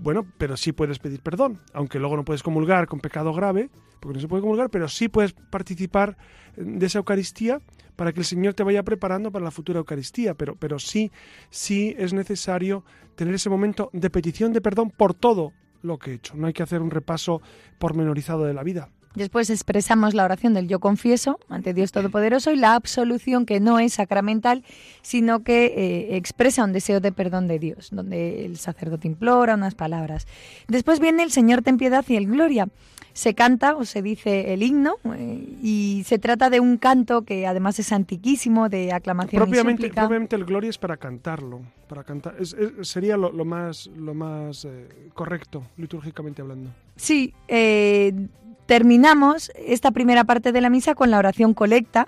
Bueno, 0.00 0.24
pero 0.38 0.56
sí 0.56 0.70
puedes 0.70 1.00
pedir 1.00 1.20
perdón, 1.22 1.58
aunque 1.72 1.98
luego 1.98 2.16
no 2.16 2.24
puedes 2.24 2.44
comulgar 2.44 2.86
con 2.86 3.00
pecado 3.00 3.32
grave, 3.32 3.68
porque 3.98 4.14
no 4.14 4.20
se 4.20 4.28
puede 4.28 4.42
comulgar, 4.42 4.70
pero 4.70 4.86
sí 4.86 5.08
puedes 5.08 5.32
participar 5.32 6.16
de 6.56 6.86
esa 6.86 6.98
Eucaristía 6.98 7.60
para 7.96 8.12
que 8.12 8.20
el 8.20 8.24
Señor 8.24 8.54
te 8.54 8.62
vaya 8.62 8.84
preparando 8.84 9.32
para 9.32 9.44
la 9.44 9.50
futura 9.50 9.80
Eucaristía. 9.80 10.34
Pero, 10.34 10.54
pero 10.54 10.78
sí, 10.78 11.10
sí 11.50 11.96
es 11.98 12.12
necesario 12.12 12.84
tener 13.16 13.34
ese 13.34 13.50
momento 13.50 13.90
de 13.92 14.08
petición 14.08 14.52
de 14.52 14.60
perdón 14.60 14.90
por 14.90 15.14
todo 15.14 15.52
lo 15.82 15.98
que 15.98 16.12
he 16.12 16.14
hecho. 16.14 16.36
No 16.36 16.46
hay 16.46 16.52
que 16.52 16.62
hacer 16.62 16.80
un 16.80 16.92
repaso 16.92 17.42
pormenorizado 17.80 18.44
de 18.44 18.54
la 18.54 18.62
vida. 18.62 18.90
Después 19.14 19.50
expresamos 19.50 20.14
la 20.14 20.24
oración 20.24 20.54
del 20.54 20.68
yo 20.68 20.78
confieso 20.80 21.40
ante 21.48 21.74
Dios 21.74 21.90
Todopoderoso 21.92 22.52
y 22.52 22.56
la 22.56 22.74
absolución 22.74 23.46
que 23.46 23.58
no 23.58 23.78
es 23.78 23.94
sacramental, 23.94 24.62
sino 25.02 25.42
que 25.42 25.66
eh, 25.66 26.16
expresa 26.16 26.62
un 26.64 26.72
deseo 26.72 27.00
de 27.00 27.10
perdón 27.10 27.48
de 27.48 27.58
Dios, 27.58 27.88
donde 27.90 28.44
el 28.44 28.58
sacerdote 28.58 29.08
implora 29.08 29.54
unas 29.54 29.74
palabras. 29.74 30.26
Después 30.68 31.00
viene 31.00 31.22
el 31.24 31.30
Señor 31.32 31.62
ten 31.62 31.78
piedad 31.78 32.04
y 32.08 32.16
el 32.16 32.26
gloria. 32.26 32.68
Se 33.14 33.34
canta 33.34 33.74
o 33.74 33.84
se 33.84 34.00
dice 34.00 34.52
el 34.54 34.62
himno 34.62 34.94
eh, 35.16 35.56
y 35.60 36.04
se 36.06 36.20
trata 36.20 36.50
de 36.50 36.60
un 36.60 36.76
canto 36.76 37.22
que 37.22 37.48
además 37.48 37.80
es 37.80 37.90
antiquísimo, 37.90 38.68
de 38.68 38.92
aclamación 38.92 39.42
Propiamente, 39.42 39.86
y 39.86 39.90
propiamente 39.90 40.36
el 40.36 40.44
gloria 40.44 40.70
es 40.70 40.78
para 40.78 40.96
cantarlo, 40.98 41.62
para 41.88 42.04
cantar. 42.04 42.36
es- 42.38 42.52
es- 42.54 42.86
sería 42.86 43.16
lo, 43.16 43.32
lo 43.32 43.44
más, 43.44 43.88
lo 43.96 44.14
más 44.14 44.64
eh, 44.66 44.86
correcto, 45.14 45.64
litúrgicamente 45.78 46.42
hablando. 46.42 46.70
Sí, 46.94 47.34
eh, 47.48 48.12
terminamos 48.68 49.50
esta 49.56 49.92
primera 49.92 50.24
parte 50.24 50.52
de 50.52 50.60
la 50.60 50.68
misa 50.68 50.94
con 50.94 51.10
la 51.10 51.16
oración 51.16 51.54
colecta, 51.54 52.06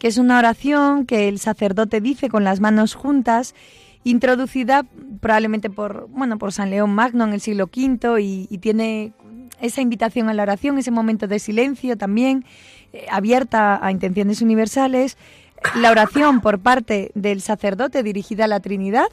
que 0.00 0.08
es 0.08 0.18
una 0.18 0.40
oración 0.40 1.06
que 1.06 1.28
el 1.28 1.38
sacerdote 1.38 2.00
dice 2.00 2.28
con 2.28 2.42
las 2.42 2.58
manos 2.58 2.94
juntas, 2.94 3.54
introducida 4.02 4.84
probablemente 5.20 5.70
por, 5.70 6.08
bueno, 6.08 6.36
por 6.36 6.52
San 6.52 6.70
León 6.70 6.90
Magno 6.90 7.22
en 7.22 7.32
el 7.32 7.40
siglo 7.40 7.70
V 7.72 8.20
y, 8.20 8.58
tiene 8.58 9.12
esa 9.60 9.82
invitación 9.82 10.28
a 10.28 10.34
la 10.34 10.42
oración, 10.42 10.78
ese 10.78 10.90
momento 10.90 11.28
de 11.28 11.38
silencio 11.38 11.96
también, 11.96 12.44
eh, 12.92 13.06
abierta 13.08 13.78
a 13.80 13.92
intenciones 13.92 14.42
universales, 14.42 15.16
la 15.76 15.92
oración 15.92 16.40
por 16.40 16.58
parte 16.58 17.12
del 17.14 17.40
sacerdote 17.40 18.02
dirigida 18.02 18.46
a 18.46 18.48
la 18.48 18.58
Trinidad 18.58 19.06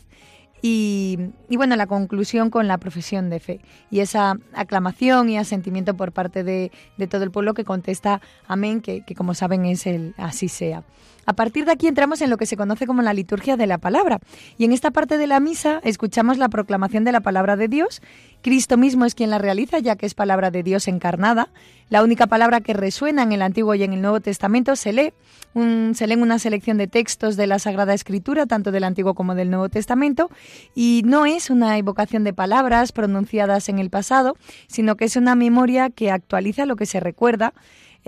y, 0.62 1.20
y, 1.50 1.58
bueno, 1.58 1.76
la 1.76 1.88
conclusión 1.88 2.50
con 2.50 2.68
la 2.68 2.78
profesión 2.78 3.30
de 3.30 3.40
fe 3.40 3.62
y 3.92 4.00
esa 4.00 4.38
aclamación 4.54 5.30
y 5.30 5.38
asentimiento 5.38 5.96
por 5.96 6.12
parte 6.12 6.44
de, 6.44 6.72
de 6.98 7.08
todo 7.08 7.24
el 7.24 7.32
pueblo 7.32 7.54
que 7.54 7.64
contesta 7.64 8.22
amén, 8.48 8.82
que, 8.82 9.04
que, 9.06 9.16
como 9.16 9.34
saben 9.34 9.66
es 9.66 9.86
el 9.86 10.14
así 10.18 10.48
sea. 10.48 10.84
A 11.30 11.34
partir 11.34 11.66
de 11.66 11.74
aquí 11.74 11.88
entramos 11.88 12.22
en 12.22 12.30
lo 12.30 12.38
que 12.38 12.46
se 12.46 12.56
conoce 12.56 12.88
como 12.88 13.02
la 13.02 13.14
liturgia 13.14 13.58
de 13.58 13.68
la 13.68 13.78
palabra 13.78 14.22
y 14.58 14.64
en 14.64 14.72
esta 14.72 14.92
parte 14.92 15.18
de 15.18 15.28
la 15.28 15.42
misa 15.42 15.82
escuchamos 15.84 16.38
la 16.38 16.48
proclamación 16.48 17.04
de 17.04 17.12
la 17.12 17.20
palabra 17.20 17.58
de 17.58 17.68
Dios. 17.68 18.02
Cristo 18.42 18.78
mismo 18.78 19.04
es 19.04 19.14
quien 19.14 19.30
la 19.30 19.38
realiza 19.38 19.80
ya 19.80 19.98
que 19.98 20.06
es 20.06 20.14
palabra 20.14 20.52
de 20.52 20.64
Dios 20.64 20.88
encarnada. 20.88 21.50
La 21.90 22.02
única 22.02 22.28
palabra 22.28 22.62
que 22.62 22.72
resuena 22.72 23.24
en 23.24 23.34
el 23.34 23.42
Antiguo 23.42 23.76
y 23.76 23.84
en 23.84 23.92
el 23.92 24.02
Nuevo 24.02 24.22
Testamento 24.22 24.78
se 24.78 24.94
lee 24.94 25.14
un, 25.54 25.96
se 25.96 26.08
leen 26.08 26.22
una 26.22 26.40
selección 26.40 26.78
de 26.78 26.88
textos 26.88 27.36
de 27.36 27.48
la 27.48 27.60
Sagrada 27.60 27.94
Escritura, 27.94 28.46
tanto 28.46 28.72
del 28.72 28.86
Antiguo 28.86 29.14
como 29.14 29.36
del 29.36 29.50
Nuevo 29.50 29.68
Testamento, 29.68 30.30
y 30.76 31.02
no 31.06 31.26
es 31.26 31.50
una 31.50 31.78
evocación 31.78 32.24
de 32.24 32.32
palabras 32.32 32.94
pronunciadas 32.94 33.68
en 33.68 33.80
el 33.80 33.90
pasado, 33.90 34.38
sino 34.68 34.96
que 34.96 35.04
es 35.04 35.18
una 35.18 35.36
memoria 35.36 35.90
que 35.90 36.10
actualiza 36.10 36.66
lo 36.66 36.78
que 36.78 36.86
se 36.86 37.02
recuerda 37.02 37.54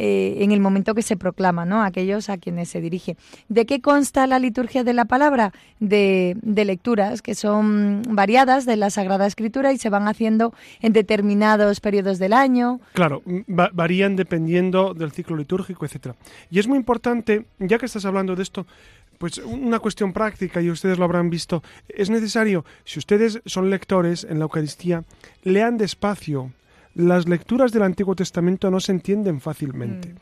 eh, 0.02 0.44
en 0.44 0.54
el 0.54 0.62
momento 0.62 0.96
que 0.96 1.02
se 1.02 1.18
proclama, 1.18 1.66
¿no? 1.66 1.84
Aquellos 1.84 2.30
a 2.30 2.38
quienes 2.38 2.70
se 2.70 2.80
dirige. 2.80 3.18
¿De 3.50 3.66
qué 3.66 3.82
consta 3.82 4.28
la 4.28 4.40
liturgia 4.40 4.86
de 4.86 4.94
la 4.94 5.04
palabra? 5.04 5.52
De, 5.82 6.38
lecturas 6.42 7.22
que 7.22 7.36
son 7.36 8.02
variadas 8.10 8.66
de 8.66 8.78
la 8.78 8.90
Sagrada 8.90 9.26
Escritura 9.26 9.74
y 9.74 9.78
se 9.78 9.90
van 9.90 10.08
haciendo 10.08 10.54
en 10.82 10.94
determinados 10.94 11.82
periodos 11.82 12.18
del 12.18 12.34
año. 12.34 12.80
Claro, 12.94 13.22
va 13.48 13.70
varían 13.74 14.16
dependiendo 14.16 14.94
del 14.94 15.12
ciclo 15.12 15.36
litúrgico, 15.36 15.86
etcétera. 15.86 16.16
Y 16.50 16.60
es 16.60 16.68
muy 16.68 16.78
importante, 16.78 17.46
ya 17.60 17.78
que 17.78 17.86
estás 17.86 18.06
hablando 18.06 18.36
de 18.36 18.44
esto, 18.44 18.66
pues 19.18 19.38
una 19.40 19.80
cuestión 19.80 20.14
práctica, 20.14 20.62
y 20.62 20.70
ustedes 20.70 20.98
lo 20.98 21.04
habrán 21.04 21.30
visto, 21.30 21.62
es 21.90 22.10
necesario, 22.10 22.64
si 22.86 23.00
ustedes 23.00 23.42
son 23.46 23.70
lectores 23.70 24.24
en 24.24 24.40
la 24.40 24.44
Eucaristía, 24.44 25.04
lean 25.44 25.78
despacio. 25.78 26.52
Las 26.96 27.28
lecturas 27.28 27.72
del 27.72 27.84
Antiguo 27.84 28.16
Testamento 28.16 28.70
no 28.72 28.80
se 28.80 28.92
entienden 28.92 29.40
fácilmente. 29.42 30.10
Mm. 30.10 30.18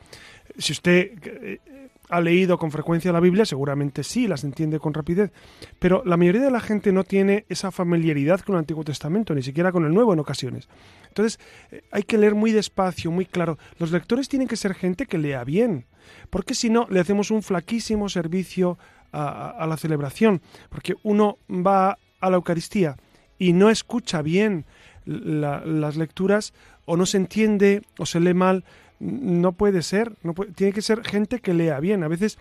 Si 0.58 0.72
usted 0.72 1.12
eh, 1.24 1.60
ha 2.08 2.20
leído 2.20 2.58
con 2.58 2.70
frecuencia 2.70 3.12
la 3.12 3.20
Biblia, 3.20 3.44
seguramente 3.44 4.02
sí, 4.02 4.26
las 4.26 4.44
entiende 4.44 4.78
con 4.78 4.94
rapidez, 4.94 5.30
pero 5.78 6.02
la 6.04 6.16
mayoría 6.16 6.42
de 6.42 6.50
la 6.50 6.60
gente 6.60 6.92
no 6.92 7.04
tiene 7.04 7.44
esa 7.48 7.70
familiaridad 7.70 8.40
con 8.40 8.54
el 8.54 8.60
Antiguo 8.60 8.84
Testamento, 8.84 9.34
ni 9.34 9.42
siquiera 9.42 9.72
con 9.72 9.84
el 9.84 9.92
Nuevo 9.92 10.12
en 10.12 10.18
ocasiones. 10.18 10.68
Entonces, 11.08 11.38
eh, 11.70 11.82
hay 11.90 12.02
que 12.02 12.18
leer 12.18 12.34
muy 12.34 12.52
despacio, 12.52 13.10
muy 13.10 13.26
claro. 13.26 13.58
Los 13.78 13.92
lectores 13.92 14.28
tienen 14.28 14.48
que 14.48 14.56
ser 14.56 14.74
gente 14.74 15.06
que 15.06 15.18
lea 15.18 15.44
bien, 15.44 15.86
porque 16.30 16.54
si 16.54 16.70
no, 16.70 16.86
le 16.90 17.00
hacemos 17.00 17.30
un 17.30 17.42
flaquísimo 17.42 18.08
servicio 18.08 18.78
a, 19.12 19.50
a 19.50 19.66
la 19.66 19.76
celebración, 19.76 20.40
porque 20.70 20.94
uno 21.02 21.38
va 21.48 21.98
a 22.20 22.30
la 22.30 22.36
Eucaristía 22.36 22.96
y 23.38 23.52
no 23.52 23.70
escucha 23.70 24.22
bien 24.22 24.66
la, 25.08 25.64
las 25.64 25.96
lecturas 25.96 26.52
o 26.84 26.96
no 26.96 27.06
se 27.06 27.16
entiende 27.16 27.82
o 27.98 28.06
se 28.06 28.20
lee 28.20 28.34
mal, 28.34 28.64
no 29.00 29.52
puede 29.52 29.82
ser, 29.82 30.12
no 30.22 30.34
puede, 30.34 30.52
tiene 30.52 30.72
que 30.72 30.82
ser 30.82 31.04
gente 31.04 31.40
que 31.40 31.54
lea 31.54 31.80
bien. 31.80 32.02
A 32.02 32.08
veces 32.08 32.38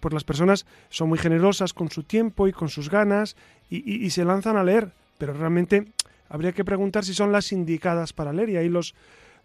pues 0.00 0.14
las 0.14 0.24
personas 0.24 0.66
son 0.88 1.08
muy 1.08 1.18
generosas 1.18 1.72
con 1.72 1.90
su 1.90 2.02
tiempo 2.02 2.48
y 2.48 2.52
con 2.52 2.68
sus 2.68 2.90
ganas 2.90 3.36
y, 3.68 4.08
se 4.10 4.24
lanzan 4.24 4.56
a 4.56 4.62
leer, 4.62 4.92
pero 5.18 5.32
realmente 5.32 5.86
habría 6.28 6.52
que 6.52 6.64
preguntar 6.64 7.04
si 7.04 7.14
son 7.14 7.32
las 7.32 7.50
indicadas 7.50 8.12
para 8.12 8.32
leer 8.32 8.50
y 8.50 8.56
ahí 8.56 8.68
los, 8.68 8.94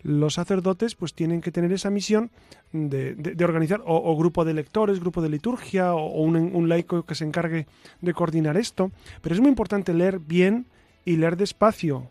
los 0.03 0.35
sacerdotes 0.35 0.93
pues 0.93 1.13
tienen 1.13 1.41
que 1.41 1.51
tener 1.51 1.71
esa 1.71 1.89
misión 1.89 2.29
de, 2.71 3.15
de, 3.15 3.33
de 3.33 3.45
organizar 3.45 3.81
o, 3.85 4.15
grupo 4.15 4.45
de 4.45 4.53
lectores, 4.53 4.99
grupo 4.99 5.21
de 5.21 5.29
liturgia 5.29 5.95
o, 5.95 6.21
un, 6.21 6.69
laico 6.69 7.03
que 7.03 7.15
se 7.15 7.25
encargue 7.25 7.65
de 8.01 8.13
coordinar 8.13 8.55
esto. 8.57 8.91
Pero 9.21 9.33
es 9.33 9.41
muy 9.41 9.49
importante 9.49 9.93
leer 9.93 10.19
bien 10.19 10.67
y 11.05 11.15
leer 11.15 11.37
despacio. 11.37 12.09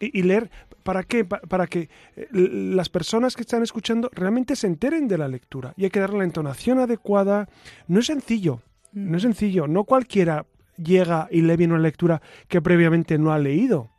Y, 0.00 0.18
y 0.18 0.22
leer, 0.22 0.50
¿para 0.82 1.04
qué? 1.04 1.24
Pa, 1.24 1.40
para 1.40 1.66
que 1.66 1.88
eh, 2.16 2.28
las 2.32 2.88
personas 2.88 3.36
que 3.36 3.42
están 3.42 3.62
escuchando 3.62 4.10
realmente 4.12 4.56
se 4.56 4.66
enteren 4.66 5.06
de 5.06 5.18
la 5.18 5.28
lectura. 5.28 5.74
Y 5.76 5.84
hay 5.84 5.90
que 5.90 6.00
darle 6.00 6.18
la 6.18 6.24
entonación 6.24 6.78
adecuada. 6.78 7.48
No 7.86 8.00
es 8.00 8.06
sencillo, 8.06 8.62
no 8.92 9.16
es 9.16 9.22
sencillo. 9.22 9.66
No 9.66 9.84
cualquiera 9.84 10.46
llega 10.76 11.28
y 11.30 11.42
lee 11.42 11.56
bien 11.56 11.72
una 11.72 11.80
lectura 11.80 12.20
que 12.48 12.60
previamente 12.60 13.18
no 13.18 13.32
ha 13.32 13.38
leído. 13.38 13.90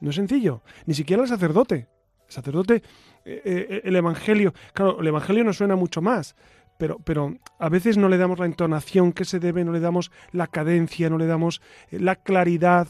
No 0.00 0.10
es 0.10 0.16
sencillo. 0.16 0.62
Ni 0.86 0.94
siquiera 0.94 1.22
el 1.22 1.28
sacerdote. 1.28 1.88
El 2.26 2.32
sacerdote, 2.32 2.82
eh, 3.24 3.42
eh, 3.44 3.80
el 3.84 3.96
Evangelio, 3.96 4.54
claro, 4.72 5.00
el 5.00 5.06
Evangelio 5.06 5.44
nos 5.44 5.58
suena 5.58 5.76
mucho 5.76 6.00
más, 6.00 6.36
pero, 6.78 6.98
pero 7.04 7.36
a 7.58 7.68
veces 7.68 7.96
no 7.96 8.08
le 8.08 8.18
damos 8.18 8.38
la 8.38 8.46
entonación 8.46 9.12
que 9.12 9.24
se 9.24 9.40
debe, 9.40 9.64
no 9.64 9.72
le 9.72 9.80
damos 9.80 10.10
la 10.32 10.46
cadencia, 10.46 11.10
no 11.10 11.18
le 11.18 11.26
damos 11.26 11.60
la 11.90 12.16
claridad 12.16 12.88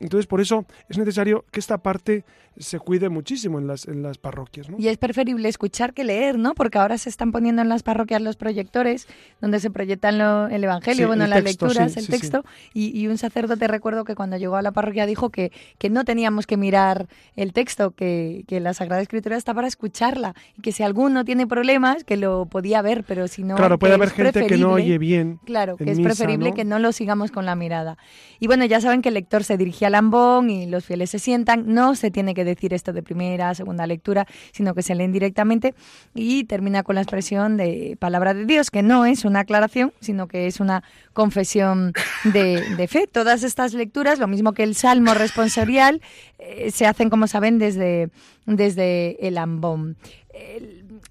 Entonces, 0.00 0.26
por 0.26 0.40
eso 0.40 0.66
es 0.88 0.98
necesario 0.98 1.44
que 1.50 1.60
esta 1.60 1.78
parte 1.78 2.24
se 2.58 2.78
cuide 2.78 3.08
muchísimo 3.08 3.58
en 3.58 3.66
las, 3.66 3.86
en 3.86 4.02
las 4.02 4.18
parroquias. 4.18 4.68
¿no? 4.68 4.76
Y 4.78 4.88
es 4.88 4.98
preferible 4.98 5.48
escuchar 5.48 5.92
que 5.92 6.04
leer, 6.04 6.38
¿no? 6.38 6.54
Porque 6.54 6.78
ahora 6.78 6.98
se 6.98 7.08
están 7.08 7.32
poniendo 7.32 7.62
en 7.62 7.68
las 7.68 7.82
parroquias 7.82 8.22
los 8.22 8.36
proyectores 8.36 9.06
donde 9.40 9.60
se 9.60 9.70
proyectan 9.70 10.18
lo, 10.18 10.48
el 10.48 10.64
Evangelio, 10.64 11.04
Sí, 11.04 11.06
bueno, 11.06 11.24
el 11.24 11.30
las 11.30 11.44
texto, 11.44 11.66
lecturas, 11.66 11.92
sí, 11.92 11.98
el 11.98 12.04
sí, 12.06 12.12
texto. 12.12 12.44
Y, 12.72 12.98
y 12.98 13.08
un 13.08 13.18
sacerdote 13.18 13.68
recuerdo 13.68 14.04
que 14.04 14.14
cuando 14.14 14.36
llegó 14.36 14.56
a 14.56 14.62
la 14.62 14.72
parroquia 14.72 15.06
dijo 15.06 15.30
que, 15.30 15.52
que 15.78 15.90
no 15.90 16.04
teníamos 16.04 16.46
que 16.46 16.56
mirar 16.56 17.08
el 17.34 17.52
texto, 17.52 17.90
que, 17.90 18.44
que 18.46 18.60
la 18.60 18.74
Sagrada 18.74 19.02
Escritura 19.02 19.36
está 19.36 19.52
para 19.52 19.68
escucharla. 19.68 20.34
Y 20.56 20.62
que 20.62 20.72
si 20.72 20.82
alguno 20.82 21.24
tiene 21.24 21.46
problemas, 21.46 22.04
que 22.04 22.16
lo 22.16 22.46
podía 22.46 22.80
ver, 22.82 23.04
pero 23.04 23.28
si 23.28 23.42
no. 23.42 23.56
claro, 23.56 23.78
puede 23.78 23.94
haber 23.94 24.10
gente 24.10 24.46
que 24.46 24.56
no 24.56 24.72
oye 24.72 24.98
bien. 24.98 25.40
Claro, 25.44 25.76
que 25.76 25.90
es 25.90 25.98
misa, 25.98 26.08
preferible 26.08 26.50
¿no? 26.50 26.54
que 26.54 26.64
no 26.64 26.78
lo 26.78 26.92
sigamos 26.92 27.30
con 27.30 27.44
la 27.44 27.54
mirada. 27.54 27.98
Y 28.40 28.46
bueno, 28.46 28.64
ya 28.64 28.80
saben 28.80 29.02
que 29.02 29.08
el 29.08 29.14
lector 29.14 29.44
se 29.44 29.56
dirige 29.56 29.84
al 29.84 29.94
ambón 29.94 30.48
y 30.48 30.66
los 30.66 30.84
fieles 30.84 31.10
se 31.10 31.18
sientan. 31.18 31.64
No 31.66 31.94
se 31.94 32.10
tiene 32.10 32.32
que 32.32 32.45
decir 32.46 32.72
esto 32.72 32.94
de 32.94 33.02
primera, 33.02 33.54
segunda 33.54 33.86
lectura, 33.86 34.26
sino 34.52 34.74
que 34.74 34.82
se 34.82 34.94
leen 34.94 35.12
directamente 35.12 35.74
y 36.14 36.44
termina 36.44 36.82
con 36.82 36.94
la 36.94 37.02
expresión 37.02 37.58
de 37.58 37.96
palabra 37.98 38.32
de 38.32 38.46
Dios, 38.46 38.70
que 38.70 38.82
no 38.82 39.04
es 39.04 39.26
una 39.26 39.40
aclaración, 39.40 39.92
sino 40.00 40.26
que 40.28 40.46
es 40.46 40.60
una 40.60 40.82
confesión 41.12 41.92
de, 42.24 42.86
fe. 42.88 43.06
Todas 43.06 43.42
estas 43.42 43.74
lecturas, 43.74 44.18
lo 44.18 44.28
mismo 44.28 44.52
que 44.52 44.62
el 44.62 44.74
Salmo 44.74 45.12
responsorial, 45.12 46.00
eh, 46.38 46.70
se 46.70 46.86
hacen, 46.86 47.10
como 47.10 47.26
saben, 47.26 47.58
desde, 47.58 48.08
desde 48.46 49.26
el 49.26 49.36
ambón. 49.36 49.96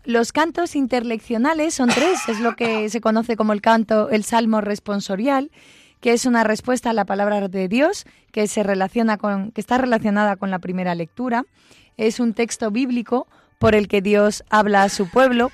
Los 0.04 0.32
cantos 0.32 0.76
interleccionales 0.76 1.74
son 1.74 1.89
tres, 1.89 2.19
es 2.28 2.39
lo 2.39 2.56
que 2.56 2.89
se 2.89 3.02
conoce 3.02 3.36
como 3.36 3.54
el 3.54 3.62
canto, 3.62 4.10
el 4.10 4.24
salmo 4.24 4.62
responsorial, 4.62 5.50
que 6.05 6.13
es 6.13 6.27
una 6.27 6.43
respuesta 6.43 6.91
a 6.91 6.93
la 6.93 7.05
palabra 7.05 7.47
de 7.47 7.67
Dios 7.67 8.05
que 8.31 8.45
se 8.45 8.61
relaciona 8.61 9.17
con, 9.17 9.49
que 9.49 9.59
está 9.59 9.79
relacionada 9.79 10.35
con 10.35 10.51
la 10.51 10.59
primera 10.59 10.93
lectura. 10.93 11.45
Es 11.97 12.19
un 12.19 12.35
texto 12.35 12.69
bíblico 12.69 13.27
por 13.57 13.73
el 13.73 13.87
que 13.87 14.03
Dios 14.03 14.43
habla 14.51 14.83
a 14.83 14.89
su 14.89 15.09
pueblo. 15.09 15.49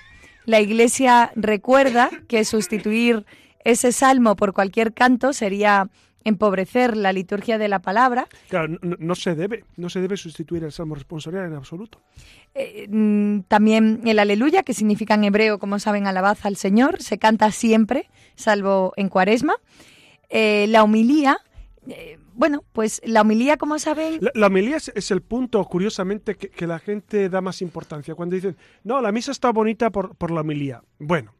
La 0.45 0.59
Iglesia 0.59 1.31
recuerda 1.37 2.09
que 2.27 2.43
sustituir 2.43 3.25
ese 3.63 3.93
salmo 3.93 4.35
por 4.35 4.51
cualquier 4.51 4.91
canto 4.91 5.31
sería 5.31 5.89
empobrecer 6.25 6.97
la 6.97 7.13
liturgia 7.13 7.57
de 7.57 7.69
la 7.69 7.79
palabra 7.79 8.27
Claro, 8.49 8.77
no, 8.81 9.15
se 9.15 9.35
debe, 9.35 9.63
no 9.77 9.89
se 9.89 10.01
debe 10.01 10.17
sustituir 10.17 10.65
el 10.65 10.73
salmo 10.73 10.95
responsorial 10.95 11.45
en 11.45 11.53
absoluto. 11.53 12.01
Eh, 12.55 12.87
mm, 12.89 13.43
también 13.47 14.01
el 14.03 14.19
aleluya, 14.19 14.63
que 14.63 14.73
significa 14.73 15.13
en 15.13 15.23
hebreo, 15.23 15.59
como 15.59 15.79
saben, 15.79 16.07
alabad 16.07 16.37
al 16.43 16.57
Señor, 16.57 17.01
se 17.01 17.17
canta 17.19 17.53
siempre, 17.53 18.09
salvo 18.35 18.91
en 18.97 19.07
cuaresma. 19.07 19.55
Eh, 20.33 20.65
la 20.69 20.83
homilía, 20.83 21.37
eh, 21.87 22.17
bueno, 22.33 22.63
pues 22.71 23.01
la 23.03 23.21
homilía, 23.21 23.57
como 23.57 23.77
saben, 23.79 24.19
La, 24.33 24.47
homilía 24.47 24.77
es, 24.77 25.11
el 25.11 25.21
punto, 25.21 25.63
curiosamente, 25.65 26.35
que, 26.37 26.67
la 26.67 26.79
gente 26.79 27.27
da 27.27 27.41
más 27.41 27.61
importancia. 27.61 28.15
Cuando 28.15 28.35
dicen, 28.35 28.55
no, 28.85 29.01
la 29.01 29.11
misa 29.11 29.31
está 29.31 29.51
bonita 29.51 29.89
por, 29.89 30.15
por 30.15 30.31
la 30.31 30.39
homilía. 30.39 30.81
Bueno, 30.99 31.35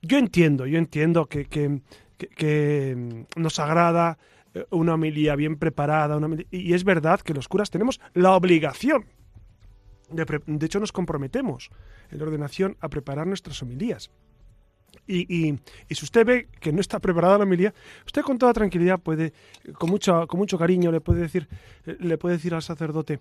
yo 0.00 0.16
entiendo, 0.16 0.66
yo 0.66 0.78
entiendo 0.78 1.26
que, 1.26 1.46
que, 1.46 2.96
mm, 2.96 3.40
nos 3.40 3.58
agrada 3.58 4.16
eh, 4.54 4.64
una 4.70 4.94
homilía 4.94 5.36
bien 5.36 5.56
preparada. 5.56 6.18
Y 6.50 6.72
es 6.72 6.84
verdad 6.84 7.20
que 7.20 7.34
los 7.34 7.48
curas 7.48 7.70
tenemos 7.70 8.00
la 8.14 8.32
obligación. 8.32 9.04
De, 10.08 10.24
de 10.46 10.66
hecho, 10.66 10.80
nos 10.80 10.92
comprometemos 10.92 11.70
en 12.10 12.18
la 12.18 12.24
ordenación 12.24 12.78
a 12.80 12.88
preparar 12.88 13.26
nuestras 13.26 13.62
homilías. 13.62 14.10
Y, 15.06 15.26
y- 15.48 15.58
y 15.88 15.94
si 15.94 16.04
usted 16.04 16.24
ve 16.24 16.48
que 16.60 16.72
no 16.72 16.80
está 16.80 16.98
preparada 17.00 17.38
la 17.38 17.44
homilía, 17.44 17.74
usted 18.06 18.22
con 18.22 18.38
toda 18.38 18.52
tranquilidad 18.52 19.00
puede, 19.00 19.32
con 19.78 19.90
mucho, 19.90 20.26
con 20.28 20.38
mucho 20.38 20.56
cariño, 20.58 20.92
le 20.92 21.00
puede 21.00 21.20
decir, 21.22 21.48
eh, 21.86 21.96
le 22.00 22.18
puede 22.18 22.36
decir 22.36 22.54
al 22.54 22.62
sacerdote, 22.62 23.18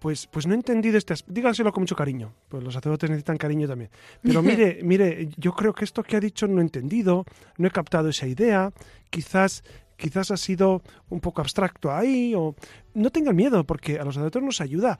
pues, 0.00 0.26
pues 0.26 0.46
no 0.48 0.54
he 0.54 0.56
entendido 0.56 0.98
este 0.98 1.12
aspecto. 1.12 1.32
Díganselo 1.34 1.72
con 1.72 1.82
mucho 1.82 1.94
cariño, 1.94 2.34
pues 2.48 2.64
los 2.64 2.74
sacerdotes 2.74 3.08
necesitan 3.08 3.36
cariño 3.38 3.68
también. 3.68 3.90
Pero 4.20 4.42
mire, 4.42 4.80
mire, 4.82 5.28
yo 5.36 5.52
creo 5.52 5.72
que 5.72 5.84
esto 5.84 6.02
que 6.02 6.16
ha 6.16 6.20
dicho 6.20 6.48
no 6.48 6.58
he 6.60 6.62
entendido, 6.64 7.24
no 7.56 7.68
he 7.68 7.70
captado 7.70 8.08
esa 8.08 8.26
idea, 8.26 8.72
quizás 9.10 9.62
quizás 10.00 10.30
ha 10.30 10.36
sido 10.36 10.82
un 11.10 11.20
poco 11.20 11.40
abstracto 11.40 11.92
ahí 11.92 12.34
o 12.34 12.56
no 12.94 13.10
tengan 13.10 13.36
miedo 13.36 13.64
porque 13.64 14.00
a 14.00 14.04
los 14.04 14.14
sacerdotes 14.14 14.42
nos 14.42 14.60
ayuda 14.60 14.98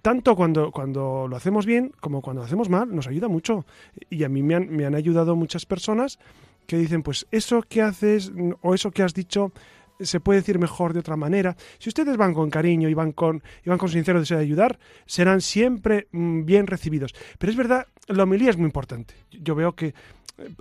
tanto 0.00 0.36
cuando, 0.36 0.70
cuando 0.70 1.26
lo 1.28 1.36
hacemos 1.36 1.66
bien 1.66 1.92
como 2.00 2.22
cuando 2.22 2.40
lo 2.40 2.46
hacemos 2.46 2.68
mal, 2.70 2.94
nos 2.94 3.08
ayuda 3.08 3.28
mucho. 3.28 3.66
Y 4.08 4.24
a 4.24 4.28
mí 4.28 4.42
me 4.42 4.54
han, 4.54 4.70
me 4.70 4.86
han 4.86 4.94
ayudado 4.94 5.36
muchas 5.36 5.66
personas 5.66 6.18
que 6.66 6.78
dicen, 6.78 7.02
pues 7.02 7.26
eso 7.30 7.62
que 7.62 7.82
haces 7.82 8.32
o 8.62 8.74
eso 8.74 8.90
que 8.90 9.02
has 9.02 9.14
dicho 9.14 9.52
se 10.00 10.20
puede 10.20 10.40
decir 10.40 10.58
mejor 10.58 10.92
de 10.92 11.00
otra 11.00 11.16
manera. 11.16 11.56
Si 11.78 11.88
ustedes 11.88 12.16
van 12.16 12.34
con 12.34 12.50
cariño 12.50 12.88
y 12.88 12.94
van 12.94 13.12
con, 13.12 13.42
y 13.64 13.68
van 13.68 13.78
con 13.78 13.88
sincero 13.88 14.20
deseo 14.20 14.38
de 14.38 14.44
ayudar, 14.44 14.78
serán 15.06 15.40
siempre 15.40 16.08
mm, 16.12 16.44
bien 16.44 16.66
recibidos. 16.66 17.14
Pero 17.38 17.50
es 17.50 17.56
verdad, 17.56 17.86
la 18.06 18.22
homilía 18.22 18.50
es 18.50 18.56
muy 18.56 18.66
importante. 18.66 19.14
Yo 19.30 19.54
veo 19.54 19.74
que 19.74 19.86
eh, 19.88 19.94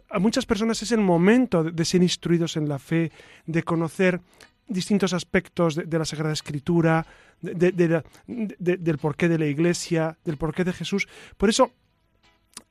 a 0.09 0.19
muchas 0.19 0.45
personas 0.45 0.81
es 0.81 0.91
el 0.91 1.01
momento 1.01 1.63
de, 1.63 1.85
ser 1.85 2.01
instruidos 2.01 2.57
en 2.57 2.67
la 2.67 2.79
fe, 2.79 3.11
de 3.45 3.63
conocer 3.63 4.19
distintos 4.67 5.13
aspectos 5.13 5.75
de, 5.75 5.97
la 5.97 6.05
Sagrada 6.05 6.33
Escritura, 6.33 7.05
de- 7.41 8.03
del 8.57 8.97
porqué 8.97 9.29
de 9.29 9.37
la 9.39 9.45
Iglesia, 9.45 10.17
del 10.25 10.37
porqué 10.37 10.65
de 10.65 10.73
Jesús. 10.73 11.07
Por 11.37 11.49
eso, 11.49 11.71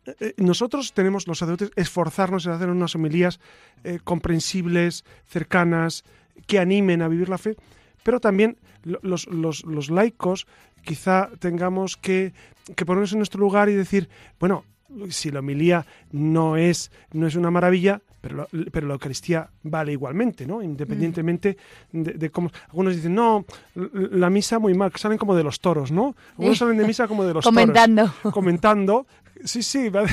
eh, 0.06 0.34
nosotros 0.36 0.92
tenemos, 0.92 1.26
los 1.26 1.38
sacerdotes, 1.38 1.70
esforzarnos 1.76 2.46
en 2.46 2.52
hacer 2.52 2.68
unas 2.68 2.94
homilías 2.94 3.40
eh, 3.82 3.98
comprensibles, 4.02 5.04
cercanas, 5.26 6.04
que 6.46 6.58
animen 6.58 7.02
a 7.02 7.08
vivir 7.08 7.28
la 7.28 7.38
fe, 7.38 7.56
pero 8.02 8.20
también 8.20 8.56
lo- 8.84 9.00
los, 9.02 9.26
los- 9.28 9.64
los 9.64 9.90
laicos 9.90 10.46
quizá 10.84 11.30
tengamos 11.38 11.96
que, 11.96 12.32
que 12.76 12.86
ponernos 12.86 13.12
en 13.12 13.18
nuestro 13.18 13.40
lugar 13.40 13.68
y 13.68 13.74
decir, 13.74 14.08
bueno, 14.38 14.64
si 15.08 15.30
la 15.32 15.40
homilía 15.40 15.84
no 16.12 16.56
es, 16.56 16.92
no 17.12 17.26
es 17.26 17.34
una 17.34 17.50
maravilla, 17.50 18.00
pero 18.20 18.36
la, 18.36 18.48
pero 18.70 18.86
la 18.86 18.94
Eucaristía 18.94 19.50
vale 19.64 19.92
igualmente, 19.92 20.46
¿no? 20.46 20.62
Independientemente 20.62 21.56
de, 21.92 22.12
de 22.12 22.30
cómo... 22.30 22.50
Algunos 22.68 22.94
dicen, 22.94 23.14
no, 23.14 23.44
la 23.74 24.30
misa 24.30 24.58
muy 24.60 24.74
mal, 24.74 24.92
que 24.92 24.98
salen 24.98 25.18
como 25.18 25.34
de 25.34 25.42
los 25.42 25.60
toros, 25.60 25.90
¿no? 25.90 26.14
Algunos 26.38 26.58
salen 26.58 26.76
de 26.78 26.86
misa 26.86 27.08
como 27.08 27.24
de 27.24 27.34
los 27.34 27.44
comentando. 27.44 28.04
toros. 28.22 28.32
Comentando. 28.32 29.06
Sí, 29.44 29.62
sí, 29.62 29.88
vale. 29.90 30.08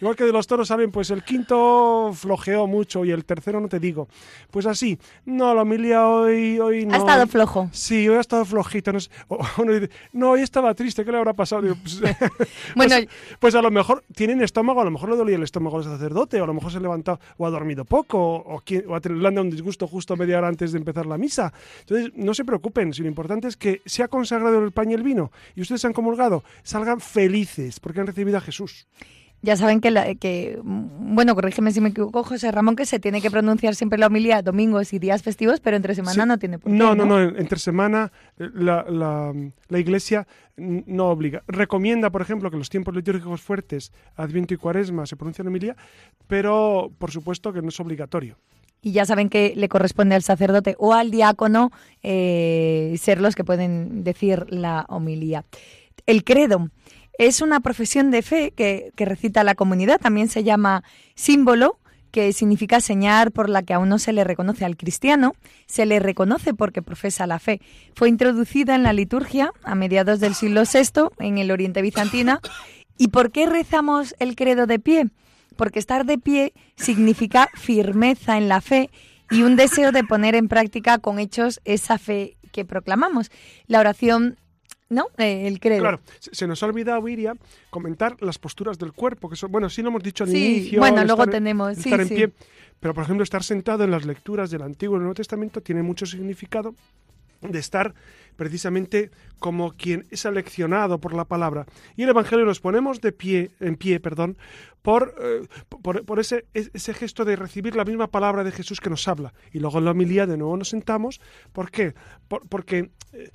Igual 0.00 0.16
que 0.16 0.24
de 0.24 0.32
los 0.32 0.46
toros 0.46 0.68
salen, 0.68 0.90
pues 0.90 1.10
el 1.10 1.22
quinto 1.24 2.10
flojeó 2.14 2.66
mucho 2.66 3.04
y 3.04 3.10
el 3.10 3.24
tercero 3.24 3.60
no 3.60 3.68
te 3.68 3.78
digo. 3.80 4.08
Pues 4.50 4.66
así, 4.66 4.98
no, 5.24 5.54
la 5.54 5.62
homilía 5.62 6.06
hoy, 6.08 6.58
hoy 6.58 6.86
no. 6.86 6.94
Ha 6.94 6.98
estado 6.98 7.26
flojo. 7.26 7.68
Sí, 7.72 8.08
hoy 8.08 8.16
ha 8.16 8.20
estado 8.20 8.44
flojito. 8.44 8.92
No 8.92 9.00
sé. 9.00 9.10
O 9.28 9.38
uno 9.58 9.72
dice, 9.72 9.90
no, 10.12 10.30
hoy 10.32 10.42
estaba 10.42 10.74
triste, 10.74 11.04
¿qué 11.04 11.12
le 11.12 11.18
habrá 11.18 11.32
pasado? 11.32 11.62
Digo, 11.62 11.76
pues, 11.82 12.00
Bueno, 12.76 12.94
pues, 12.96 13.08
pues 13.38 13.54
a 13.54 13.62
lo 13.62 13.70
mejor 13.70 14.04
tienen 14.14 14.40
estómago, 14.42 14.80
a 14.80 14.84
lo 14.84 14.90
mejor 14.90 15.10
le 15.10 15.16
dolía 15.16 15.36
el 15.36 15.42
estómago 15.42 15.78
al 15.78 15.84
sacerdote, 15.84 16.40
o 16.40 16.44
a 16.44 16.46
lo 16.46 16.54
mejor 16.54 16.70
se 16.72 16.78
ha 16.78 16.80
levantado 16.80 17.20
o 17.36 17.46
ha 17.46 17.50
dormido 17.50 17.84
poco, 17.84 18.18
o, 18.18 18.60
quién- 18.64 18.84
o 18.88 18.94
ha 18.94 19.00
tenido, 19.00 19.22
le 19.22 19.28
han 19.28 19.34
dado 19.34 19.44
un 19.44 19.50
disgusto 19.50 19.86
justo 19.86 20.16
media 20.16 20.38
hora 20.38 20.48
antes 20.48 20.72
de 20.72 20.78
empezar 20.78 21.06
la 21.06 21.18
misa. 21.18 21.52
Entonces, 21.80 22.12
no 22.14 22.34
se 22.34 22.44
preocupen, 22.44 22.92
si 22.92 23.02
lo 23.02 23.08
importante 23.08 23.48
es 23.48 23.56
que 23.56 23.82
se 23.84 24.02
ha 24.02 24.08
consagrado 24.08 24.62
el 24.64 24.72
pan 24.72 24.90
y 24.90 24.94
el 24.94 25.02
vino 25.02 25.30
y 25.54 25.60
ustedes 25.62 25.84
han 25.84 25.92
comulgado, 25.92 26.44
salgan 26.62 27.00
felices 27.00 27.80
porque 27.80 28.00
han 28.00 28.06
recibido 28.06 28.38
a 28.38 28.40
Jesús. 28.40 28.86
Ya 29.40 29.56
saben 29.56 29.80
que, 29.80 29.92
la- 29.92 30.14
que, 30.16 30.58
bueno, 30.64 31.34
corrígeme 31.36 31.70
si 31.70 31.80
me 31.80 31.90
equivoco, 31.90 32.24
José 32.24 32.50
Ramón, 32.50 32.74
que 32.74 32.84
se 32.86 32.98
tiene 32.98 33.20
que 33.22 33.30
pronunciar 33.30 33.76
siempre 33.76 33.96
la 33.98 34.08
homilía 34.08 34.42
domingos 34.42 34.92
y 34.92 34.98
días 34.98 35.22
festivos, 35.22 35.60
pero 35.60 35.76
entre 35.76 35.94
semana 35.94 36.22
Sí. 36.24 36.28
no 36.28 36.38
tiene 36.38 36.58
por 36.58 36.72
qué. 36.72 36.76
No, 36.76 36.96
no, 36.96 37.04
no, 37.04 37.22
en- 37.22 37.36
entre 37.36 37.58
semana 37.60 38.10
eh, 38.38 38.48
la, 38.52 38.84
la- 38.90 39.32
la 39.68 39.78
Iglesia 39.78 40.26
no 40.56 41.06
obliga. 41.10 41.44
Recomienda, 41.46 42.10
por 42.10 42.20
ejemplo, 42.20 42.50
que 42.50 42.56
los 42.56 42.68
tiempos 42.68 42.96
litúrgicos 42.96 43.40
fuertes, 43.40 43.92
Adviento 44.16 44.54
y 44.54 44.56
Cuaresma, 44.56 45.06
se 45.06 45.14
pronuncien 45.14 45.44
la 45.44 45.50
homilía, 45.50 45.76
pero 46.26 46.90
por 46.98 47.12
supuesto 47.12 47.52
que 47.52 47.62
no 47.62 47.68
es 47.68 47.78
obligatorio. 47.78 48.36
Y 48.82 48.92
ya 48.92 49.04
saben 49.04 49.28
que 49.28 49.54
le 49.56 49.68
corresponde 49.68 50.14
al 50.16 50.22
sacerdote 50.22 50.74
o 50.78 50.94
al 50.94 51.10
diácono 51.12 51.70
eh, 52.02 52.94
ser 52.98 53.20
los 53.20 53.34
que 53.36 53.44
pueden 53.44 54.02
decir 54.04 54.46
la 54.50 54.84
homilía. 54.88 55.44
El 56.06 56.24
credo 56.24 56.70
es 57.18 57.42
una 57.42 57.60
profesión 57.60 58.10
de 58.12 58.22
fe 58.22 58.52
que, 58.52 58.92
recita 58.96 59.44
la 59.44 59.56
comunidad, 59.56 60.00
también 60.00 60.28
se 60.28 60.44
llama 60.44 60.84
símbolo, 61.16 61.78
que 62.12 62.32
significa 62.32 62.80
señal 62.80 63.32
por 63.32 63.50
la 63.50 63.62
que 63.62 63.74
a 63.74 63.78
uno 63.78 63.98
se 63.98 64.12
le 64.12 64.24
reconoce 64.24 64.64
al 64.64 64.76
cristiano, 64.76 65.34
se 65.66 65.84
le 65.84 65.98
reconoce 65.98 66.54
porque 66.54 66.80
profesa 66.80 67.26
la 67.26 67.38
fe. 67.38 67.60
Fue 67.94 68.08
introducida 68.08 68.74
en 68.74 68.84
la 68.84 68.94
liturgia 68.94 69.52
a 69.64 69.74
mediados 69.74 70.20
del 70.20 70.34
siglo 70.34 70.62
VI 70.62 71.10
en 71.18 71.36
el 71.38 71.50
Oriente 71.50 71.82
Bizantino. 71.82 72.40
¿Y 72.96 73.08
por 73.08 73.30
qué 73.30 73.46
rezamos 73.46 74.14
el 74.20 74.36
credo 74.36 74.66
de 74.66 74.78
pie? 74.78 75.08
Porque 75.56 75.80
estar 75.80 76.06
de 76.06 76.18
pie 76.18 76.54
significa 76.76 77.48
firmeza 77.54 78.38
en 78.38 78.48
la 78.48 78.60
fe 78.60 78.90
y 79.30 79.42
un 79.42 79.56
deseo 79.56 79.92
de 79.92 80.04
poner 80.04 80.34
en 80.34 80.48
práctica 80.48 80.98
con 80.98 81.18
hechos 81.18 81.60
esa 81.64 81.98
fe 81.98 82.38
que 82.52 82.64
proclamamos. 82.64 83.30
La 83.66 83.80
oración, 83.80 84.38
¿no? 84.88 85.06
Eh, 85.18 85.46
el 85.46 85.60
credo. 85.60 85.80
Claro, 85.80 86.00
se, 86.18 86.46
nos 86.46 86.62
ha 86.62 86.66
olvidado, 86.66 87.06
Iria, 87.08 87.34
comentar 87.70 88.16
las 88.20 88.38
posturas 88.38 88.78
del 88.78 88.92
cuerpo, 88.92 89.28
que 89.28 89.36
son, 89.36 89.52
bueno, 89.52 89.68
sí 89.68 89.82
lo 89.82 89.88
hemos 89.88 90.02
dicho 90.02 90.24
al 90.24 90.30
Sí, 90.30 90.56
inicio. 90.60 90.80
bueno, 90.80 91.04
luego 91.04 91.22
estar 91.22 91.34
tenemos, 91.34 91.74
sí, 91.76 91.88
estar 91.88 92.00
en 92.00 92.08
sí. 92.08 92.14
pie, 92.14 92.32
pero 92.80 92.94
por 92.94 93.04
ejemplo, 93.04 93.24
estar 93.24 93.42
sentado 93.42 93.84
en 93.84 93.90
las 93.90 94.04
lecturas 94.04 94.50
del 94.50 94.62
Antiguo 94.62 94.96
y 94.96 94.98
el 94.98 95.02
Nuevo 95.02 95.14
Testamento 95.14 95.60
tiene 95.60 95.82
mucho 95.82 96.06
significado 96.06 96.74
de 97.40 97.58
estar 97.58 97.94
precisamente 98.36 99.10
como 99.38 99.72
quien 99.72 100.06
es 100.10 100.26
aleccionado 100.26 100.98
por 100.98 101.12
la 101.14 101.24
palabra. 101.24 101.66
Y 101.96 102.04
el 102.04 102.08
Evangelio 102.08 102.44
los 102.44 102.60
ponemos 102.60 103.00
de 103.00 103.12
pie, 103.12 103.50
en 103.60 103.76
pie, 103.76 104.00
perdón, 104.00 104.36
por, 104.82 105.14
eh, 105.20 105.46
por, 106.04 106.20
ese, 106.20 106.46
ese, 106.54 106.94
gesto 106.94 107.24
de 107.24 107.36
recibir 107.36 107.74
la 107.76 107.84
misma 107.84 108.06
palabra 108.08 108.44
de 108.44 108.52
Jesús 108.52 108.80
que 108.80 108.90
nos 108.90 109.06
habla. 109.08 109.34
Y 109.52 109.58
luego 109.58 109.78
en 109.78 109.84
la 109.84 109.90
homilía 109.90 110.26
de 110.26 110.36
nuevo 110.36 110.56
nos 110.56 110.68
sentamos. 110.68 111.20
¿Por 111.52 111.70
qué? 111.70 111.94
porque 112.48 112.90
eh, 113.12 113.30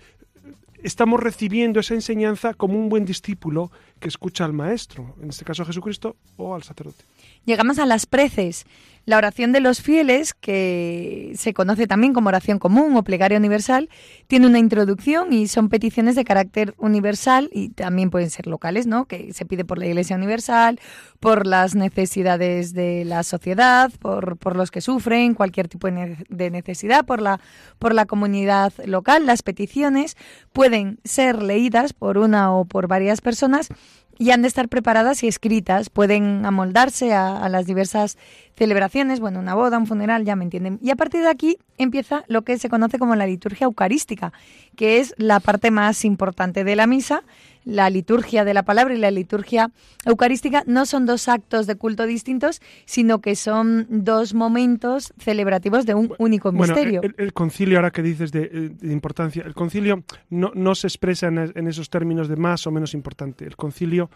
estamos 0.83 1.19
recibiendo 1.19 1.79
esa 1.79 1.93
enseñanza 1.93 2.53
como 2.53 2.77
un 2.77 2.89
buen 2.89 3.05
discípulo 3.05 3.71
que 3.99 4.07
escucha 4.07 4.45
al 4.45 4.53
Maestro, 4.53 5.15
en 5.21 5.29
este 5.29 5.45
caso 5.45 5.63
a 5.63 5.65
Jesucristo 5.65 6.15
o 6.37 6.53
al 6.53 6.63
sacerdote. 6.63 7.03
Llegamos 7.45 7.79
a 7.79 7.85
las 7.85 8.05
preces. 8.05 8.65
La 9.05 9.17
oración 9.17 9.51
de 9.51 9.59
los 9.59 9.81
fieles, 9.81 10.33
que 10.33 11.33
se 11.35 11.53
conoce 11.53 11.87
también 11.87 12.13
como 12.13 12.29
oración 12.29 12.57
común 12.57 12.95
o 12.95 13.03
plegaria 13.03 13.37
universal, 13.37 13.89
tiene 14.27 14.47
una 14.47 14.59
introducción 14.59 15.33
y 15.33 15.47
son 15.49 15.67
peticiones 15.67 16.15
de 16.15 16.23
carácter 16.23 16.73
universal 16.77 17.49
y 17.51 17.69
también 17.69 18.09
pueden 18.09 18.29
ser 18.29 18.47
locales, 18.47 18.87
¿no? 18.87 19.03
Que 19.03 19.33
se 19.33 19.45
pide 19.45 19.65
por 19.65 19.77
la 19.77 19.87
Iglesia 19.87 20.15
Universal, 20.15 20.79
por 21.19 21.45
las 21.45 21.75
necesidades 21.75 22.73
de 22.73 23.03
la 23.03 23.23
sociedad, 23.23 23.91
por, 23.99 24.37
por 24.37 24.55
los 24.55 24.71
que 24.71 24.79
sufren 24.79 25.33
cualquier 25.33 25.67
tipo 25.67 25.89
de 25.89 26.49
necesidad, 26.49 27.05
por 27.05 27.21
la, 27.21 27.41
por 27.79 27.93
la 27.93 28.05
comunidad 28.05 28.71
local. 28.85 29.25
Las 29.25 29.43
peticiones 29.43 30.15
pueden 30.53 30.99
ser 31.03 31.43
leídas 31.43 31.91
por 31.91 32.17
una 32.17 32.53
o 32.53 32.63
por 32.63 32.87
varias 32.87 33.19
personas 33.19 33.69
y 34.17 34.31
han 34.31 34.41
de 34.41 34.47
estar 34.47 34.69
preparadas 34.69 35.23
y 35.23 35.27
escritas, 35.27 35.89
pueden 35.89 36.45
amoldarse 36.45 37.13
a, 37.13 37.47
las 37.49 37.65
diversas 37.65 38.17
celebraciones, 38.55 39.19
bueno, 39.19 39.39
una 39.39 39.55
boda, 39.55 39.77
un 39.77 39.87
funeral, 39.87 40.25
ya 40.25 40.35
me 40.35 40.43
entienden. 40.43 40.79
Y 40.81 40.91
a 40.91 40.95
partir 40.95 41.21
de 41.21 41.29
aquí 41.29 41.57
empieza 41.77 42.23
lo 42.27 42.43
que 42.43 42.57
se 42.57 42.69
conoce 42.69 42.99
como 42.99 43.15
la 43.15 43.25
liturgia 43.25 43.65
eucarística, 43.65 44.33
que 44.75 44.99
es 44.99 45.13
la 45.17 45.39
parte 45.39 45.71
más 45.71 46.05
importante 46.05 46.63
de 46.63 46.75
la 46.75 46.87
misa, 46.87 47.23
la 47.65 47.89
liturgia 47.89 48.43
de 48.43 48.53
la 48.53 48.63
palabra 48.63 48.93
y 48.93 48.97
la 48.97 49.11
liturgia 49.11 49.71
eucarística 50.05 50.63
no 50.67 50.85
son 50.85 51.05
dos 51.05 51.27
actos 51.27 51.65
de 51.67 51.75
culto 51.75 52.05
distintos, 52.05 52.61
sino 52.85 53.21
que 53.21 53.35
son 53.35 53.87
dos 53.89 54.33
momentos 54.33 55.13
celebrativos 55.17 55.85
de 55.85 55.95
un 55.95 56.13
único 56.17 56.51
misterio. 56.51 57.01
el, 57.17 57.33
concilio, 57.33 57.77
ahora 57.77 57.91
que 57.91 58.01
dices 58.01 58.31
de, 58.31 58.73
importancia, 58.81 59.43
el 59.45 59.53
concilio 59.53 60.03
no, 60.29 60.51
no 60.55 60.75
se 60.75 60.87
expresa 60.87 61.27
en, 61.27 61.67
esos 61.67 61.89
términos 61.89 62.27
de 62.27 62.35
más 62.35 62.67
o 62.67 62.71
menos 62.71 62.93
importante. 62.93 63.45
El 63.45 63.55
concilio 63.55 64.09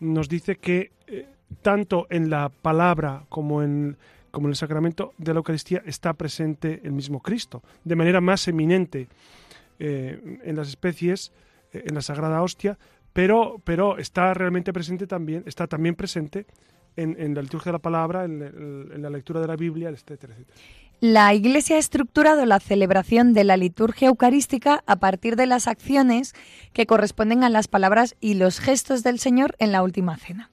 nos 0.00 0.28
dice 0.28 0.56
que 0.56 0.90
eh, 1.06 1.26
tanto 1.62 2.06
en 2.10 2.30
la 2.30 2.48
palabra 2.48 3.24
como 3.28 3.62
en 3.62 3.96
como 4.30 4.46
en 4.46 4.50
el 4.50 4.56
sacramento 4.56 5.14
de 5.16 5.32
la 5.32 5.38
Eucaristía 5.38 5.82
está 5.86 6.12
presente 6.12 6.82
el 6.84 6.92
mismo 6.92 7.20
Cristo, 7.20 7.62
de 7.82 7.96
manera 7.96 8.20
más 8.20 8.46
eminente 8.46 9.08
eh, 9.78 10.38
en 10.44 10.54
las 10.54 10.68
especies 10.68 11.32
en 11.72 11.94
la 11.94 12.02
Sagrada 12.02 12.42
Hostia, 12.42 12.78
pero, 13.12 13.60
pero 13.64 13.98
está 13.98 14.34
realmente 14.34 14.72
presente 14.72 15.06
también, 15.06 15.42
está 15.46 15.66
también 15.66 15.94
presente 15.94 16.46
en, 16.96 17.34
la 17.34 17.42
liturgia 17.42 17.70
de 17.70 17.74
la 17.74 17.82
palabra, 17.82 18.24
en, 18.24 19.02
la 19.02 19.10
lectura 19.10 19.40
de 19.40 19.46
la 19.46 19.56
Biblia, 19.56 19.88
etcétera, 19.88 20.34
etcétera. 20.34 20.58
La 21.00 21.32
Iglesia 21.32 21.76
ha 21.76 21.78
estructurado 21.78 22.44
la 22.44 22.58
celebración 22.58 23.32
de 23.32 23.44
la 23.44 23.56
liturgia 23.56 24.08
eucarística 24.08 24.82
a 24.84 24.96
partir 24.96 25.36
de 25.36 25.46
las 25.46 25.68
acciones 25.68 26.34
que 26.72 26.86
corresponden 26.86 27.44
a 27.44 27.50
las 27.50 27.68
palabras 27.68 28.16
y 28.20 28.34
los 28.34 28.58
gestos 28.58 29.04
del 29.04 29.20
Señor 29.20 29.54
en 29.60 29.70
la 29.70 29.84
última 29.84 30.16
cena. 30.16 30.50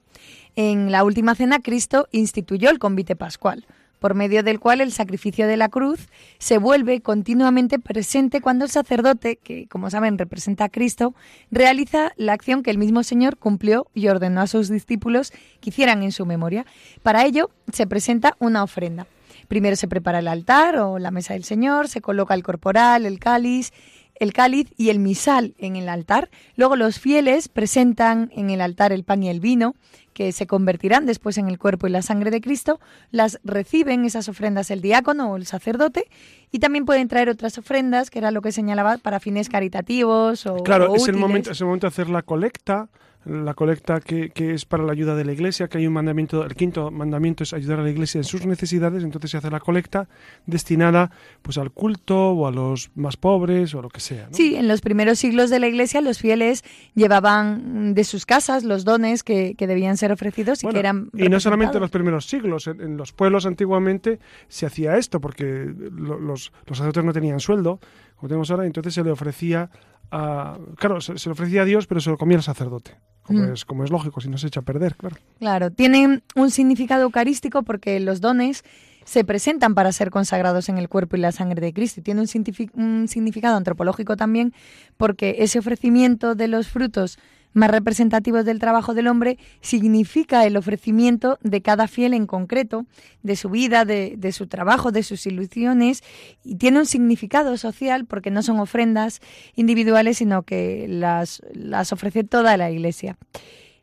En 0.58 0.90
la 0.90 1.04
última 1.04 1.34
cena 1.34 1.58
Cristo 1.58 2.08
instituyó 2.12 2.70
el 2.70 2.78
convite 2.78 3.14
pascual, 3.14 3.66
por 3.98 4.14
medio 4.14 4.42
del 4.42 4.58
cual 4.58 4.80
el 4.80 4.90
sacrificio 4.90 5.46
de 5.46 5.58
la 5.58 5.68
cruz 5.68 6.08
se 6.38 6.56
vuelve 6.56 7.02
continuamente 7.02 7.78
presente 7.78 8.40
cuando 8.40 8.64
el 8.64 8.70
sacerdote, 8.70 9.36
que 9.36 9.66
como 9.66 9.90
saben 9.90 10.16
representa 10.16 10.64
a 10.64 10.68
Cristo, 10.70 11.14
realiza 11.50 12.12
la 12.16 12.32
acción 12.32 12.62
que 12.62 12.70
el 12.70 12.78
mismo 12.78 13.02
Señor 13.02 13.36
cumplió 13.36 13.88
y 13.92 14.08
ordenó 14.08 14.40
a 14.40 14.46
sus 14.46 14.70
discípulos 14.70 15.30
que 15.60 15.68
hicieran 15.68 16.02
en 16.02 16.10
su 16.10 16.24
memoria. 16.24 16.64
Para 17.02 17.26
ello 17.26 17.50
se 17.70 17.86
presenta 17.86 18.34
una 18.38 18.62
ofrenda. 18.62 19.06
Primero 19.48 19.76
se 19.76 19.88
prepara 19.88 20.20
el 20.20 20.28
altar 20.28 20.78
o 20.78 20.98
la 20.98 21.10
mesa 21.10 21.34
del 21.34 21.44
Señor, 21.44 21.88
se 21.88 22.00
coloca 22.00 22.32
el 22.32 22.42
corporal, 22.42 23.04
el 23.04 23.18
cáliz, 23.18 23.74
el 24.18 24.32
cáliz 24.32 24.72
y 24.78 24.88
el 24.88 25.00
misal 25.00 25.54
en 25.58 25.76
el 25.76 25.90
altar. 25.90 26.30
Luego 26.56 26.76
los 26.76 26.98
fieles 26.98 27.48
presentan 27.48 28.30
en 28.34 28.48
el 28.48 28.62
altar 28.62 28.92
el 28.92 29.04
pan 29.04 29.22
y 29.22 29.28
el 29.28 29.40
vino 29.40 29.74
que 30.16 30.32
se 30.32 30.46
convertirán 30.46 31.04
después 31.04 31.36
en 31.36 31.48
el 31.48 31.58
cuerpo 31.58 31.86
y 31.86 31.90
la 31.90 32.00
sangre 32.00 32.30
de 32.30 32.40
Cristo, 32.40 32.80
las 33.10 33.38
reciben 33.44 34.06
esas 34.06 34.30
ofrendas 34.30 34.70
el 34.70 34.80
diácono 34.80 35.30
o 35.30 35.36
el 35.36 35.44
sacerdote 35.44 36.08
y 36.50 36.58
también 36.58 36.86
pueden 36.86 37.06
traer 37.06 37.28
otras 37.28 37.58
ofrendas, 37.58 38.08
que 38.08 38.18
era 38.18 38.30
lo 38.30 38.40
que 38.40 38.50
señalaba, 38.50 38.96
para 38.96 39.20
fines 39.20 39.50
caritativos 39.50 40.46
o 40.46 40.62
Claro, 40.62 40.94
es, 40.94 41.06
el 41.06 41.16
momento, 41.16 41.50
es 41.50 41.60
el 41.60 41.66
momento 41.66 41.86
de 41.86 41.88
hacer 41.88 42.08
la 42.08 42.22
colecta, 42.22 42.88
la 43.26 43.54
colecta 43.54 44.00
que, 44.00 44.30
que, 44.30 44.54
es 44.54 44.64
para 44.64 44.84
la 44.84 44.92
ayuda 44.92 45.16
de 45.16 45.24
la 45.24 45.32
iglesia, 45.32 45.68
que 45.68 45.78
hay 45.78 45.86
un 45.86 45.92
mandamiento, 45.92 46.44
el 46.44 46.54
quinto 46.54 46.90
mandamiento 46.90 47.42
es 47.42 47.52
ayudar 47.52 47.80
a 47.80 47.82
la 47.82 47.90
iglesia 47.90 48.18
en 48.18 48.24
sus 48.24 48.46
necesidades, 48.46 49.02
entonces 49.02 49.32
se 49.32 49.36
hace 49.36 49.50
la 49.50 49.58
colecta 49.58 50.08
destinada 50.46 51.10
pues 51.42 51.58
al 51.58 51.72
culto 51.72 52.30
o 52.30 52.46
a 52.46 52.52
los 52.52 52.90
más 52.94 53.16
pobres 53.16 53.74
o 53.74 53.82
lo 53.82 53.88
que 53.88 54.00
sea. 54.00 54.28
Sí, 54.30 54.54
en 54.54 54.68
los 54.68 54.80
primeros 54.80 55.18
siglos 55.18 55.50
de 55.50 55.58
la 55.58 55.66
iglesia 55.66 56.00
los 56.00 56.18
fieles 56.20 56.62
llevaban 56.94 57.94
de 57.94 58.04
sus 58.04 58.26
casas 58.26 58.62
los 58.62 58.84
dones 58.84 59.24
que, 59.24 59.56
que 59.56 59.66
debían 59.66 59.96
ser 59.96 60.05
ofrecidos 60.12 60.62
y 60.64 60.68
que 60.68 60.78
eran... 60.78 61.10
Y 61.14 61.28
no 61.28 61.40
solamente 61.40 61.76
en 61.76 61.82
los 61.82 61.90
primeros 61.90 62.26
siglos, 62.26 62.66
en, 62.66 62.96
los 62.96 63.12
pueblos 63.12 63.46
antiguamente 63.46 64.18
se 64.48 64.66
hacía 64.66 64.96
esto 64.96 65.20
porque 65.20 65.44
los, 65.44 66.52
los 66.66 66.78
sacerdotes 66.78 67.04
no 67.04 67.12
tenían 67.12 67.40
sueldo, 67.40 67.80
como 68.16 68.28
tenemos 68.28 68.50
ahora, 68.50 68.66
entonces 68.66 68.94
se 68.94 69.02
le 69.02 69.10
ofrecía 69.10 69.70
a... 70.10 70.58
Claro, 70.76 71.00
se, 71.00 71.12
le 71.14 71.32
ofrecía 71.32 71.62
a 71.62 71.64
Dios, 71.64 71.86
pero 71.86 72.00
se 72.00 72.10
lo 72.10 72.18
comía 72.18 72.36
el 72.36 72.42
sacerdote. 72.42 72.96
Como, 73.22 73.40
mm. 73.40 73.52
es, 73.52 73.64
como 73.64 73.84
es 73.84 73.90
lógico, 73.90 74.20
si 74.20 74.28
no 74.28 74.38
se 74.38 74.46
echa 74.46 74.60
a 74.60 74.64
perder, 74.64 74.96
claro. 74.96 75.16
Claro, 75.38 75.70
tienen 75.70 76.22
un 76.34 76.50
significado 76.50 77.02
eucarístico 77.02 77.62
porque 77.62 77.98
los 78.00 78.20
dones 78.20 78.64
se 79.04 79.24
presentan 79.24 79.74
para 79.74 79.92
ser 79.92 80.10
consagrados 80.10 80.68
en 80.68 80.78
el 80.78 80.88
cuerpo 80.88 81.16
y 81.16 81.20
la 81.20 81.32
sangre 81.32 81.60
de 81.60 81.72
Cristo. 81.72 82.00
Y 82.00 82.02
tiene 82.02 82.20
un, 82.22 82.28
un 82.74 83.08
significado 83.08 83.56
antropológico 83.56 84.16
también 84.16 84.52
porque 84.96 85.36
ese 85.38 85.60
ofrecimiento 85.60 86.34
de 86.34 86.48
los 86.48 86.68
frutos 86.68 87.18
más 87.56 87.70
representativos 87.70 88.44
del 88.44 88.58
trabajo 88.58 88.92
del 88.92 89.08
hombre 89.08 89.38
significa 89.62 90.44
el 90.44 90.56
ofrecimiento 90.56 91.38
de 91.42 91.62
cada 91.62 91.88
fiel 91.88 92.12
en 92.12 92.26
concreto, 92.26 92.84
de 93.22 93.34
su 93.34 93.48
vida, 93.48 93.84
de, 93.84 94.32
su 94.32 94.46
trabajo, 94.46 94.92
de 94.92 95.02
sus 95.02 95.26
ilusiones, 95.26 96.04
y 96.44 96.56
tiene 96.56 96.80
un 96.80 96.86
significado 96.86 97.56
social 97.56 98.04
porque 98.04 98.30
no 98.30 98.42
son 98.42 98.60
ofrendas 98.60 99.20
individuales, 99.54 100.18
sino 100.18 100.42
que 100.42 100.86
las, 100.86 101.40
las 101.54 101.92
ofrece 101.92 102.24
toda 102.24 102.58
la 102.58 102.70
Iglesia. 102.70 103.16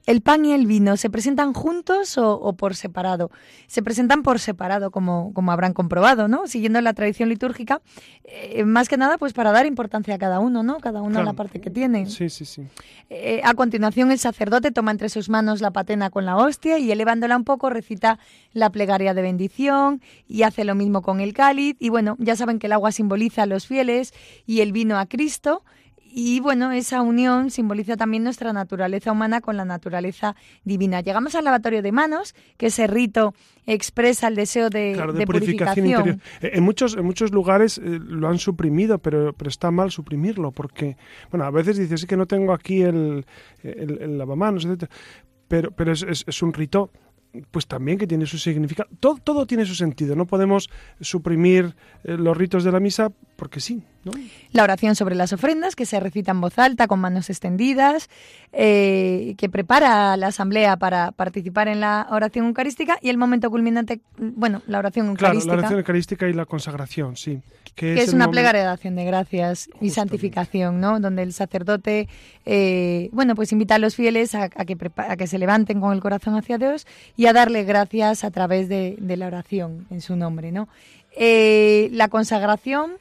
¿El 0.05 0.21
pan 0.21 0.43
y 0.43 0.51
el 0.51 0.67
vino 0.67 0.97
se 0.97 1.09
presentan 1.09 1.53
juntos 1.53 2.17
o, 2.17 2.53
por 2.53 2.75
separado? 2.75 3.31
Se 3.67 3.81
presentan 3.81 4.21
por 4.21 4.39
separado, 4.39 4.91
como, 4.91 5.33
como 5.33 5.51
habrán 5.53 5.73
comprobado, 5.73 6.27
¿no? 6.27 6.45
Siguiendo 6.45 6.81
la 6.81 6.93
tradición 6.93 7.29
litúrgica, 7.29 7.81
eh, 8.25 8.65
más 8.65 8.89
que 8.89 8.97
nada, 8.97 9.17
pues 9.17 9.31
para 9.31 9.51
dar 9.53 9.65
importancia 9.65 10.15
a 10.15 10.17
cada 10.17 10.39
uno, 10.39 10.61
¿no? 10.61 10.79
Cada 10.79 11.01
uno 11.01 11.19
a 11.19 11.23
la 11.23 11.33
parte 11.33 11.61
que 11.61 11.69
tiene. 11.69 12.05
Sí, 12.07 12.29
sí, 12.29 12.43
sí. 12.43 12.63
Eh, 13.09 13.39
a 13.45 13.53
continuación, 13.53 14.11
el 14.11 14.19
sacerdote 14.19 14.71
toma 14.71 14.91
entre 14.91 15.07
sus 15.07 15.29
manos 15.29 15.61
la 15.61 15.71
patena 15.71 16.09
con 16.09 16.25
la 16.25 16.35
hostia 16.35 16.79
y 16.79 16.91
elevándola 16.91 17.37
un 17.37 17.45
poco 17.45 17.69
recita 17.69 18.19
la 18.51 18.71
plegaria 18.71 19.13
de 19.13 19.21
bendición 19.21 20.01
y 20.27 20.43
hace 20.43 20.65
lo 20.65 20.75
mismo 20.75 21.01
con 21.01 21.21
el 21.21 21.33
cáliz. 21.33 21.77
Y 21.79 21.87
bueno, 21.89 22.17
ya 22.19 22.35
saben 22.35 22.59
que 22.59 22.67
el 22.67 22.73
agua 22.73 22.91
simboliza 22.91 23.43
a 23.43 23.45
los 23.45 23.67
fieles 23.67 24.13
y 24.45 24.59
el 24.59 24.73
vino 24.73 24.97
a 24.97 25.05
Cristo. 25.05 25.63
Y 26.15 26.41
bueno, 26.41 26.71
esa 26.71 27.01
unión 27.01 27.49
simboliza 27.49 27.97
también 27.97 28.23
nuestra 28.23 28.53
naturaleza 28.53 29.11
humana 29.11 29.41
con 29.41 29.57
la 29.57 29.65
naturaleza 29.65 30.35
divina. 30.63 31.01
Llegamos 31.01 31.33
al 31.33 31.43
lavatorio 31.43 31.81
de 31.81 31.91
manos, 31.91 32.35
que 32.57 32.67
ese 32.67 32.85
rito 32.85 33.33
expresa 33.65 34.27
el 34.27 34.35
deseo 34.35 34.69
de, 34.69 34.93
purificación. 35.25 35.87
interior. 35.87 36.19
Eh, 36.41 36.51
en 36.53 36.63
muchos, 36.63 36.95
en 36.95 37.03
muchos 37.03 37.31
lugares 37.31 37.79
eh, 37.79 37.99
lo 37.99 38.27
han 38.27 38.37
suprimido, 38.37 38.99
pero, 38.99 39.33
pero 39.33 39.49
está 39.49 39.71
mal 39.71 39.89
suprimirlo, 39.89 40.51
porque, 40.51 40.97
bueno, 41.31 41.45
a 41.45 41.49
veces 41.49 41.79
dices 41.79 42.05
que 42.05 42.15
no 42.15 42.27
tengo 42.27 42.53
aquí 42.53 42.83
el, 42.83 43.25
el, 43.63 44.15
lavamanos, 44.19 44.65
etc. 44.65 44.91
Pero, 45.47 45.71
pero 45.71 45.93
es, 45.93 46.03
es, 46.03 46.25
es 46.27 46.43
un 46.43 46.53
rito 46.53 46.91
pues 47.49 47.65
también 47.65 47.97
que 47.97 48.05
tiene 48.05 48.27
su 48.27 48.37
significado. 48.37 48.87
Todo, 48.99 49.17
todo 49.17 49.47
tiene 49.47 49.65
su 49.65 49.73
sentido. 49.73 50.15
No 50.15 50.27
podemos 50.27 50.69
suprimir 51.01 51.75
eh, 52.03 52.17
los 52.17 52.37
ritos 52.37 52.63
de 52.63 52.71
la 52.71 52.79
misa 52.79 53.11
porque 53.35 53.59
sí. 53.59 53.81
¿No? 54.03 54.11
La 54.51 54.63
oración 54.63 54.95
sobre 54.95 55.15
las 55.15 55.33
ofrendas, 55.33 55.75
que 55.75 55.85
se 55.85 55.99
recita 55.99 56.31
en 56.31 56.41
voz 56.41 56.57
alta, 56.59 56.87
con 56.87 56.99
manos 56.99 57.29
extendidas, 57.29 58.09
eh, 58.51 59.35
que 59.37 59.49
prepara 59.49 60.15
la 60.17 60.27
asamblea 60.27 60.77
para 60.77 61.11
participar 61.11 61.67
en 61.67 61.79
la 61.79 62.07
oración 62.11 62.47
eucarística 62.47 62.97
y 63.01 63.09
el 63.09 63.17
momento 63.17 63.49
culminante, 63.49 64.01
bueno, 64.17 64.61
la 64.67 64.79
oración 64.79 65.07
eucarística. 65.07 65.43
Claro, 65.43 65.55
la 65.55 65.67
oración 65.67 65.79
eucarística 65.79 66.27
y 66.27 66.33
la 66.33 66.45
consagración, 66.45 67.15
sí. 67.15 67.41
Que, 67.75 67.95
es, 67.95 68.13
una 68.13 68.29
plegaria 68.29 68.61
de 68.61 68.67
acción 68.67 68.95
de 68.95 69.03
gracias 69.03 69.67
y 69.81 69.89
santificación, 69.89 70.79
¿no? 70.79 70.99
Donde 70.99 71.23
el 71.23 71.33
sacerdote, 71.33 72.07
eh, 72.45 73.09
bueno, 73.11 73.33
pues 73.33 73.51
invita 73.51 73.75
a 73.75 73.79
los 73.79 73.95
fieles 73.95 74.35
a, 74.35 74.49
que 74.49 74.77
a 74.95 75.15
que 75.15 75.27
se 75.27 75.39
levanten 75.39 75.81
con 75.81 75.91
el 75.91 75.99
corazón 75.99 76.35
hacia 76.35 76.59
Dios 76.59 76.85
y 77.17 77.25
a 77.25 77.33
darle 77.33 77.63
gracias 77.63 78.23
a 78.23 78.29
través 78.29 78.69
de, 78.69 78.97
la 78.99 79.27
oración 79.27 79.87
en 79.89 80.01
su 80.01 80.15
nombre, 80.15 80.51
¿no? 80.51 80.67
Eh, 81.15 81.89
la 81.91 82.09
consagración 82.09 82.93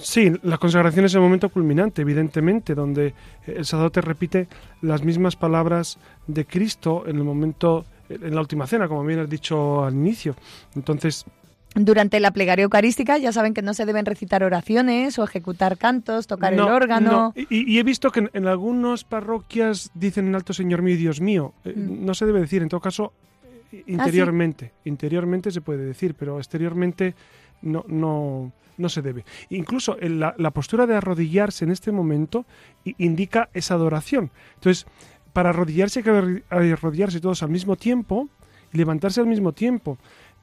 Sí, 0.00 0.32
la 0.42 0.58
consagración 0.58 1.04
es 1.04 1.14
el 1.14 1.20
momento 1.20 1.48
culminante, 1.48 2.02
evidentemente, 2.02 2.74
donde 2.74 3.14
el 3.46 3.64
sacerdote 3.64 4.00
repite 4.00 4.48
las 4.82 5.02
mismas 5.02 5.36
palabras 5.36 5.98
de 6.26 6.44
Cristo 6.44 7.04
en 7.06 7.16
el 7.16 7.24
momento, 7.24 7.84
en 8.08 8.34
la 8.34 8.40
última 8.40 8.66
cena, 8.66 8.88
como 8.88 9.04
bien 9.04 9.18
has 9.20 9.28
dicho 9.28 9.84
al 9.84 9.94
inicio. 9.94 10.36
Entonces, 10.76 11.26
durante 11.74 12.18
la 12.18 12.30
plegaria 12.30 12.64
eucarística 12.64 13.18
ya 13.18 13.32
saben 13.32 13.54
que 13.54 13.62
no 13.62 13.74
se 13.74 13.84
deben 13.84 14.06
recitar 14.06 14.42
oraciones 14.42 15.18
o 15.18 15.24
ejecutar 15.24 15.76
cantos, 15.76 16.26
tocar 16.26 16.54
el 16.54 16.60
órgano. 16.60 17.32
Y, 17.36 17.78
he 17.78 17.82
visto 17.82 18.10
que 18.10 18.28
en, 18.32 18.46
algunas 18.46 19.04
parroquias 19.04 19.90
dicen 19.94 20.28
en 20.28 20.34
alto 20.34 20.52
Señor 20.52 20.82
mío 20.82 20.94
y 20.94 20.98
Dios 20.98 21.20
mío. 21.20 21.52
Eh, 21.64 21.74
mm. 21.76 22.04
No 22.04 22.14
se 22.14 22.26
debe 22.26 22.40
decir, 22.40 22.62
en 22.62 22.68
todo 22.68 22.80
caso, 22.80 23.12
ah, 23.72 23.76
interiormente. 23.86 24.72
Interiormente 24.84 25.50
se 25.50 25.60
puede 25.60 25.84
decir, 25.84 26.14
pero 26.18 26.38
exteriormente 26.38 27.14
no, 27.62 27.84
no, 27.86 28.50
no 28.78 28.88
se 28.88 29.02
debe. 29.02 29.24
Incluso 29.50 29.96
la, 30.00 30.34
la 30.38 30.50
postura 30.50 30.86
de 30.86 30.96
arrodillarse 30.96 31.64
en 31.64 31.70
este 31.70 31.92
momento 31.92 32.46
indica 32.84 33.50
esa 33.52 33.74
adoración. 33.74 34.30
Entonces, 34.54 34.86
para 35.32 35.50
arrodillarse 35.50 36.00
hay 36.00 36.04
que 36.04 36.42
arrodillarse 36.50 37.20
todos 37.20 37.42
al 37.42 37.50
mismo 37.50 37.76
tiempo 37.76 38.28
y 38.72 38.78
levantarse 38.78 39.20
al 39.20 39.26
mismo 39.26 39.52
tiempo. 39.52 39.98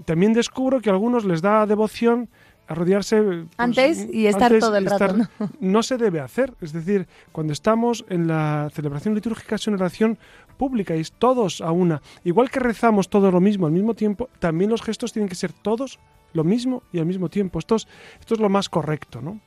También 0.06 0.34
descubro 0.34 0.82
que 0.82 0.90
a 0.90 0.94
algunos 0.94 1.26
les 1.26 1.42
da 1.42 1.66
devoción 1.66 2.30
arrodillarse 2.68 3.22
pues, 3.22 3.48
antes 3.58 4.08
y 4.12 4.28
estar 4.28 4.58
todo 4.58 4.76
el 4.78 4.86
rato. 4.86 5.16
¿no? 5.60 5.84
se 5.84 5.98
debe 5.98 6.20
hacer. 6.20 6.54
Es 6.62 6.74
decir, 6.74 7.08
cuando 7.32 7.54
estamos 7.54 8.06
en 8.10 8.28
la 8.28 8.70
celebración 8.74 9.14
litúrgica 9.16 9.56
es 9.56 9.68
una 9.68 9.78
oración 9.78 10.18
pública 10.58 10.96
y 10.96 11.02
es 11.02 11.12
todos 11.12 11.62
a 11.62 11.72
una. 11.72 12.02
Igual 12.24 12.50
que 12.50 12.60
rezamos 12.60 13.10
todo 13.10 13.32
lo 13.32 13.40
mismo 13.40 13.68
al 13.68 13.74
mismo 13.74 13.94
tiempo, 13.94 14.30
también 14.40 14.70
los 14.70 14.82
gestos 14.82 15.14
tienen 15.14 15.30
que 15.30 15.36
ser 15.36 15.52
todos 15.54 16.00
lo 16.36 16.44
mismo 16.44 16.84
y 16.92 17.00
al 17.00 17.06
mismo 17.06 17.30
tiempo. 17.30 17.60
Esto 17.60 17.76
es, 17.76 17.88
esto 18.20 18.36
es 18.36 18.40
lo 18.40 18.50
más 18.50 18.70
correcto, 18.70 19.22
¿no? 19.22 19.40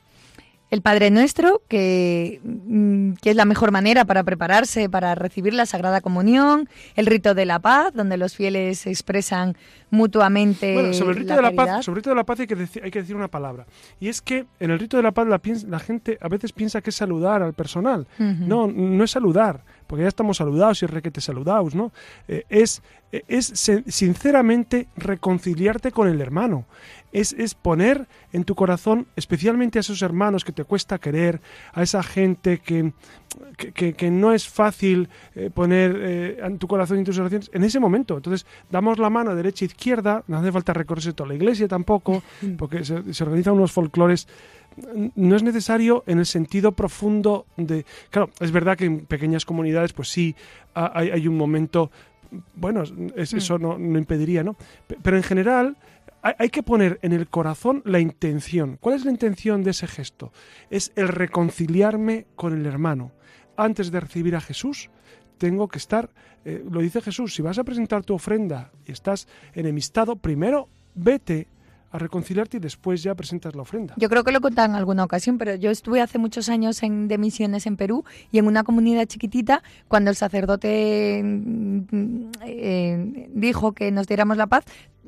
el 0.71 0.81
Padre 0.81 1.09
Nuestro, 1.09 1.63
que, 1.67 2.41
mm, 2.43 3.13
que, 3.21 3.31
es 3.31 3.35
la 3.35 3.45
mejor 3.45 3.71
manera 3.71 4.05
para 4.05 4.23
prepararse 4.23 4.89
para 4.89 5.15
recibir 5.15 5.53
la 5.53 5.65
Sagrada 5.65 6.01
Comunión, 6.01 6.69
el 6.95 7.07
rito 7.07 7.33
de 7.33 7.45
la 7.45 7.59
paz, 7.59 7.93
donde 7.93 8.17
los 8.17 8.35
fieles 8.35 8.85
expresan 8.85 9.55
mutuamente. 9.89 10.73
Bueno, 10.73 10.93
sobre 10.93 11.11
el 11.11 11.17
rito 11.17 11.35
de 11.35 11.41
la 11.41 11.51
paz, 11.51 11.85
sobre 11.85 11.99
el 11.99 12.03
rito 12.03 12.09
de 12.11 12.15
la 12.15 12.23
paz 12.23 12.41
hay 12.41 12.47
que, 12.47 12.55
decir, 12.55 12.83
hay 12.83 12.91
que 12.91 12.99
decir 12.99 13.15
una 13.15 13.29
palabra. 13.29 13.65
Y 13.99 14.09
es 14.09 14.21
que 14.21 14.45
en 14.59 14.71
el 14.71 14.79
rito 14.79 14.97
de 14.97 15.03
la 15.03 15.11
paz 15.11 15.27
la, 15.27 15.41
la 15.67 15.79
gente 15.79 16.19
a 16.21 16.27
veces 16.27 16.51
piensa 16.51 16.81
que 16.81 16.91
es 16.91 16.95
saludar 16.95 17.41
al 17.41 17.53
personal. 17.53 18.07
No, 18.19 18.67
no 18.67 19.03
es 19.03 19.11
saludar, 19.11 19.63
porque 19.89 20.03
ya 20.03 20.07
estamos 20.07 20.37
saludados 20.37 20.83
y 20.83 20.85
requete 20.85 21.19
saludados, 21.19 21.73
¿no? 21.73 21.91
Eh, 22.27 22.45
es, 22.47 22.83
es 23.11 23.47
sinceramente 23.87 24.87
reconciliarte 24.95 25.91
con 25.91 26.07
el 26.07 26.21
hermano 26.21 26.67
es, 27.11 27.33
es, 27.33 27.55
poner 27.55 28.07
en 28.31 28.43
tu 28.43 28.55
corazón, 28.55 29.07
especialmente 29.15 29.79
a 29.79 29.81
esos 29.81 30.01
hermanos 30.01 30.45
que 30.45 30.51
te 30.51 30.63
cuesta 30.63 30.99
querer, 30.99 31.41
a 31.73 31.81
esa 31.81 32.03
gente 32.03 32.59
que, 32.59 32.93
que, 33.73 34.11
no 34.11 34.33
es 34.33 34.47
fácil 34.47 35.09
eh, 35.35 35.49
poner 35.53 35.95
eh, 35.97 36.37
en 36.43 36.59
tu 36.59 36.67
corazón 36.67 36.99
y 36.99 37.03
tus 37.03 37.17
oraciones, 37.17 37.49
en 37.53 37.63
ese 37.63 37.79
momento. 37.79 38.17
Entonces, 38.17 38.45
damos 38.69 38.99
la 38.99 39.09
mano 39.09 39.35
derecha 39.35 39.65
e 39.65 39.67
izquierda, 39.67 40.23
no 40.27 40.37
hace 40.37 40.51
falta 40.51 40.73
recorrerse 40.73 41.13
toda 41.13 41.29
la 41.29 41.35
iglesia 41.35 41.67
tampoco, 41.67 42.21
porque 42.57 42.85
se, 42.85 43.13
se 43.13 43.23
organizan 43.23 43.55
unos 43.55 43.71
folclores 43.71 44.27
no 45.15 45.35
es 45.35 45.43
necesario 45.43 46.03
en 46.07 46.19
el 46.19 46.25
sentido 46.25 46.71
profundo 46.73 47.45
de... 47.57 47.85
Claro, 48.09 48.29
es 48.39 48.51
verdad 48.51 48.77
que 48.77 48.85
en 48.85 49.05
pequeñas 49.05 49.45
comunidades, 49.45 49.93
pues 49.93 50.09
sí, 50.09 50.35
hay, 50.73 51.11
hay 51.11 51.27
un 51.27 51.37
momento... 51.37 51.91
Bueno, 52.55 52.83
es, 53.15 53.33
eso 53.33 53.57
mm. 53.57 53.61
no, 53.61 53.77
no, 53.77 53.97
impediría, 53.97 54.43
¿no? 54.43 54.55
Pero 55.01 55.17
en 55.17 55.23
general, 55.23 55.77
hay 56.21 56.49
que 56.49 56.63
poner 56.63 56.99
en 57.01 57.13
el 57.13 57.27
corazón 57.27 57.81
la 57.85 57.99
intención. 57.99 58.77
¿Cuál 58.79 58.95
es 58.95 59.05
la 59.05 59.11
intención 59.11 59.63
de 59.63 59.71
ese 59.71 59.87
gesto? 59.87 60.31
Es 60.69 60.91
el 60.95 61.07
reconciliarme 61.07 62.27
con 62.35 62.53
el 62.53 62.65
hermano. 62.65 63.11
Antes 63.55 63.91
de 63.91 63.99
recibir 63.99 64.35
a 64.35 64.41
Jesús, 64.41 64.89
tengo 65.37 65.67
que 65.69 65.77
estar, 65.77 66.09
eh, 66.45 66.63
lo 66.69 66.81
dice 66.81 67.01
Jesús, 67.01 67.33
si 67.33 67.41
vas 67.41 67.57
a 67.57 67.63
presentar 67.63 68.03
tu 68.03 68.13
ofrenda 68.13 68.71
y 68.85 68.91
estás 68.91 69.27
enemistado, 69.53 70.17
primero 70.17 70.67
vete 70.93 71.47
a 71.91 71.97
reconciliarte 71.97 72.57
y 72.57 72.59
después 72.59 73.03
ya 73.03 73.15
presentas 73.15 73.55
la 73.55 73.61
ofrenda. 73.61 73.93
Yo 73.97 74.09
creo 74.09 74.23
que 74.23 74.31
lo 74.31 74.39
he 74.39 74.65
en 74.65 74.75
alguna 74.75 75.03
ocasión, 75.03 75.37
pero 75.37 75.55
yo 75.55 75.71
estuve 75.71 76.01
hace 76.01 76.17
muchos 76.17 76.49
años 76.49 76.83
en, 76.83 77.07
de 77.07 77.17
misiones 77.17 77.65
en 77.65 77.77
Perú 77.77 78.03
y 78.31 78.39
en 78.39 78.47
una 78.47 78.63
comunidad 78.63 79.05
chiquitita, 79.05 79.63
cuando 79.87 80.09
el 80.09 80.15
sacerdote 80.15 81.21
mm, 81.23 82.31
eh, 82.45 83.29
dijo 83.33 83.73
que 83.73 83.91
nos 83.91 84.07
diéramos 84.07 84.37
la 84.37 84.47
paz, 84.47 84.65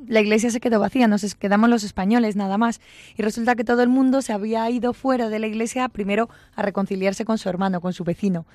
la 0.07 0.19
iglesia 0.19 0.49
se 0.49 0.59
quedó 0.59 0.79
vacía, 0.79 1.07
nos 1.07 1.35
quedamos 1.35 1.69
los 1.69 1.83
españoles 1.83 2.35
nada 2.35 2.57
más. 2.57 2.81
Y 3.15 3.21
resulta 3.21 3.55
que 3.55 3.63
todo 3.63 3.83
el 3.83 3.89
mundo 3.89 4.21
se 4.21 4.33
había 4.33 4.69
ido 4.69 4.93
fuera 4.93 5.29
de 5.29 5.39
la 5.39 5.47
iglesia 5.47 5.89
primero 5.89 6.29
a 6.55 6.63
reconciliarse 6.63 7.25
con 7.25 7.37
su 7.37 7.49
hermano, 7.49 7.81
con 7.81 7.93
su 7.93 8.03
vecino 8.03 8.45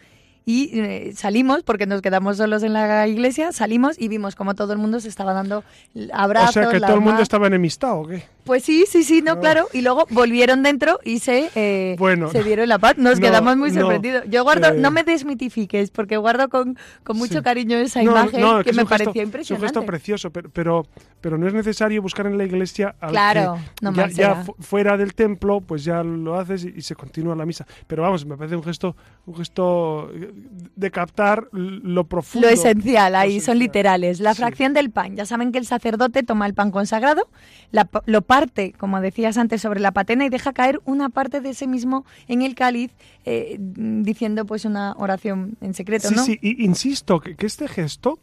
y 0.48 0.70
eh, 0.78 1.12
salimos, 1.16 1.64
porque 1.64 1.86
nos 1.86 2.02
quedamos 2.02 2.36
solos 2.36 2.62
en 2.62 2.72
la 2.72 3.08
iglesia, 3.08 3.50
salimos 3.50 4.00
y 4.00 4.06
vimos 4.06 4.36
como 4.36 4.54
todo 4.54 4.72
el 4.72 4.78
mundo 4.78 5.00
se 5.00 5.08
estaba 5.08 5.32
dando 5.32 5.64
abrazos. 6.12 6.50
O 6.50 6.52
sea, 6.52 6.68
que 6.70 6.78
todo 6.78 6.94
el 6.94 7.00
mundo 7.00 7.20
estaba 7.20 7.48
enemistado, 7.48 7.98
¿o 7.98 8.06
qué? 8.06 8.22
Pues 8.44 8.62
sí, 8.62 8.84
sí, 8.88 9.02
sí, 9.02 9.22
no, 9.22 9.40
claro. 9.40 9.66
Y 9.72 9.82
luego 9.82 10.06
volvieron 10.08 10.62
dentro 10.62 11.00
y 11.02 11.18
se, 11.18 11.50
eh, 11.56 11.96
se 12.30 12.44
dieron 12.44 12.68
la 12.68 12.78
paz. 12.78 12.96
Nos 12.96 13.18
quedamos 13.18 13.56
muy 13.56 13.72
sorprendidos. 13.72 14.22
Yo 14.28 14.44
guardo, 14.44 14.72
no 14.72 14.92
me 14.92 15.02
desmitifiques, 15.02 15.90
porque 15.90 16.16
guardo 16.16 16.48
con, 16.48 16.78
con 17.02 17.18
mucho 17.18 17.42
cariño 17.42 17.76
esa 17.76 18.04
imagen 18.04 18.62
que, 18.62 18.72
me 18.72 18.86
pareció 18.86 19.20
impresionante. 19.22 19.66
Es 19.66 19.72
un 19.72 19.80
gesto 19.80 19.84
precioso, 19.84 20.30
pero, 20.30 20.48
pero, 20.50 20.86
pero, 21.20 21.38
no 21.38 21.48
es 21.48 21.54
necesario 21.54 22.00
buscar 22.00 22.26
en 22.26 22.38
la 22.38 22.44
iglesia 22.44 22.94
al 23.00 23.10
claro, 23.10 23.58
ya, 23.80 24.08
ya 24.10 24.44
fuera 24.60 24.96
del 24.96 25.14
templo, 25.14 25.60
pues 25.60 25.82
ya 25.82 26.04
lo 26.04 26.38
haces 26.38 26.64
y, 26.64 26.82
se 26.82 26.94
continúa 26.94 27.34
la 27.34 27.44
misa. 27.44 27.66
Pero 27.88 28.02
vamos, 28.02 28.24
me 28.24 28.36
parece 28.36 28.54
un 28.54 28.62
gesto, 28.62 28.94
un 29.26 29.34
gesto 29.34 30.08
de 30.76 30.90
captar 30.90 31.48
lo 31.52 32.04
profundo. 32.04 32.46
Lo 32.46 32.52
esencial, 32.52 33.14
ahí 33.14 33.40
son 33.40 33.58
literales. 33.58 34.20
La 34.20 34.34
fracción 34.34 34.74
del 34.74 34.90
pan. 34.90 35.16
Ya 35.16 35.24
saben 35.24 35.52
que 35.52 35.58
el 35.58 35.66
sacerdote 35.66 36.22
toma 36.22 36.46
el 36.46 36.54
pan 36.54 36.70
consagrado, 36.70 37.28
la, 37.70 37.88
lo 38.04 38.22
parte, 38.22 38.74
como 38.78 39.00
decías 39.00 39.38
antes, 39.38 39.62
sobre 39.62 39.80
la 39.80 39.92
patena 39.92 40.26
y 40.26 40.28
deja 40.28 40.52
caer 40.52 40.80
una 40.84 41.08
parte 41.08 41.40
de 41.40 41.50
ese 41.50 41.66
mismo 41.66 42.04
en 42.28 42.42
el 42.42 42.54
cáliz, 42.54 42.92
eh, 43.24 43.56
diciendo 43.58 44.44
pues 44.44 44.64
una 44.64 44.94
oración 44.98 45.56
en 45.60 45.74
secreto, 45.74 46.10
¿no? 46.10 46.22
Sí, 46.22 46.38
sí, 46.40 46.56
insisto 46.58 47.20
que, 47.20 47.34
este 47.46 47.68
gesto, 47.68 48.18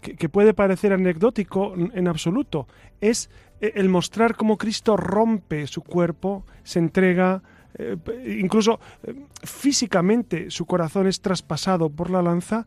que, 0.00 0.28
puede 0.28 0.54
parecer 0.54 0.92
anecdótico 0.92 1.74
en 1.76 2.08
absoluto, 2.08 2.66
es 3.00 3.30
eh, 3.60 3.72
el 3.76 3.88
mostrar 3.88 4.34
cómo 4.34 4.58
Cristo 4.58 4.96
rompe 4.96 5.68
su 5.68 5.82
cuerpo, 5.82 6.44
se 6.64 6.80
entrega, 6.80 7.42
eh, 7.78 7.96
incluso 8.38 8.80
físicamente 9.42 10.50
su 10.50 10.66
corazón 10.66 11.06
es 11.06 11.20
traspasado 11.20 11.90
por 11.90 12.10
la 12.10 12.22
lanza 12.22 12.66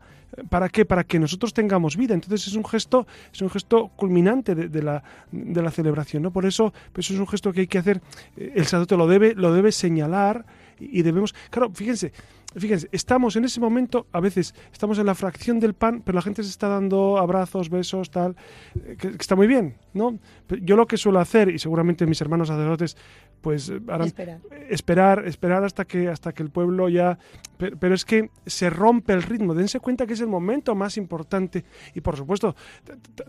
¿Para 0.50 0.68
qué? 0.68 0.84
Para 0.84 1.04
que 1.04 1.18
nosotros 1.18 1.54
tengamos 1.54 1.96
vida. 1.96 2.14
Entonces 2.14 2.46
es 2.46 2.54
un 2.54 2.64
gesto, 2.64 3.06
es 3.32 3.40
un 3.40 3.50
gesto 3.50 3.88
culminante 3.96 4.54
de, 4.54 4.82
la, 4.82 5.02
de 5.32 5.62
la, 5.62 5.70
celebración, 5.70 6.22
¿no? 6.22 6.30
Por 6.30 6.44
eso, 6.44 6.74
pues 6.92 7.10
es 7.10 7.18
un 7.18 7.26
gesto 7.26 7.52
que 7.52 7.60
hay 7.60 7.66
que 7.66 7.78
hacer. 7.78 8.02
Eh, 8.36 8.52
el 8.56 8.64
sacerdote 8.64 8.96
lo 8.96 9.06
debe, 9.06 9.34
lo 9.34 9.52
debe 9.52 9.72
señalar 9.72 10.44
y, 10.78 11.02
debemos. 11.02 11.34
Claro, 11.50 11.70
fíjense, 11.72 12.12
fíjense, 12.58 12.88
estamos 12.92 13.36
en 13.36 13.44
ese 13.44 13.60
momento, 13.60 14.06
a 14.12 14.20
veces 14.20 14.54
estamos 14.72 14.98
en 14.98 15.06
la 15.06 15.14
fracción 15.14 15.60
del 15.60 15.74
pan, 15.74 16.02
pero 16.04 16.16
la 16.16 16.22
gente 16.22 16.42
se 16.42 16.50
está 16.50 16.68
dando 16.68 17.18
abrazos, 17.18 17.68
besos, 17.68 18.10
tal, 18.10 18.36
eh, 18.84 18.96
que, 18.98 19.08
está 19.08 19.36
muy 19.36 19.46
bien, 19.46 19.76
¿no? 19.92 20.18
Yo 20.62 20.76
lo 20.76 20.86
que 20.86 20.96
suelo 20.96 21.20
hacer, 21.20 21.50
y 21.50 21.58
seguramente 21.58 22.06
mis 22.06 22.20
hermanos 22.20 22.48
sacerdotes, 22.48 22.96
pues 23.40 23.68
eh, 23.68 23.80
harán 23.88 24.06
esperar. 24.06 24.40
esperar, 24.68 25.26
esperar 25.26 25.64
hasta 25.64 25.84
que 25.84 26.08
hasta 26.08 26.32
que 26.32 26.42
el 26.42 26.50
pueblo 26.50 26.88
ya, 26.88 27.18
pero, 27.58 27.94
es 27.94 28.04
que 28.04 28.30
se 28.46 28.70
rompe 28.70 29.12
el 29.12 29.22
ritmo. 29.22 29.54
Dense 29.54 29.80
cuenta 29.80 30.06
que 30.06 30.14
es 30.14 30.20
el 30.20 30.28
momento 30.28 30.74
más 30.74 30.96
importante 30.96 31.64
y 31.94 32.00
por 32.00 32.16
supuesto 32.16 32.56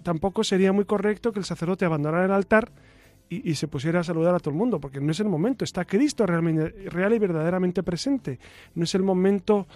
tampoco 0.04 0.44
sería 0.44 0.72
muy 0.74 0.86
correcto 0.86 1.32
que 1.32 1.40
el 1.40 1.46
sacerdote 1.46 1.86
abandonara 1.86 2.26
el 2.26 2.32
altar 2.32 2.72
y, 3.30 3.56
se 3.56 3.68
pusiera 3.68 4.00
a 4.00 4.04
saludar 4.04 4.36
a 4.36 4.40
todo 4.40 4.52
el 4.52 4.58
mundo, 4.58 4.80
porque 4.80 5.02
no 5.02 5.12
es 5.12 5.20
el 5.20 5.28
momento, 5.28 5.66
está 5.66 5.86
Cristo 5.86 6.26
realmente, 6.26 6.90
real 6.90 7.14
y 7.14 7.20
verdaderamente 7.20 7.84
presente. 7.84 8.40
No 8.76 8.84
es 8.84 8.96
el 8.96 9.04
momento, 9.04 9.68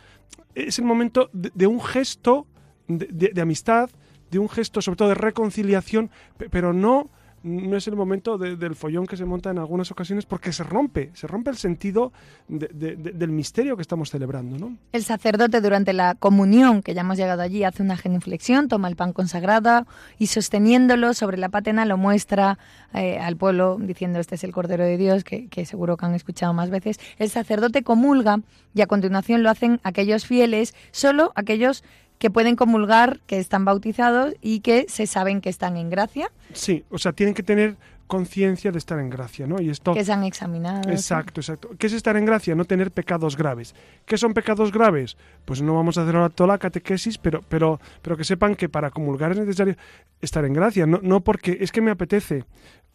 es 0.55 0.79
el 0.79 0.85
momento 0.85 1.29
de, 1.33 1.67
un 1.67 1.81
gesto 1.81 2.47
de, 2.87 3.41
amistad, 3.41 3.89
de 4.29 4.39
un 4.39 4.49
gesto 4.49 4.81
sobre 4.81 4.97
todo 4.97 5.09
de 5.09 5.15
reconciliación, 5.15 6.09
pero 6.49 6.73
no 6.73 7.09
no 7.43 7.77
es 7.77 7.87
el 7.87 7.95
momento 7.95 8.37
del 8.37 8.75
follón 8.75 9.07
que 9.07 9.17
se 9.17 9.25
monta 9.25 9.49
en 9.49 9.57
algunas 9.57 9.91
ocasiones 9.91 10.25
porque 10.25 10.53
se 10.53 10.63
rompe, 10.63 11.09
se 11.13 11.27
rompe 11.27 11.49
el 11.49 11.57
sentido 11.57 12.11
del 12.47 13.29
misterio 13.29 13.75
que 13.75 13.81
estamos 13.81 14.09
celebrando. 14.09 14.57
¿no? 14.57 14.77
El 14.91 15.03
sacerdote 15.03 15.61
durante 15.61 15.93
la 15.93 16.15
comunión, 16.15 16.83
que 16.83 16.93
ya 16.93 17.01
hemos 17.01 17.17
llegado 17.17 17.41
allí, 17.41 17.63
hace 17.63 17.81
una 17.81 17.97
genuflexión, 17.97 18.67
toma 18.67 18.87
el 18.87 18.95
pan 18.95 19.13
consagrado 19.13 19.87
y 20.19 20.27
sosteniéndolo 20.27 21.13
sobre 21.13 21.37
la 21.37 21.49
patena 21.49 21.85
lo 21.85 21.97
muestra 21.97 22.59
eh, 22.93 23.19
al 23.19 23.37
pueblo 23.37 23.77
diciendo 23.79 24.19
este 24.19 24.35
es 24.35 24.43
el 24.43 24.51
Cordero 24.51 24.83
de 24.83 24.97
Dios, 24.97 25.23
que, 25.23 25.47
que 25.47 25.65
seguro 25.65 25.97
que 25.97 26.05
han 26.05 26.13
escuchado 26.13 26.53
más 26.53 26.69
veces. 26.69 26.99
El 27.17 27.29
sacerdote 27.29 27.83
comulga 27.83 28.41
y 28.73 28.81
a 28.81 28.87
continuación 28.87 29.43
lo 29.43 29.49
hacen 29.49 29.79
aquellos 29.83 30.25
fieles, 30.25 30.73
solo 30.91 31.31
aquellos 31.35 31.83
que 32.21 32.29
pueden 32.29 32.55
comulgar, 32.55 33.19
que 33.25 33.39
están 33.39 33.65
bautizados 33.65 34.35
y 34.41 34.59
que 34.59 34.85
se 34.87 35.07
saben 35.07 35.41
que 35.41 35.49
están 35.49 35.75
en 35.75 35.89
gracia. 35.89 36.31
Sí, 36.53 36.85
o 36.91 36.99
sea, 36.99 37.13
tienen 37.13 37.33
que 37.33 37.41
tener 37.41 37.77
conciencia 38.05 38.71
de 38.71 38.77
estar 38.77 38.99
en 38.99 39.09
gracia, 39.09 39.47
¿no? 39.47 39.59
Y 39.59 39.71
esto 39.71 39.95
que 39.95 40.05
se 40.05 40.13
han 40.13 40.23
examinado. 40.23 40.87
Exacto, 40.91 41.41
exacto. 41.41 41.71
¿Qué 41.79 41.87
es 41.87 41.93
estar 41.93 42.15
en 42.17 42.25
gracia? 42.25 42.53
No 42.53 42.65
tener 42.65 42.91
pecados 42.91 43.35
graves. 43.35 43.73
¿Qué 44.05 44.19
son 44.19 44.35
pecados 44.35 44.71
graves? 44.71 45.17
Pues 45.45 45.63
no 45.63 45.73
vamos 45.73 45.97
a 45.97 46.03
hacer 46.03 46.15
ahora 46.15 46.29
toda 46.29 46.49
la 46.49 46.59
catequesis, 46.59 47.17
pero, 47.17 47.41
pero, 47.49 47.79
pero 48.03 48.15
que 48.15 48.23
sepan 48.23 48.53
que 48.53 48.69
para 48.69 48.91
comulgar 48.91 49.31
es 49.31 49.39
necesario 49.39 49.75
estar 50.21 50.45
en 50.45 50.53
gracia, 50.53 50.85
no, 50.85 50.99
no 51.01 51.21
porque 51.21 51.57
es 51.59 51.71
que 51.71 51.81
me 51.81 51.89
apetece. 51.89 52.43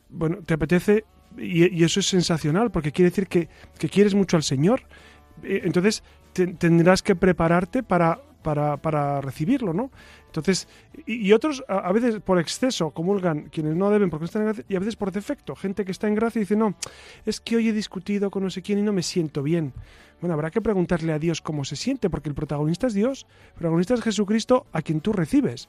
Bueno, 0.08 0.36
te 0.46 0.54
apetece 0.54 1.04
y, 1.36 1.82
eso 1.82 1.98
es 1.98 2.06
sensacional, 2.06 2.70
porque 2.70 2.92
quiere 2.92 3.10
decir 3.10 3.26
que, 3.26 3.48
que 3.76 3.88
quieres 3.88 4.14
mucho 4.14 4.36
al 4.36 4.44
Señor. 4.44 4.82
Eh, 5.42 5.62
entonces 5.64 6.04
tendrás 6.32 7.02
que 7.02 7.16
prepararte 7.16 7.82
para, 7.82 8.20
para, 8.46 8.76
para 8.76 9.20
recibirlo, 9.20 9.72
¿no? 9.72 9.90
Entonces, 10.26 10.68
y, 11.04 11.32
otros 11.32 11.64
a, 11.66 11.90
veces 11.90 12.20
por 12.20 12.38
exceso 12.38 12.92
comulgan 12.92 13.48
quienes 13.50 13.74
no 13.74 13.90
deben 13.90 14.08
porque 14.08 14.26
están 14.26 14.42
en 14.42 14.46
gracia, 14.46 14.64
y 14.68 14.76
a 14.76 14.78
veces 14.78 14.94
por 14.94 15.10
defecto. 15.10 15.56
Gente 15.56 15.84
que 15.84 15.90
está 15.90 16.06
en 16.06 16.14
gracia 16.14 16.38
y 16.38 16.44
dice, 16.44 16.54
no, 16.54 16.76
es 17.24 17.40
que 17.40 17.56
hoy 17.56 17.68
he 17.68 17.72
discutido 17.72 18.30
con 18.30 18.44
no 18.44 18.50
sé 18.50 18.62
quién 18.62 18.78
y 18.78 18.82
no 18.82 18.92
me 18.92 19.02
siento 19.02 19.42
bien. 19.42 19.72
Bueno, 20.20 20.34
habrá 20.34 20.52
que 20.52 20.60
preguntarle 20.60 21.12
a 21.12 21.18
Dios 21.18 21.42
cómo 21.42 21.64
se 21.64 21.74
siente, 21.74 22.08
porque 22.08 22.28
el 22.28 22.36
protagonista 22.36 22.86
es 22.86 22.94
Dios, 22.94 23.26
el 23.48 23.54
protagonista 23.54 23.94
es 23.94 24.02
Jesucristo 24.02 24.66
a 24.70 24.80
quien 24.80 25.00
tú 25.00 25.12
recibes. 25.12 25.68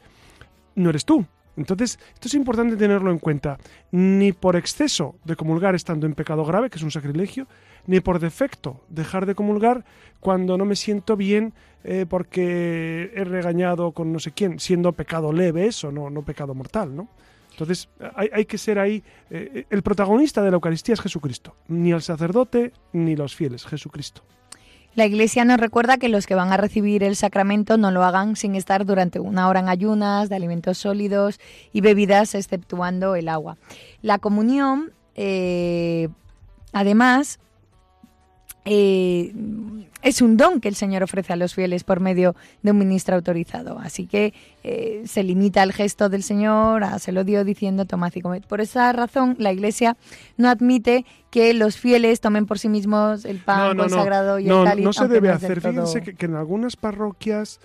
No 0.75 0.91
eres 0.91 1.03
tú. 1.03 1.25
Entonces, 1.57 1.99
esto 2.13 2.27
es 2.27 2.33
importante 2.35 2.77
tenerlo 2.77 3.11
en 3.11 3.19
cuenta. 3.19 3.57
Ni 3.91 4.31
por 4.31 4.55
exceso 4.55 5.15
de 5.25 5.35
comulgar 5.35 5.75
estando 5.75 6.05
en 6.05 6.13
pecado 6.13 6.45
grave, 6.45 6.69
que 6.69 6.77
es 6.77 6.83
un 6.83 6.91
sacrilegio, 6.91 7.47
ni 7.87 7.99
por 7.99 8.19
defecto 8.19 8.81
dejar 8.89 9.25
de 9.25 9.35
comulgar 9.35 9.83
cuando 10.19 10.57
no 10.57 10.65
me 10.65 10.75
siento 10.75 11.17
bien 11.17 11.53
eh, 11.83 12.05
porque 12.07 13.11
he 13.15 13.23
regañado 13.23 13.91
con 13.91 14.13
no 14.13 14.19
sé 14.19 14.31
quién, 14.31 14.59
siendo 14.59 14.93
pecado 14.93 15.33
leve 15.33 15.65
eso, 15.65 15.91
no, 15.91 16.09
no 16.09 16.21
pecado 16.21 16.53
mortal, 16.53 16.95
¿no? 16.95 17.07
Entonces 17.51 17.89
hay, 18.13 18.45
que 18.45 18.59
ser 18.59 18.77
ahí, 18.77 19.03
eh, 19.31 19.65
el 19.71 19.81
protagonista 19.81 20.43
de 20.43 20.51
la 20.51 20.55
Eucaristía 20.55 20.93
es 20.93 21.01
Jesucristo, 21.01 21.55
ni 21.67 21.91
el 21.91 22.03
sacerdote 22.03 22.71
ni 22.93 23.15
los 23.15 23.35
fieles, 23.35 23.65
Jesucristo. 23.65 24.21
La 24.97 25.05
Iglesia 25.05 25.45
nos 25.45 25.59
recuerda 25.59 25.99
que 25.99 26.09
los 26.09 26.25
que 26.25 26.33
van 26.33 26.51
a 26.51 26.57
recibir 26.57 27.03
el 27.03 27.15
sacramento 27.15 27.77
no 27.77 27.91
lo 27.91 28.03
hagan 28.03 28.35
sin 28.35 28.55
estar 28.55 28.83
durante 28.83 29.19
una 29.19 29.47
hora 29.47 29.59
en 29.59 29.69
ayunas 29.69 30.27
de 30.27 30.35
alimentos 30.35 30.79
sólidos 30.79 31.39
y 31.71 31.81
bebidas, 31.81 32.33
exceptuando 32.33 33.13
el 33.15 33.29
agua. 33.29 33.57
La 34.01 34.17
comunión, 34.17 34.93
eh, 35.13 36.09
además, 36.73 37.39
eh, 38.69 39.33
es 40.01 40.21
un 40.21 40.37
don 40.37 40.61
que 40.61 40.67
el 40.67 40.75
Señor 40.75 41.03
ofrece 41.03 41.33
a 41.33 41.35
los 41.35 41.53
fieles 41.53 41.83
por 41.83 41.99
medio 41.99 42.35
de 42.61 42.71
un 42.71 42.77
ministro 42.77 43.15
autorizado. 43.15 43.79
Así 43.79 44.05
que 44.07 44.33
eh, 44.63 45.03
se 45.05 45.23
limita 45.23 45.63
el 45.63 45.73
gesto 45.73 46.09
del 46.09 46.23
Señor, 46.23 46.83
a, 46.83 46.99
se 46.99 47.11
lo 47.11 47.23
dio 47.23 47.43
diciendo 47.43 47.85
tomad 47.85 48.13
y 48.15 48.21
comed. 48.21 48.43
Por 48.43 48.61
esa 48.61 48.91
razón, 48.93 49.35
la 49.39 49.51
Iglesia 49.51 49.97
no 50.37 50.49
admite 50.49 51.05
que 51.31 51.53
los 51.53 51.77
fieles 51.77 52.21
tomen 52.21 52.45
por 52.45 52.59
sí 52.59 52.69
mismos 52.69 53.25
el 53.25 53.39
pan 53.39 53.75
consagrado 53.77 54.39
y 54.39 54.49
el 54.49 54.63
cáliz. 54.63 54.85
No, 54.85 54.93
se 54.93 55.07
debe 55.07 55.29
hacer. 55.29 55.61
Fíjense 55.61 56.01
que, 56.01 56.25
en 56.25 56.35
algunas 56.35 56.75
parroquias 56.75 57.59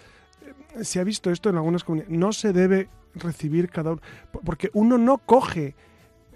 eh, 0.76 0.84
se 0.84 1.00
ha 1.00 1.04
visto 1.04 1.30
esto 1.30 1.50
en 1.50 1.56
algunas 1.56 1.84
comunidades. 1.84 2.16
No 2.16 2.32
se 2.32 2.52
debe 2.52 2.88
recibir 3.14 3.68
cada 3.68 3.92
uno. 3.92 4.02
Porque 4.44 4.70
uno 4.72 4.96
no 4.96 5.18
coge, 5.18 5.74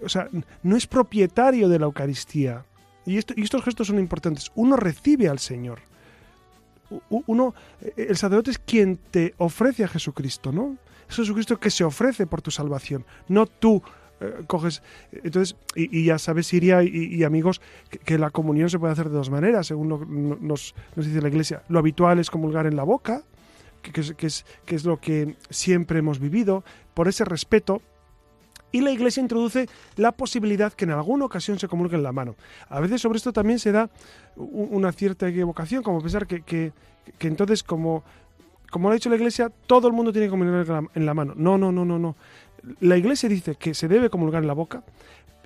o 0.03 0.09
sea, 0.09 0.29
no 0.61 0.75
es 0.75 0.85
propietario 0.85 1.69
de 1.69 1.79
la 1.79 1.85
Eucaristía. 1.85 2.66
Y, 3.07 3.17
estos 3.17 3.63
gestos 3.63 3.87
son 3.87 3.99
importantes. 3.99 4.51
Uno 4.53 4.75
recibe 4.75 5.29
al 5.29 5.39
Señor. 5.39 5.79
Uno, 7.09 7.55
eh, 7.81 7.93
el 8.09 8.17
sacerdote 8.17 8.51
es 8.51 8.59
quien 8.59 8.97
te 8.97 9.33
ofrece 9.37 9.85
a 9.85 9.87
Jesucristo, 9.87 10.51
¿no? 10.51 10.77
Es 11.09 11.15
Jesucristo 11.15 11.57
que 11.57 11.71
se 11.71 11.85
ofrece 11.85 12.27
por 12.27 12.41
tu 12.41 12.51
salvación, 12.51 13.05
no 13.29 13.45
tú 13.45 13.81
eh, 14.19 14.43
coges. 14.45 14.83
Entonces, 15.11 15.55
y, 15.73 16.03
ya 16.03 16.19
sabes, 16.19 16.47
Siria 16.47 16.83
y, 16.83 17.23
amigos, 17.23 17.61
que, 18.03 18.17
la 18.17 18.29
comunión 18.29 18.69
se 18.69 18.77
puede 18.77 18.91
hacer 18.91 19.09
de 19.09 19.15
dos 19.15 19.29
maneras, 19.29 19.67
según 19.67 19.87
lo, 19.87 19.99
nos, 20.05 20.75
nos 20.95 21.05
dice 21.05 21.21
la 21.21 21.29
Iglesia. 21.29 21.63
Lo 21.69 21.79
habitual 21.79 22.19
es 22.19 22.29
comulgar 22.29 22.67
en 22.67 22.75
la 22.75 22.83
boca, 22.83 23.23
que 23.81 24.01
es 24.01 24.85
lo 24.85 24.99
que 24.99 25.37
siempre 25.49 25.99
hemos 25.99 26.19
vivido, 26.19 26.65
por 26.93 27.07
ese 27.07 27.23
respeto 27.23 27.81
y 28.71 28.81
la 28.81 28.91
Iglesia 28.91 29.21
introduce 29.21 29.67
la 29.95 30.11
posibilidad 30.11 30.73
que 30.73 30.85
en 30.85 30.91
alguna 30.91 31.25
ocasión 31.25 31.57
se 31.59 31.67
comulgue 31.67 31.95
en 31.95 32.03
la 32.03 32.11
mano. 32.11 32.35
A 32.69 32.79
veces 32.79 33.01
sobre 33.01 33.17
esto 33.17 33.33
también 33.33 33.59
se 33.59 33.71
da 33.71 33.89
una 34.35 34.91
cierta 34.91 35.27
equivocación, 35.27 35.83
como 35.83 36.01
pensar 36.01 36.27
que, 36.27 36.41
que, 36.41 36.73
entonces, 37.19 37.63
como, 37.63 38.03
como 38.69 38.89
lo 38.89 38.91
ha 38.91 38.95
dicho 38.95 39.09
la 39.09 39.15
Iglesia, 39.15 39.51
todo 39.67 39.87
el 39.87 39.93
mundo 39.93 40.11
tiene 40.11 40.27
que 40.27 40.31
comulgar 40.31 40.83
en 40.93 41.05
la 41.05 41.13
mano. 41.13 41.33
No, 41.35 41.57
no, 41.57 41.71
no, 41.71 41.85
no, 41.85 41.97
no. 41.97 42.15
La 42.81 42.97
Iglesia 42.97 43.29
dice 43.29 43.55
que 43.55 43.73
se 43.73 43.87
debe 43.87 44.09
comulgar 44.09 44.41
en 44.41 44.47
la 44.47 44.53
boca 44.53 44.83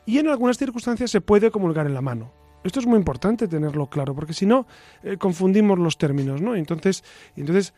y 0.06 0.18
en 0.18 0.28
algunas 0.28 0.58
circunstancias 0.58 1.12
se 1.12 1.22
puede 1.22 1.52
comulgar 1.52 1.86
en 1.86 1.94
la 1.94 2.02
mano. 2.02 2.32
Esto 2.64 2.80
es 2.80 2.86
muy 2.86 2.98
importante 2.98 3.48
tenerlo 3.48 3.88
claro, 3.88 4.14
porque 4.14 4.34
si 4.34 4.46
no, 4.46 4.68
eh, 5.04 5.18
confundimos 5.18 5.80
los 5.80 5.98
términos, 5.98 6.42
¿no? 6.42 6.56
Entonces, 6.56 7.04
entonces, 7.36 7.74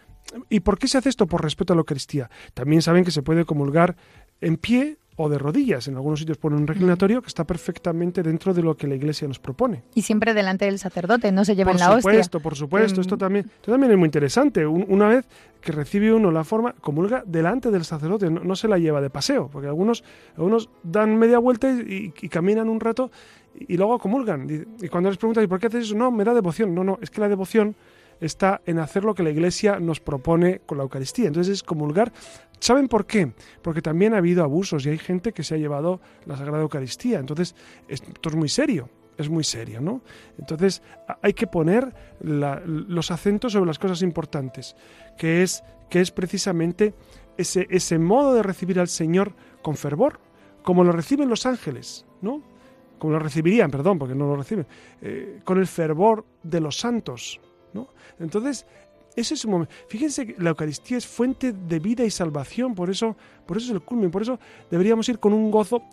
¿y 0.50 0.60
por 0.60 0.78
qué 0.78 0.88
se 0.88 0.98
hace 0.98 1.10
esto? 1.10 1.26
Por 1.26 1.42
respeto 1.42 1.74
a 1.74 1.76
la 1.76 1.82
Eucaristía. 1.82 2.30
También 2.54 2.82
saben 2.82 3.06
que 3.06 3.12
se 3.12 3.22
puede 3.22 3.46
comulgar 3.46 3.96
en 4.42 4.58
pie 4.58 4.98
o 5.16 5.30
de 5.30 5.38
rodillas. 5.38 5.88
En 5.88 5.96
algunos 5.96 6.20
sitios 6.20 6.38
ponen 6.38 6.60
un 6.60 6.68
reclinatorio 6.68 7.22
que 7.22 7.28
está 7.28 7.44
perfectamente 7.44 8.24
dentro 8.24 8.54
de 8.54 8.62
lo 8.62 8.76
que 8.76 8.88
la 8.88 8.96
Iglesia 8.96 9.28
nos 9.28 9.40
propone. 9.40 9.84
Y 9.94 10.02
siempre 10.02 10.34
delante 10.34 10.66
del 10.66 10.80
sacerdote, 10.80 11.32
no 11.32 11.46
se 11.46 11.56
lleva 11.56 11.72
en 11.72 11.80
la 11.80 11.92
hostia. 11.92 12.02
Por 12.02 12.12
supuesto, 12.12 12.40
por 12.40 12.56
supuesto. 12.56 13.02
Esto, 13.02 13.18
también, 13.18 13.46
esto 13.46 13.72
también 13.72 13.92
es 13.92 13.98
muy 13.98 14.08
interesante. 14.08 14.66
una 14.66 15.08
vez 15.08 15.26
que 15.62 15.72
recibe 15.72 16.12
uno 16.14 16.32
la 16.32 16.44
forma, 16.44 16.74
comulga 16.74 17.24
delante 17.26 17.72
del 17.72 17.86
sacerdote, 17.86 18.30
no, 18.30 18.56
se 18.56 18.68
la 18.68 18.78
lleva 18.78 19.00
de 19.00 19.10
paseo, 19.10 19.50
porque 19.52 19.68
algunos, 19.68 20.04
algunos 20.36 20.70
dan 20.84 21.18
media 21.18 21.40
vuelta 21.40 21.72
y, 21.72 22.12
caminan 22.30 22.68
un 22.68 22.80
rato 22.80 23.12
y, 23.58 23.78
luego 23.78 23.98
comulgan. 24.00 24.48
Y, 24.50 24.86
y 24.86 24.90
cuando 24.90 25.10
les 25.10 25.18
preguntan, 25.18 25.44
¿y 25.44 25.48
por 25.48 25.60
qué 25.60 25.68
haces 25.68 25.86
eso? 25.86 25.96
No, 25.96 26.12
me 26.12 26.24
da 26.24 26.34
devoción. 26.34 26.76
No, 26.76 26.84
no, 26.84 27.00
es 27.02 27.10
que 27.10 27.22
la 27.22 27.30
devoción 27.30 27.76
está 28.20 28.62
en 28.66 28.80
hacer 28.80 29.04
lo 29.04 29.16
que 29.16 29.24
la 29.24 29.30
Iglesia 29.30 29.80
nos 29.80 30.00
propone 30.00 30.60
con 30.66 30.78
la 30.78 30.84
Eucaristía. 30.84 31.28
Entonces 31.28 31.54
es 31.54 31.64
comulgar. 31.64 32.12
¿Saben 32.60 32.88
por 32.88 33.06
qué? 33.06 33.34
Porque 33.62 33.82
también 33.82 34.14
ha 34.14 34.18
habido 34.18 34.44
abusos 34.44 34.86
y 34.86 34.90
hay 34.90 34.98
gente 34.98 35.34
que 35.34 35.44
se 35.44 35.56
ha 35.56 35.58
llevado 35.58 36.00
la 36.26 36.38
Sagrada 36.38 36.62
Eucaristía. 36.62 37.20
Entonces 37.20 37.56
esto 37.88 38.30
es 38.30 38.36
muy 38.36 38.50
serio. 38.50 38.90
Es 39.18 39.30
muy 39.30 39.44
serio, 39.44 39.80
¿no? 39.80 40.02
Entonces 40.40 40.82
hay 41.22 41.34
que 41.34 41.46
poner 41.46 41.94
los 42.22 43.12
acentos 43.12 43.54
sobre 43.54 43.68
las 43.68 43.78
cosas 43.78 44.02
importantes, 44.02 44.76
que 45.18 45.44
es, 45.44 45.64
que 45.90 46.02
es 46.02 46.10
precisamente 46.10 46.96
ese, 47.38 48.00
modo 48.00 48.34
de 48.34 48.44
recibir 48.44 48.80
al 48.80 48.88
Señor 48.88 49.34
con 49.62 49.76
fervor, 49.76 50.20
como 50.64 50.84
lo 50.84 50.92
reciben 50.92 51.30
los 51.30 51.46
ángeles, 51.46 52.06
¿no? 52.22 52.42
Como 52.98 53.14
lo 53.14 53.20
recibirían, 53.20 53.70
perdón, 53.70 54.00
porque 54.00 54.16
no 54.16 54.28
lo 54.28 54.36
reciben, 54.36 54.66
eh, 55.02 55.42
con 55.44 55.60
el 55.60 55.68
fervor 55.68 56.26
de 56.42 56.62
los 56.62 56.78
santos, 56.78 57.40
entonces, 58.20 58.66
ese 59.16 59.36
es 59.36 59.46
un 59.46 59.52
momento. 59.52 59.74
Fíjense 59.88 60.26
que 60.26 60.36
la 60.42 60.50
Eucaristía 60.52 60.98
es 60.98 61.06
fuente 61.06 61.54
de 61.54 61.80
vida 61.80 62.04
y 62.04 62.10
salvación, 62.10 62.74
por 62.74 62.90
eso, 62.90 63.16
por 63.46 63.58
eso 63.58 63.68
es 63.68 63.74
el 63.74 63.82
culmen, 63.82 64.10
por 64.10 64.24
eso 64.24 64.40
deberíamos 64.72 65.08
ir 65.10 65.20
con 65.20 65.34
un 65.34 65.52
gozo 65.52 65.84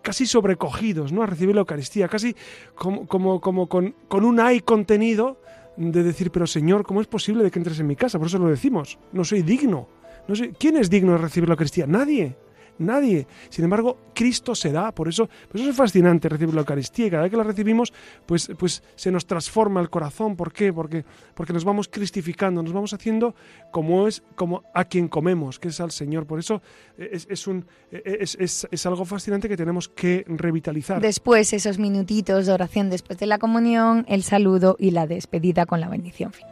casi 0.00 0.26
sobrecogidos, 0.26 1.12
¿no? 1.12 1.22
A 1.22 1.26
recibir 1.26 1.54
la 1.54 1.60
Eucaristía, 1.60 2.08
casi 2.08 2.34
como, 2.74 3.06
como, 3.06 3.40
como 3.40 3.68
con, 3.68 3.94
con 4.08 4.24
un 4.24 4.40
ay 4.40 4.60
contenido 4.60 5.40
de 5.76 6.02
decir, 6.02 6.30
pero 6.30 6.46
Señor, 6.46 6.84
¿cómo 6.84 7.00
es 7.00 7.06
posible 7.06 7.44
de 7.44 7.50
que 7.50 7.58
entres 7.58 7.78
en 7.78 7.86
mi 7.86 7.96
casa? 7.96 8.18
Por 8.18 8.28
eso 8.28 8.38
lo 8.38 8.48
decimos, 8.48 8.98
no 9.12 9.24
soy 9.24 9.42
digno. 9.42 9.88
No 10.28 10.36
sé, 10.36 10.52
¿Quién 10.58 10.76
es 10.76 10.88
digno 10.88 11.12
de 11.12 11.18
recibir 11.18 11.48
la 11.48 11.54
Eucaristía? 11.54 11.86
Nadie. 11.86 12.36
Nadie. 12.82 13.26
Sin 13.48 13.64
embargo, 13.64 13.98
Cristo 14.14 14.54
se 14.54 14.72
da. 14.72 14.92
Por 14.92 15.08
eso, 15.08 15.28
eso 15.52 15.70
es 15.70 15.76
fascinante 15.76 16.28
recibir 16.28 16.54
la 16.54 16.60
Eucaristía. 16.60 17.10
Cada 17.10 17.22
vez 17.22 17.30
que 17.30 17.36
la 17.36 17.44
recibimos, 17.44 17.92
pues, 18.26 18.50
pues 18.58 18.82
se 18.94 19.10
nos 19.10 19.26
transforma 19.26 19.80
el 19.80 19.90
corazón. 19.90 20.36
¿Por 20.36 20.52
qué? 20.52 20.72
Porque, 20.72 21.04
porque 21.34 21.52
nos 21.52 21.64
vamos 21.64 21.88
cristificando, 21.88 22.62
nos 22.62 22.72
vamos 22.72 22.92
haciendo 22.92 23.34
como 23.70 24.06
es, 24.06 24.22
como 24.34 24.64
a 24.74 24.84
quien 24.84 25.08
comemos, 25.08 25.58
que 25.58 25.68
es 25.68 25.80
al 25.80 25.90
Señor. 25.90 26.26
Por 26.26 26.38
eso 26.38 26.62
es, 26.96 27.26
es 27.30 27.46
un, 27.46 27.66
es, 27.90 28.36
es, 28.38 28.68
es 28.70 28.86
algo 28.86 29.04
fascinante 29.04 29.48
que 29.48 29.56
tenemos 29.56 29.88
que 29.88 30.24
revitalizar. 30.28 31.00
Después, 31.00 31.52
esos 31.52 31.78
minutitos 31.78 32.46
de 32.46 32.52
oración 32.52 32.90
después 32.90 33.18
de 33.18 33.26
la 33.26 33.38
comunión, 33.38 34.04
el 34.08 34.22
saludo 34.22 34.76
y 34.78 34.90
la 34.90 35.06
despedida 35.06 35.66
con 35.66 35.80
la 35.80 35.88
bendición 35.88 36.32
final. 36.32 36.51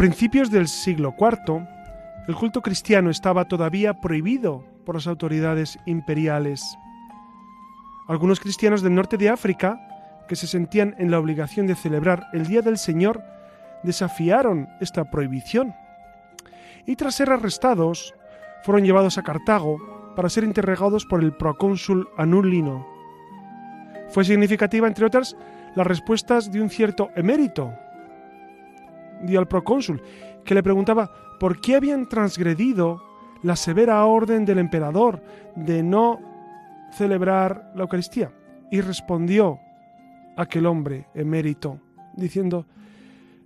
Principios 0.00 0.50
del 0.50 0.66
siglo 0.66 1.14
IV, 1.20 1.68
el 2.26 2.34
culto 2.34 2.62
cristiano 2.62 3.10
estaba 3.10 3.44
todavía 3.44 4.00
prohibido 4.00 4.64
por 4.86 4.94
las 4.94 5.06
autoridades 5.06 5.78
imperiales. 5.84 6.64
Algunos 8.08 8.40
cristianos 8.40 8.80
del 8.80 8.94
norte 8.94 9.18
de 9.18 9.28
África, 9.28 9.78
que 10.26 10.36
se 10.36 10.46
sentían 10.46 10.94
en 10.96 11.10
la 11.10 11.18
obligación 11.18 11.66
de 11.66 11.74
celebrar 11.74 12.28
el 12.32 12.46
Día 12.46 12.62
del 12.62 12.78
Señor, 12.78 13.22
desafiaron 13.82 14.70
esta 14.80 15.10
prohibición 15.10 15.74
y 16.86 16.96
tras 16.96 17.16
ser 17.16 17.28
arrestados 17.28 18.14
fueron 18.62 18.86
llevados 18.86 19.18
a 19.18 19.22
Cartago 19.22 20.14
para 20.16 20.30
ser 20.30 20.44
interrogados 20.44 21.04
por 21.04 21.22
el 21.22 21.34
procónsul 21.34 22.08
Anulino. 22.16 22.86
Fue 24.08 24.24
significativa, 24.24 24.88
entre 24.88 25.04
otras, 25.04 25.36
las 25.74 25.86
respuestas 25.86 26.50
de 26.50 26.62
un 26.62 26.70
cierto 26.70 27.10
emérito, 27.16 27.74
dio 29.22 29.38
al 29.38 29.48
procónsul, 29.48 30.02
que 30.44 30.54
le 30.54 30.62
preguntaba 30.62 31.10
por 31.38 31.60
qué 31.60 31.76
habían 31.76 32.08
transgredido 32.08 33.02
la 33.42 33.56
severa 33.56 34.04
orden 34.04 34.44
del 34.44 34.58
emperador 34.58 35.22
de 35.56 35.82
no 35.82 36.20
celebrar 36.92 37.72
la 37.74 37.82
Eucaristía. 37.82 38.32
Y 38.70 38.80
respondió 38.80 39.58
aquel 40.36 40.66
hombre 40.66 41.06
emérito, 41.14 41.80
diciendo, 42.16 42.66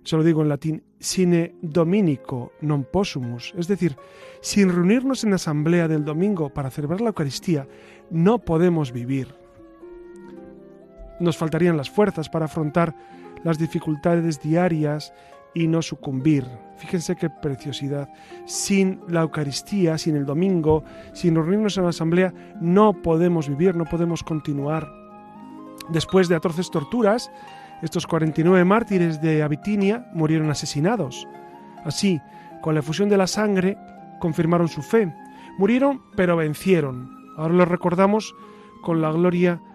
se 0.03 0.15
lo 0.15 0.23
digo 0.23 0.41
en 0.41 0.49
latín, 0.49 0.83
sine 0.99 1.55
dominico 1.61 2.53
non 2.61 2.85
possumus, 2.85 3.53
es 3.57 3.65
decir, 3.65 3.97
sin 4.41 4.69
reunirnos 4.69 5.25
en 5.25 5.33
asamblea 5.33 5.89
del 5.89 6.05
domingo 6.05 6.53
para 6.53 6.69
celebrar 6.69 7.01
la 7.01 7.09
Eucaristía, 7.09 7.65
no 8.13 8.37
podemos 8.37 8.93
vivir. 8.93 9.33
Nos 11.19 11.37
faltarían 11.37 11.77
las 11.77 11.89
fuerzas 11.89 12.29
para 12.29 12.45
afrontar 12.45 12.93
las 13.43 13.57
dificultades 13.57 14.41
diarias 14.41 15.13
y 15.55 15.67
no 15.67 15.81
sucumbir. 15.81 16.45
Fíjense 16.77 17.15
qué 17.15 17.29
preciosidad. 17.29 18.09
Sin 18.45 18.99
la 19.07 19.21
Eucaristía, 19.21 19.97
sin 19.97 20.15
el 20.15 20.25
domingo, 20.25 20.83
sin 21.13 21.33
reunirnos 21.33 21.77
en 21.77 21.83
la 21.83 21.89
asamblea, 21.89 22.33
no 22.61 23.01
podemos 23.01 23.49
vivir, 23.49 23.75
no 23.75 23.85
podemos 23.85 24.21
continuar. 24.21 24.87
Después 25.89 26.27
de 26.27 26.35
atroces 26.35 26.69
torturas, 26.69 27.31
estos 27.81 28.05
49 28.05 28.63
mártires 28.65 29.21
de 29.21 29.41
Abitinia 29.41 30.07
murieron 30.13 30.49
asesinados. 30.49 31.27
Así, 31.85 32.19
con 32.61 32.73
la 32.73 32.81
efusión 32.81 33.09
de 33.09 33.17
la 33.17 33.27
sangre, 33.27 33.77
confirmaron 34.19 34.67
su 34.67 34.81
fe. 34.81 35.13
Murieron, 35.57 36.01
pero 36.15 36.35
vencieron. 36.35 37.09
Ahora 37.37 37.53
los 37.53 37.67
recordamos 37.67 38.35
con 38.81 39.01
la 39.01 39.11
gloria 39.11 39.53
de 39.53 39.65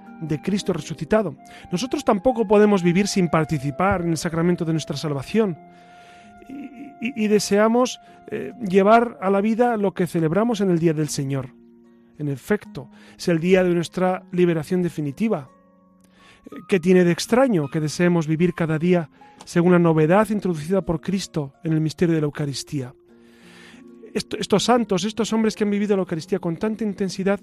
Cristo 0.42 0.72
resucitado. 0.72 1.36
Nosotros 1.70 2.04
tampoco 2.04 2.46
podemos 2.46 2.82
vivir 2.82 3.06
sin 3.06 3.28
participar 3.28 4.02
en 4.02 4.10
el 4.10 4.16
sacramento 4.16 4.64
de 4.64 4.72
nuestra 4.72 4.96
salvación. 4.96 5.58
Y, 7.00 7.28
deseamos 7.28 7.98
eh, 8.30 8.52
llevar 8.60 9.18
a 9.22 9.30
la 9.30 9.40
vida 9.40 9.78
lo 9.78 9.94
que 9.94 10.06
celebramos 10.06 10.60
en 10.60 10.70
el 10.70 10.78
Día 10.78 10.92
del 10.92 11.08
Señor. 11.08 11.48
En 12.18 12.28
efecto, 12.28 12.90
es 13.16 13.28
el 13.28 13.40
día 13.40 13.64
de 13.64 13.74
nuestra 13.74 14.24
liberación 14.32 14.82
definitiva, 14.82 15.48
¿Qué 16.68 16.80
tiene 16.80 17.04
de 17.04 17.12
extraño 17.12 17.68
que 17.68 17.80
deseemos 17.80 18.26
vivir 18.26 18.54
cada 18.54 18.78
día 18.78 19.10
según 19.44 19.72
la 19.72 19.78
novedad 19.78 20.28
introducida 20.30 20.82
por 20.82 21.00
Cristo 21.00 21.54
en 21.64 21.72
el 21.72 21.80
misterio 21.80 22.14
de 22.14 22.20
la 22.20 22.26
Eucaristía? 22.26 22.94
estos 24.12 24.64
santos, 24.64 25.04
estos 25.04 25.32
hombres 25.32 25.54
que 25.54 25.62
han 25.62 25.70
vivido 25.70 25.94
la 25.94 26.00
Eucaristía 26.00 26.40
con 26.40 26.56
tanta 26.56 26.82
intensidad, 26.82 27.38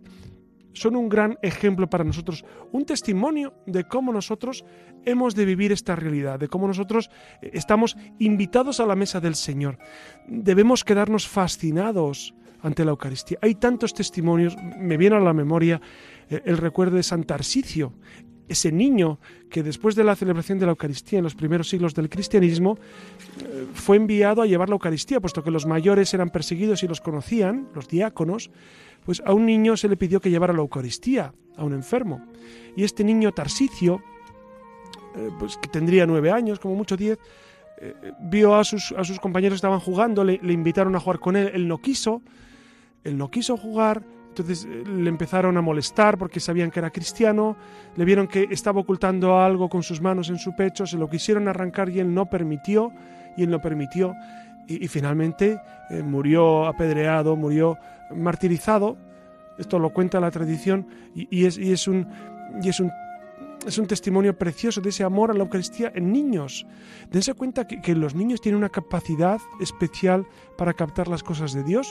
son 0.73 0.95
un 0.95 1.09
gran 1.09 1.37
ejemplo 1.41 1.89
para 1.89 2.03
nosotros, 2.03 2.45
un 2.71 2.85
testimonio 2.85 3.53
de 3.65 3.85
cómo 3.85 4.11
nosotros 4.11 4.65
hemos 5.05 5.35
de 5.35 5.45
vivir 5.45 5.71
esta 5.71 5.95
realidad, 5.95 6.39
de 6.39 6.47
cómo 6.47 6.67
nosotros 6.67 7.09
eh, 7.41 7.51
estamos 7.53 7.97
invitados 8.19 8.79
a 8.79 8.85
la 8.85 8.95
mesa 8.95 9.19
del 9.19 9.35
Señor. 9.35 9.77
Debemos 10.27 10.83
quedarnos 10.83 11.27
fascinados 11.27 12.33
ante 12.61 12.83
la 12.83 12.91
Eucaristía. 12.91 13.37
Hay 13.41 13.55
tantos 13.55 13.93
testimonios, 13.93 14.55
me 14.77 14.97
viene 14.97 15.15
a 15.15 15.19
la 15.19 15.33
memoria 15.33 15.81
eh, 16.29 16.41
el 16.45 16.57
recuerdo 16.57 16.97
de 16.97 17.03
San 17.03 17.23
Tarsicio, 17.23 17.93
ese 18.47 18.71
niño 18.71 19.19
que 19.49 19.63
después 19.63 19.95
de 19.95 20.03
la 20.03 20.15
celebración 20.15 20.59
de 20.59 20.65
la 20.65 20.71
Eucaristía 20.71 21.19
en 21.19 21.23
los 21.23 21.35
primeros 21.35 21.69
siglos 21.69 21.93
del 21.93 22.09
cristianismo 22.09 22.77
eh, 23.39 23.67
fue 23.73 23.97
enviado 23.97 24.41
a 24.41 24.45
llevar 24.45 24.69
la 24.69 24.75
Eucaristía, 24.75 25.19
puesto 25.19 25.43
que 25.43 25.51
los 25.51 25.65
mayores 25.65 26.13
eran 26.13 26.29
perseguidos 26.29 26.83
y 26.83 26.87
los 26.87 27.01
conocían, 27.01 27.67
los 27.73 27.87
diáconos, 27.87 28.49
pues 29.07 29.23
a 29.25 29.31
un 29.31 29.45
niño 29.45 29.77
se 29.77 29.87
le 29.87 29.95
pidió 29.95 30.19
que 30.19 30.29
llevara 30.29 30.51
la 30.51 30.59
Eucaristía, 30.59 31.33
a 31.55 31.63
un 31.63 31.71
enfermo. 31.71 32.25
Y 32.75 32.83
este 32.83 33.05
niño 33.05 33.31
Tarsicio, 33.31 34.01
eh, 35.15 35.29
pues 35.39 35.55
que 35.55 35.69
tendría 35.69 36.05
nueve 36.05 36.29
años, 36.29 36.59
como 36.59 36.75
mucho 36.75 36.97
diez, 36.97 37.17
eh, 37.77 37.93
vio 38.19 38.53
a 38.53 38.65
sus, 38.65 38.91
a 38.91 39.05
sus 39.05 39.17
compañeros 39.21 39.53
que 39.53 39.59
estaban 39.59 39.79
jugando, 39.79 40.25
le, 40.25 40.35
invitaron 40.51 40.93
a 40.97 40.99
jugar 40.99 41.19
con 41.19 41.37
él, 41.37 41.49
él 41.53 41.69
no 41.69 41.77
quiso, 41.77 42.21
él 43.05 43.17
no 43.17 43.31
quiso 43.31 43.55
jugar, 43.55 44.03
entonces 44.27 44.67
eh, 44.69 44.83
le 44.85 45.07
empezaron 45.07 45.55
a 45.55 45.61
molestar 45.61 46.17
porque 46.17 46.41
sabían 46.41 46.69
que 46.69 46.79
era 46.79 46.89
cristiano, 46.89 47.55
le 47.95 48.03
vieron 48.03 48.27
que 48.27 48.49
estaba 48.51 48.81
ocultando 48.81 49.39
algo 49.39 49.69
con 49.69 49.83
sus 49.83 50.01
manos 50.01 50.27
en 50.27 50.37
su 50.37 50.53
pecho, 50.53 50.85
se 50.85 50.97
lo 50.97 51.09
quisieron 51.09 51.47
arrancar 51.47 51.87
y 51.87 52.01
él 52.01 52.13
no 52.13 52.25
permitió, 52.25 52.91
y 53.37 53.43
él 53.43 53.51
no 53.51 53.61
permitió, 53.61 54.13
y, 54.67 54.85
finalmente 54.89 55.61
eh, 55.91 56.03
murió 56.03 56.65
apedreado, 56.65 57.37
murió 57.37 57.77
martirizado. 58.15 58.97
Esto 59.57 59.79
lo 59.79 59.91
cuenta 59.91 60.19
la 60.19 60.31
tradición 60.31 60.87
y, 61.15 61.45
es, 61.45 61.87
un, 61.87 62.07
y 62.61 62.69
es 62.69 62.79
un 62.79 62.91
es 63.65 63.77
un 63.77 63.87
testimonio 63.87 64.37
precioso 64.37 64.81
de 64.81 64.89
ese 64.89 65.03
amor 65.03 65.31
a 65.31 65.33
la 65.33 65.43
Eucaristía 65.43 65.91
en 65.95 66.11
niños. 66.11 66.65
Dense 67.11 67.33
cuenta 67.33 67.67
que, 67.67 67.95
los 67.95 68.15
niños 68.15 68.41
tienen 68.41 68.57
una 68.57 68.69
capacidad 68.69 69.39
especial 69.59 70.25
para 70.57 70.73
captar 70.73 71.07
las 71.07 71.23
cosas 71.23 71.53
de 71.53 71.63
Dios. 71.63 71.87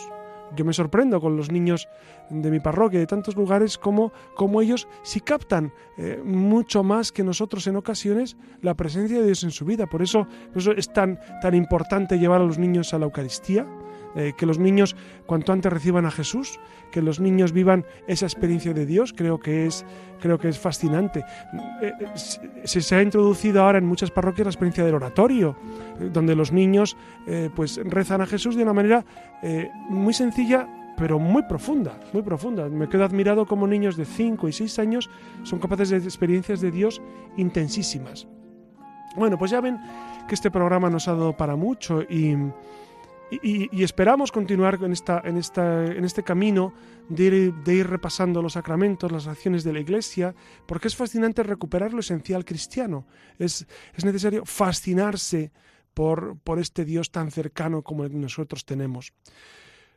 Yo 0.55 0.64
me 0.64 0.73
sorprendo 0.73 1.21
con 1.21 1.37
los 1.37 1.51
niños 1.51 1.89
de 2.31 2.51
mi 2.51 2.61
parroquia, 2.61 3.01
de 3.01 3.07
tantos 3.07 3.35
lugares, 3.35 3.79
como, 3.79 4.12
como 4.37 4.62
ellos 4.62 4.87
sí 5.03 5.21
captan 5.21 5.73
eh, 5.99 6.23
mucho 6.25 6.85
más 6.85 7.11
que 7.11 7.25
nosotros 7.25 7.67
en 7.67 7.77
ocasiones 7.77 8.37
la 8.62 8.75
presencia 8.75 9.19
de 9.19 9.27
Dios 9.27 9.43
en 9.43 9.51
su 9.51 9.64
vida. 9.64 9.87
Por 9.87 10.03
eso, 10.03 10.29
por 10.53 10.62
eso 10.62 10.73
es 10.73 10.93
tan, 10.93 11.19
tan 11.43 11.55
importante 11.55 12.19
llevar 12.19 12.41
a 12.41 12.45
los 12.45 12.59
niños 12.59 12.95
a 12.95 12.99
la 12.99 13.07
Eucaristía, 13.07 13.67
eh, 14.17 14.33
que 14.37 14.47
los 14.47 14.59
niños 14.59 14.97
cuanto 15.27 15.53
antes 15.53 15.73
reciban 15.73 16.07
a 16.07 16.11
Jesús, 16.11 16.59
que 16.91 17.03
los 17.03 17.21
niños 17.21 17.53
vivan 17.53 17.85
esa 18.07 18.27
experiencia 18.27 18.73
de 18.73 18.87
Dios, 18.87 19.12
creo 19.12 19.39
que 19.39 19.67
es, 19.67 19.85
creo 20.21 20.39
que 20.39 20.49
es 20.49 20.59
fascinante. 20.59 21.25
Eh, 21.83 21.93
eh, 22.01 22.67
se, 22.67 22.95
ha 22.95 23.03
introducido 23.03 23.62
ahora 23.62 23.79
en 23.79 23.87
muchas 23.87 24.11
parroquias 24.11 24.47
la 24.47 24.51
experiencia 24.51 24.85
del 24.85 24.95
oratorio, 24.95 25.57
donde 26.12 26.35
los 26.35 26.53
niños 26.53 26.97
pues 27.55 27.81
rezan 27.85 28.21
a 28.21 28.27
Jesús 28.27 28.57
de 28.57 28.62
una 28.62 28.73
manera 28.73 29.05
muy 29.89 30.14
sencilla 30.14 30.69
pero 30.97 31.19
muy 31.19 31.43
profunda, 31.43 31.99
muy 32.12 32.23
profunda. 32.23 32.69
Me 32.69 32.89
quedo 32.89 33.05
admirado 33.05 33.47
como 33.47 33.67
niños 33.67 33.97
de 33.97 34.05
5 34.05 34.49
y 34.49 34.53
6 34.53 34.79
años 34.79 35.11
son 35.43 35.59
capaces 35.59 35.91
de 35.91 35.99
experiencias 35.99 36.61
de 36.61 36.71
Dios 36.71 37.03
intensísimas. 37.37 38.27
Bueno, 39.17 39.39
pues 39.39 39.51
ya 39.51 39.61
ven 39.61 39.79
que 40.29 40.35
este 40.35 40.51
programa 40.51 40.91
nos 40.91 41.09
ha 41.09 41.12
dado 41.12 41.37
para 41.37 41.57
mucho 41.57 42.03
y, 42.03 42.37
y, 43.31 43.83
esperamos 43.83 44.31
continuar 44.31 44.79
en, 44.83 44.93
esta, 44.93 45.20
en, 45.24 45.37
esta, 45.37 45.85
en 45.85 46.05
este 46.05 46.22
camino 46.22 46.72
de 47.09 47.24
ir, 47.24 47.55
de 47.55 47.74
ir, 47.74 47.87
repasando 47.89 48.41
los 48.41 48.53
sacramentos, 48.53 49.11
las 49.11 49.27
acciones 49.27 49.64
de 49.64 49.72
la 49.72 49.81
Iglesia, 49.81 50.35
porque 50.66 50.89
es 50.89 50.97
fascinante 50.97 51.43
recuperar 51.43 51.93
lo 51.93 52.01
esencial 52.01 52.45
cristiano. 52.45 53.07
Es, 53.39 53.66
es 53.95 54.05
necesario 54.05 54.45
fascinarse 54.45 55.51
por, 55.93 56.39
por 56.39 56.59
este 56.59 56.85
Dios 56.85 57.11
tan 57.11 57.31
cercano 57.31 57.83
como 57.83 58.05
el 58.05 58.11
que 58.11 58.16
nosotros 58.16 58.64
tenemos. 58.64 59.12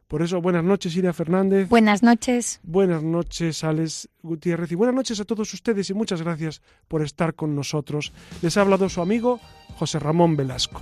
Por 0.08 0.24
eso, 0.24 0.42
buenas 0.42 0.64
noches, 0.64 0.96
Iria 0.96 1.14
Fernández. 1.14 1.70
Buenas 1.70 2.02
noches. 2.02 2.60
Buenas 2.64 3.04
noches, 3.04 3.64
Alex 3.64 4.10
Gutiérrez. 4.24 4.72
Y 4.72 4.76
buenas 4.76 4.96
noches 4.96 5.20
a 5.20 5.26
todos 5.26 5.54
ustedes 5.54 5.88
y 5.92 5.94
muchas 5.94 6.24
gracias 6.24 6.64
por 6.88 7.04
estar 7.04 7.36
con 7.36 7.56
nosotros. 7.56 8.12
Les 8.42 8.58
ha 8.58 8.62
hablado 8.62 8.90
su 8.90 9.02
amigo 9.02 9.40
José 9.78 10.00
Ramón 10.00 10.36
Velasco. 10.36 10.82